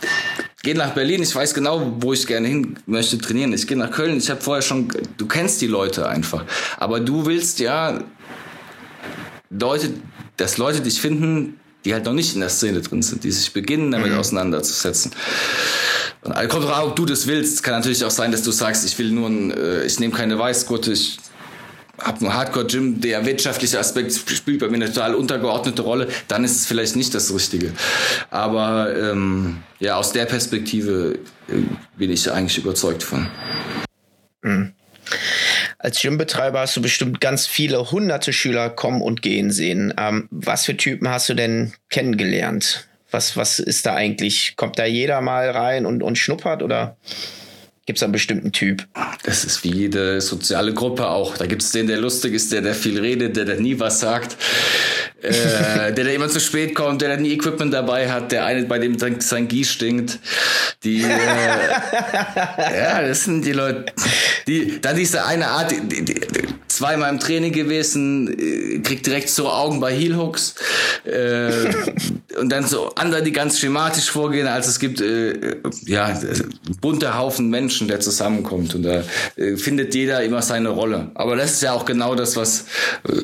[0.62, 3.52] gehe nach Berlin, ich weiß genau, wo ich gerne hin möchte trainieren.
[3.52, 6.44] Ich gehe nach Köln, ich habe vorher schon, du kennst die Leute einfach.
[6.78, 8.04] Aber du willst ja
[9.50, 9.90] Leute,
[10.36, 13.52] dass Leute dich finden, die halt noch nicht in der Szene drin sind, die sich
[13.52, 14.18] beginnen, damit mhm.
[14.18, 15.12] auseinanderzusetzen.
[16.22, 17.62] Und kommt drauf, ob du das willst.
[17.62, 20.38] Kann natürlich auch sein, dass du sagst, ich will nur ein, äh, ich nehme keine
[20.38, 21.18] Weißgurte, ich
[21.98, 26.56] habe ein Hardcore-Gym, der wirtschaftliche Aspekt spielt bei mir eine total untergeordnete Rolle, dann ist
[26.56, 27.72] es vielleicht nicht das Richtige.
[28.30, 31.18] Aber ähm, ja, aus der Perspektive
[31.48, 31.52] äh,
[31.96, 33.28] bin ich eigentlich überzeugt von.
[34.42, 34.72] Mhm.
[35.82, 39.92] Als Gymbetreiber hast du bestimmt ganz viele hunderte Schüler kommen und gehen sehen.
[39.98, 42.86] Ähm, was für Typen hast du denn kennengelernt?
[43.10, 44.54] Was, was ist da eigentlich?
[44.54, 46.96] Kommt da jeder mal rein und, und schnuppert oder?
[47.84, 48.86] Gibt es einen bestimmten Typ?
[49.24, 51.36] Das ist wie jede soziale Gruppe auch.
[51.36, 53.98] Da gibt es den, der lustig ist, der, der viel redet, der, der nie was
[53.98, 54.36] sagt,
[55.20, 55.32] äh,
[55.92, 58.78] der, der immer zu spät kommt, der, der nie Equipment dabei hat, der eine, bei
[58.78, 60.20] dem sein Gieß stinkt.
[60.84, 61.06] Die, äh,
[62.78, 63.86] ja, das sind die Leute,
[64.46, 66.20] die, dann diese eine Art, die, die,
[66.76, 70.54] zweimal im Training gewesen, äh, kriegt direkt so Augen bei Heel Hooks
[71.04, 71.70] äh,
[72.40, 76.18] und dann so andere, die ganz schematisch vorgehen, als es gibt äh, ja
[76.80, 79.04] bunte Haufen Menschen, der zusammenkommt und da
[79.36, 81.10] äh, findet jeder immer seine Rolle.
[81.14, 82.66] Aber das ist ja auch genau das, was
[83.08, 83.22] äh,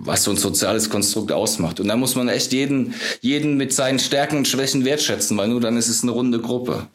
[0.00, 1.80] was so ein soziales Konstrukt ausmacht.
[1.80, 5.60] Und da muss man echt jeden, jeden mit seinen Stärken und Schwächen wertschätzen, weil nur
[5.60, 6.86] dann ist es eine runde Gruppe.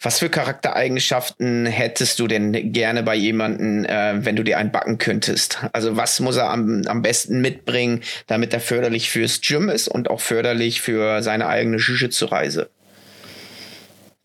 [0.00, 4.98] Was für Charaktereigenschaften hättest du denn gerne bei jemandem, äh, wenn du dir einen backen
[4.98, 5.58] könntest?
[5.72, 10.08] Also was muss er am, am besten mitbringen, damit er förderlich fürs Gym ist und
[10.08, 12.70] auch förderlich für seine eigene Jiu-Jitsu-Reise?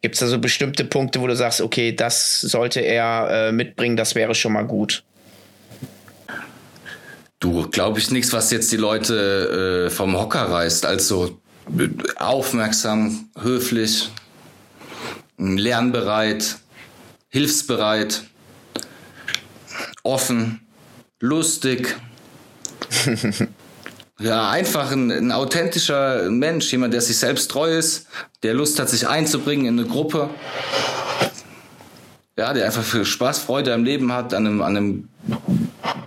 [0.04, 3.96] Gibt es da so bestimmte Punkte, wo du sagst, okay, das sollte er äh, mitbringen,
[3.96, 5.04] das wäre schon mal gut?
[7.40, 10.86] Du, glaube ich, nichts, was jetzt die Leute äh, vom Hocker reißt.
[10.86, 11.40] Also
[11.78, 11.88] äh,
[12.18, 14.10] aufmerksam, höflich,
[15.38, 16.58] lernbereit,
[17.30, 18.24] hilfsbereit,
[20.04, 20.62] offen,
[21.20, 21.96] lustig.
[24.20, 28.08] ja, einfach ein, ein, authentischer Mensch, jemand, der sich selbst treu ist,
[28.44, 30.30] der Lust hat, sich einzubringen in eine Gruppe.
[32.38, 35.10] Ja, der einfach für Spaß, Freude am Leben hat, an einem, an einem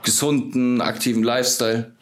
[0.03, 1.93] gesunden, aktiven Lifestyle.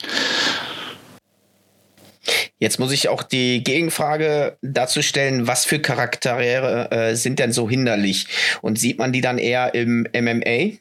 [2.58, 7.68] Jetzt muss ich auch die Gegenfrage dazu stellen, was für Charaktere äh, sind denn so
[7.68, 8.26] hinderlich?
[8.62, 10.78] Und sieht man die dann eher im MMA?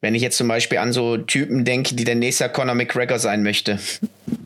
[0.00, 3.42] Wenn ich jetzt zum Beispiel an so Typen denke, die der nächste Conor McGregor sein
[3.42, 3.80] möchte.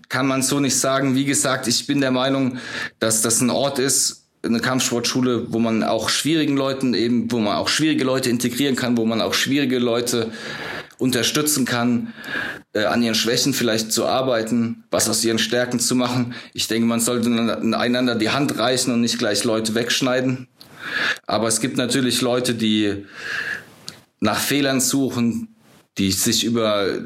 [0.08, 1.14] Kann man so nicht sagen.
[1.14, 2.58] Wie gesagt, ich bin der Meinung,
[2.98, 7.56] dass das ein Ort ist, eine Kampfsportschule, wo man auch schwierigen Leuten eben, wo man
[7.56, 10.32] auch schwierige Leute integrieren kann, wo man auch schwierige Leute
[10.98, 12.12] unterstützen kann,
[12.72, 16.34] äh, an ihren Schwächen vielleicht zu arbeiten, was aus ihren Stärken zu machen.
[16.54, 17.28] Ich denke, man sollte
[17.76, 20.48] einander die Hand reichen und nicht gleich Leute wegschneiden.
[21.26, 23.06] Aber es gibt natürlich Leute, die
[24.20, 25.54] nach Fehlern suchen,
[25.98, 26.98] die sich über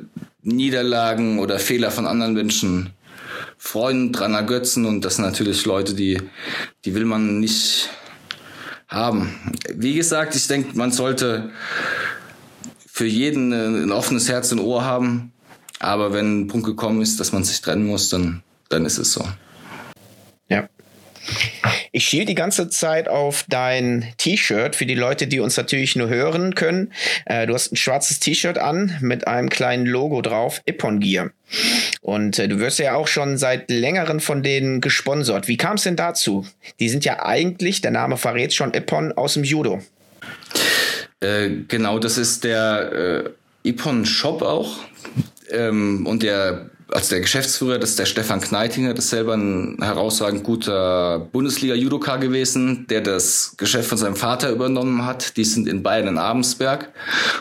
[0.43, 2.91] Niederlagen oder Fehler von anderen Menschen
[3.59, 6.21] freuen, dran ergötzen und das sind natürlich Leute, die,
[6.85, 7.91] die will man nicht
[8.89, 9.35] haben.
[9.75, 11.51] Wie gesagt, ich denke, man sollte
[12.97, 15.31] für jeden ein offenes Herz und Ohr haben.
[15.81, 19.13] Aber wenn ein Punkt gekommen ist, dass man sich trennen muss, dann, dann ist es
[19.13, 19.23] so.
[20.49, 20.67] Ja.
[21.93, 26.09] Ich schiel die ganze Zeit auf dein T-Shirt für die Leute, die uns natürlich nur
[26.09, 26.95] hören können.
[27.27, 31.33] Äh, du hast ein schwarzes T-Shirt an mit einem kleinen Logo drauf, Ippon Gear.
[32.01, 35.49] Und äh, du wirst ja auch schon seit längerem von denen gesponsert.
[35.49, 36.47] Wie kam es denn dazu?
[36.81, 39.83] Die sind ja eigentlich, der Name verrät schon, Ippon aus dem Judo.
[41.21, 42.93] Äh, genau, das ist der
[43.65, 44.79] äh, Ipon Shop auch.
[45.51, 49.79] Ähm, und der, also der Geschäftsführer, das ist der Stefan Kneitinger, das ist selber ein
[49.81, 55.37] herausragend guter Bundesliga-Judoka gewesen, der das Geschäft von seinem Vater übernommen hat.
[55.37, 56.93] Die sind in Bayern in Abensberg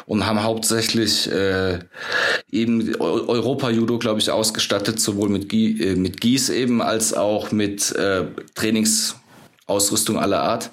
[0.06, 1.80] und haben hauptsächlich äh,
[2.52, 7.92] eben Europa-Judo, glaube ich, ausgestattet, sowohl mit, Gie äh, mit Gieß eben als auch mit
[7.96, 10.72] äh, Trainingsausrüstung aller Art.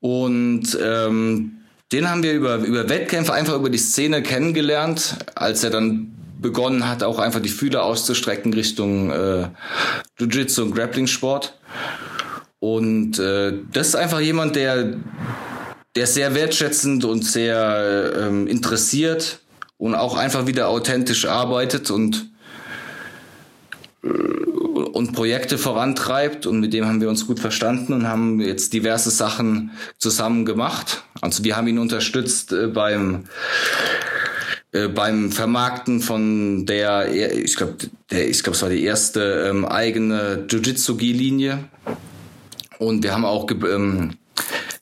[0.00, 1.56] Und ähm,
[1.92, 6.88] den haben wir über, über Wettkämpfe, einfach über die Szene kennengelernt, als er dann begonnen
[6.88, 9.48] hat, auch einfach die Fühler auszustrecken Richtung äh,
[10.18, 11.58] Jiu-Jitsu und Grappling-Sport.
[12.58, 14.96] Und äh, das ist einfach jemand, der,
[15.94, 19.40] der sehr wertschätzend und sehr ähm, interessiert
[19.78, 22.30] und auch einfach wieder authentisch arbeitet und
[24.02, 24.08] äh,
[24.96, 29.10] und Projekte vorantreibt und mit dem haben wir uns gut verstanden und haben jetzt diverse
[29.10, 31.04] Sachen zusammen gemacht.
[31.20, 33.24] Also wir haben ihn unterstützt äh, beim
[34.72, 37.76] äh, beim Vermarkten von der, ich glaube,
[38.10, 41.58] ich glaube, es war die erste ähm, eigene Jiu-Jitsu-Linie,
[42.78, 44.14] Und wir haben auch ge ähm,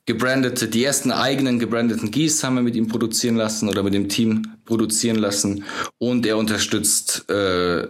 [0.07, 4.09] gebrandete, die ersten eigenen gebrandeten Gis haben wir mit ihm produzieren lassen oder mit dem
[4.09, 5.65] Team produzieren lassen.
[5.99, 7.89] Und er unterstützt äh,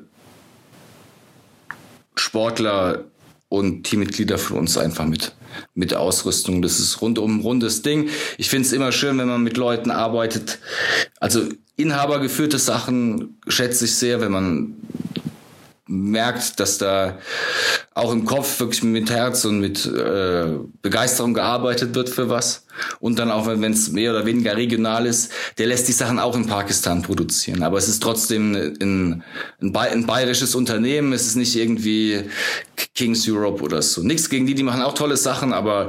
[2.16, 3.04] Sportler
[3.48, 5.32] und Teammitglieder von uns einfach mit
[5.74, 6.62] mit Ausrüstung.
[6.62, 8.08] Das ist rundum rundes Ding.
[8.38, 10.58] Ich finde es immer schön, wenn man mit Leuten arbeitet.
[11.20, 14.74] Also inhabergeführte Sachen schätze ich sehr, wenn man
[15.86, 17.18] merkt, dass da
[17.94, 20.46] auch im Kopf wirklich mit Herz und mit äh,
[20.82, 22.66] Begeisterung gearbeitet wird für was.
[23.00, 26.34] Und dann auch, wenn es mehr oder weniger regional ist, der lässt die Sachen auch
[26.34, 27.62] in Pakistan produzieren.
[27.62, 29.22] Aber es ist trotzdem ein,
[29.60, 31.12] ein, ein bayerisches Unternehmen.
[31.12, 32.22] Es ist nicht irgendwie
[32.94, 34.02] Kings Europe oder so.
[34.02, 35.88] Nichts gegen die, die machen auch tolle Sachen, aber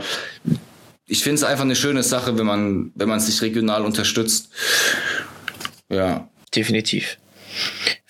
[1.08, 4.50] ich finde es einfach eine schöne Sache, wenn man, wenn man sich regional unterstützt.
[5.90, 6.28] Ja.
[6.54, 7.18] Definitiv.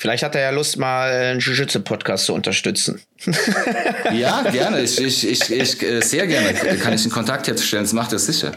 [0.06, 3.02] Vielleicht hat er ja Lust, mal einen Jiu-Jitsu-Podcast zu unterstützen.
[4.14, 4.82] ja, gerne.
[4.82, 6.54] Ich, ich, ich, ich, äh, sehr gerne.
[6.54, 7.86] Kann ich einen Kontakt herstellen?
[7.86, 8.52] Das macht er sicher.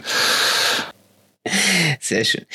[1.99, 2.45] Sehr schön.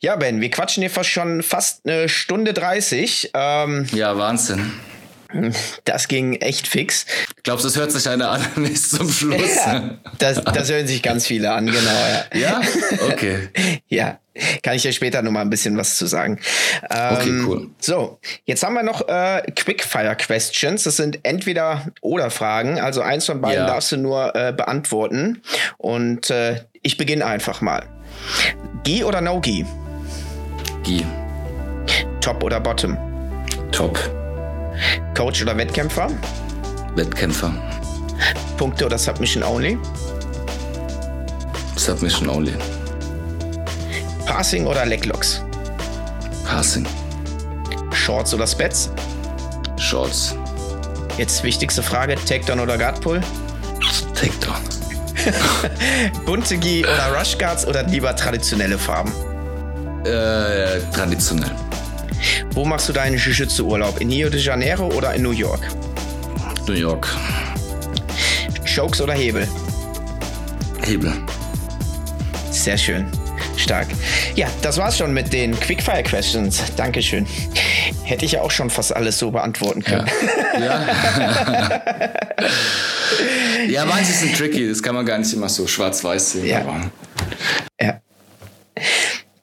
[0.00, 3.32] Ja, Ben, wir quatschen hier fast schon fast eine Stunde 30.
[3.34, 4.72] Ähm, ja, Wahnsinn.
[5.84, 7.06] Das ging echt fix.
[7.42, 9.56] Glaubst du, das hört sich einer an bis zum Schluss?
[9.56, 11.90] Ja, das, das hören sich ganz viele an, genau.
[12.32, 12.60] Ja, ja?
[13.08, 13.48] okay.
[13.88, 14.18] ja,
[14.62, 16.40] kann ich dir später noch mal ein bisschen was zu sagen.
[16.90, 17.70] Ähm, okay, cool.
[17.80, 20.82] So, jetzt haben wir noch äh, Quickfire Questions.
[20.84, 22.80] Das sind entweder oder Fragen.
[22.80, 23.66] Also eins von beiden ja.
[23.66, 25.42] darfst du nur äh, beantworten.
[25.78, 27.84] Und äh, ich beginne einfach mal.
[28.84, 29.66] Gi oder No Gi?
[30.82, 31.04] Gi.
[32.20, 32.96] Top oder Bottom?
[33.72, 33.98] Top.
[35.14, 36.10] Coach oder Wettkämpfer?
[36.94, 37.52] Wettkämpfer.
[38.56, 39.78] Punkte oder Submission Only?
[41.76, 42.54] Submission Only.
[44.26, 45.42] Passing oder Leglocks?
[46.44, 46.86] Passing.
[47.92, 48.90] Shorts oder Spets?
[49.78, 50.34] Shorts.
[51.16, 53.20] Jetzt wichtigste Frage: Takedown oder Guardpull?
[54.14, 54.60] Takedown.
[56.26, 59.12] Bunte Gi oder Rush Guards oder lieber traditionelle Farben?
[60.04, 61.50] Äh, traditionell.
[62.52, 64.00] Wo machst du deinen Jiu-Jitsu-Urlaub?
[64.00, 65.60] In Rio de Janeiro oder in New York?
[66.66, 67.08] New York.
[68.64, 69.48] Chokes oder Hebel?
[70.84, 71.12] Hebel.
[72.50, 73.06] Sehr schön.
[73.56, 73.88] Stark.
[74.36, 76.62] Ja, das war's schon mit den Quickfire Questions.
[76.76, 77.26] Dankeschön.
[78.04, 80.08] Hätte ich ja auch schon fast alles so beantworten können.
[80.54, 81.82] Ja, ja.
[83.68, 84.68] ja manche sind tricky.
[84.68, 86.46] Das kann man gar nicht immer so schwarz-weiß sehen.
[86.46, 86.64] Ja.
[87.80, 88.00] ja.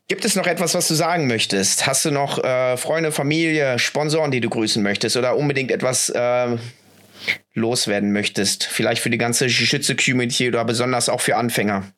[0.10, 1.86] Gibt es noch etwas, was du sagen möchtest?
[1.86, 6.58] Hast du noch äh, Freunde, Familie, Sponsoren, die du grüßen möchtest oder unbedingt etwas äh,
[7.54, 8.64] loswerden möchtest?
[8.64, 11.92] Vielleicht für die ganze Schütze-Community oder besonders auch für Anfänger?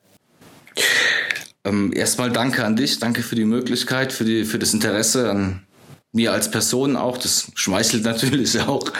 [1.64, 5.66] Ähm, erstmal danke an dich, danke für die Möglichkeit, für, die, für das Interesse an
[6.10, 7.16] mir als Person auch.
[7.16, 8.90] Das schmeichelt natürlich auch,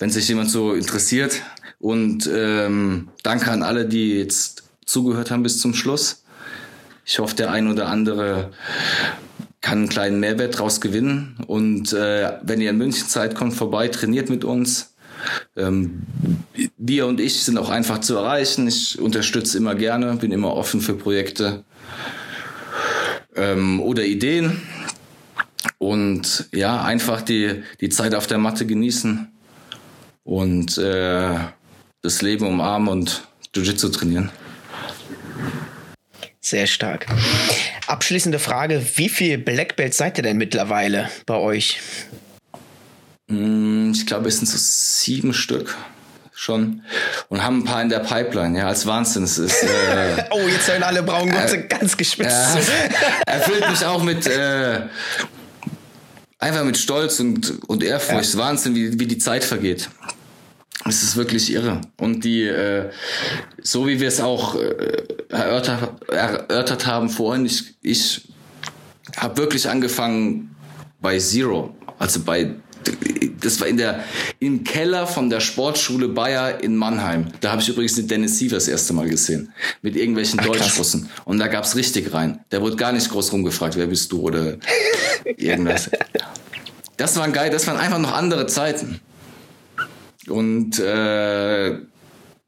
[0.00, 1.40] wenn sich jemand so interessiert.
[1.78, 6.24] Und ähm, danke an alle, die jetzt zugehört haben bis zum Schluss.
[7.10, 8.52] Ich hoffe, der ein oder andere
[9.60, 11.38] kann einen kleinen Mehrwert daraus gewinnen.
[11.48, 14.94] Und äh, wenn ihr in München Zeit kommt vorbei, trainiert mit uns.
[15.56, 16.02] Ähm,
[16.78, 18.68] wir und ich sind auch einfach zu erreichen.
[18.68, 21.64] Ich unterstütze immer gerne, bin immer offen für Projekte
[23.34, 24.62] ähm, oder Ideen.
[25.78, 29.32] Und ja, einfach die, die Zeit auf der Matte genießen
[30.22, 31.34] und äh,
[32.02, 33.22] das Leben umarmen und
[33.52, 34.30] Jiu-Jitsu trainieren.
[36.40, 37.06] Sehr stark.
[37.86, 41.80] Abschließende Frage: Wie viel Black Belt seid ihr denn mittlerweile bei euch?
[43.28, 45.76] Hm, ich glaube, es sind so sieben Stück
[46.40, 46.82] schon
[47.28, 48.58] und haben ein paar in der Pipeline.
[48.58, 49.24] Ja, als Wahnsinn.
[49.24, 52.56] Es ist, äh, oh, jetzt hören alle braunen äh, ganz gespitzt.
[52.56, 54.80] Äh, erfüllt mich auch mit äh,
[56.38, 58.32] einfach mit Stolz und, und Ehrfurcht.
[58.32, 58.40] Ja.
[58.40, 59.90] Wahnsinn, wie, wie die Zeit vergeht.
[60.86, 61.80] Es ist wirklich irre.
[61.98, 62.90] Und die, äh,
[63.62, 68.22] so wie wir es auch äh, erörtert, erörtert haben vorhin, ich, ich
[69.16, 70.54] habe wirklich angefangen
[71.00, 71.74] bei Zero.
[71.98, 72.54] Also bei,
[73.40, 74.04] das war in der,
[74.38, 77.26] im Keller von der Sportschule Bayer in Mannheim.
[77.40, 79.52] Da habe ich übrigens den Dennis Siever das erste Mal gesehen.
[79.82, 81.10] Mit irgendwelchen Ach, Deutschrussen.
[81.26, 82.40] Und da gab's richtig rein.
[82.50, 84.56] Der wurde gar nicht groß rumgefragt, wer bist du oder
[85.36, 85.90] irgendwas.
[86.96, 89.00] Das waren geil, das waren einfach noch andere Zeiten.
[90.30, 91.76] Und äh,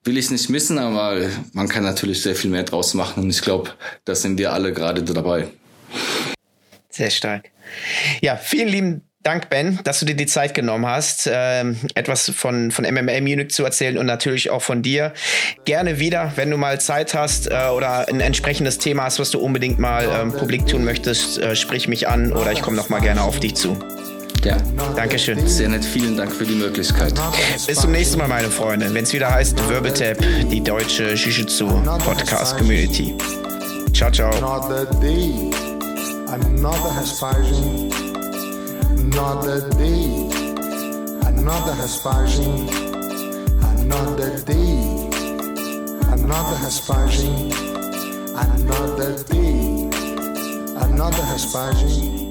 [0.05, 1.17] will ich nicht missen, aber
[1.53, 3.25] man kann natürlich sehr viel mehr draus machen.
[3.25, 3.71] Und ich glaube,
[4.05, 5.49] da sind wir alle gerade dabei.
[6.91, 7.51] Sehr stark.
[8.21, 12.73] Ja, vielen lieben Dank, Ben, dass du dir die Zeit genommen hast, ähm, etwas von,
[12.73, 15.13] von MMA Munich zu erzählen und natürlich auch von dir.
[15.65, 19.39] Gerne wieder, wenn du mal Zeit hast äh, oder ein entsprechendes Thema hast, was du
[19.39, 22.99] unbedingt mal ähm, publik tun möchtest, äh, sprich mich an oder ich komme noch mal
[22.99, 23.79] gerne auf dich zu.
[24.45, 24.57] Ja.
[24.97, 25.47] Dankeschön.
[25.47, 27.15] Sehr nett, vielen Dank für die Möglichkeit.
[27.67, 30.19] Bis zum nächsten Mal, meine Freunde, wenn es wieder heißt Wirbeltap,
[30.51, 31.69] die deutsche Jiu-Jitsu
[32.05, 33.17] Podcast Community.
[33.93, 34.31] Ciao, ciao.
[34.37, 35.51] Another day,
[36.27, 37.91] another Hespagem,
[38.99, 40.29] another day,
[41.27, 42.69] another Hespagem,
[43.79, 45.09] another day,
[46.11, 47.53] another Hespagem,
[48.35, 49.89] another day,
[50.81, 52.22] another Hespagem.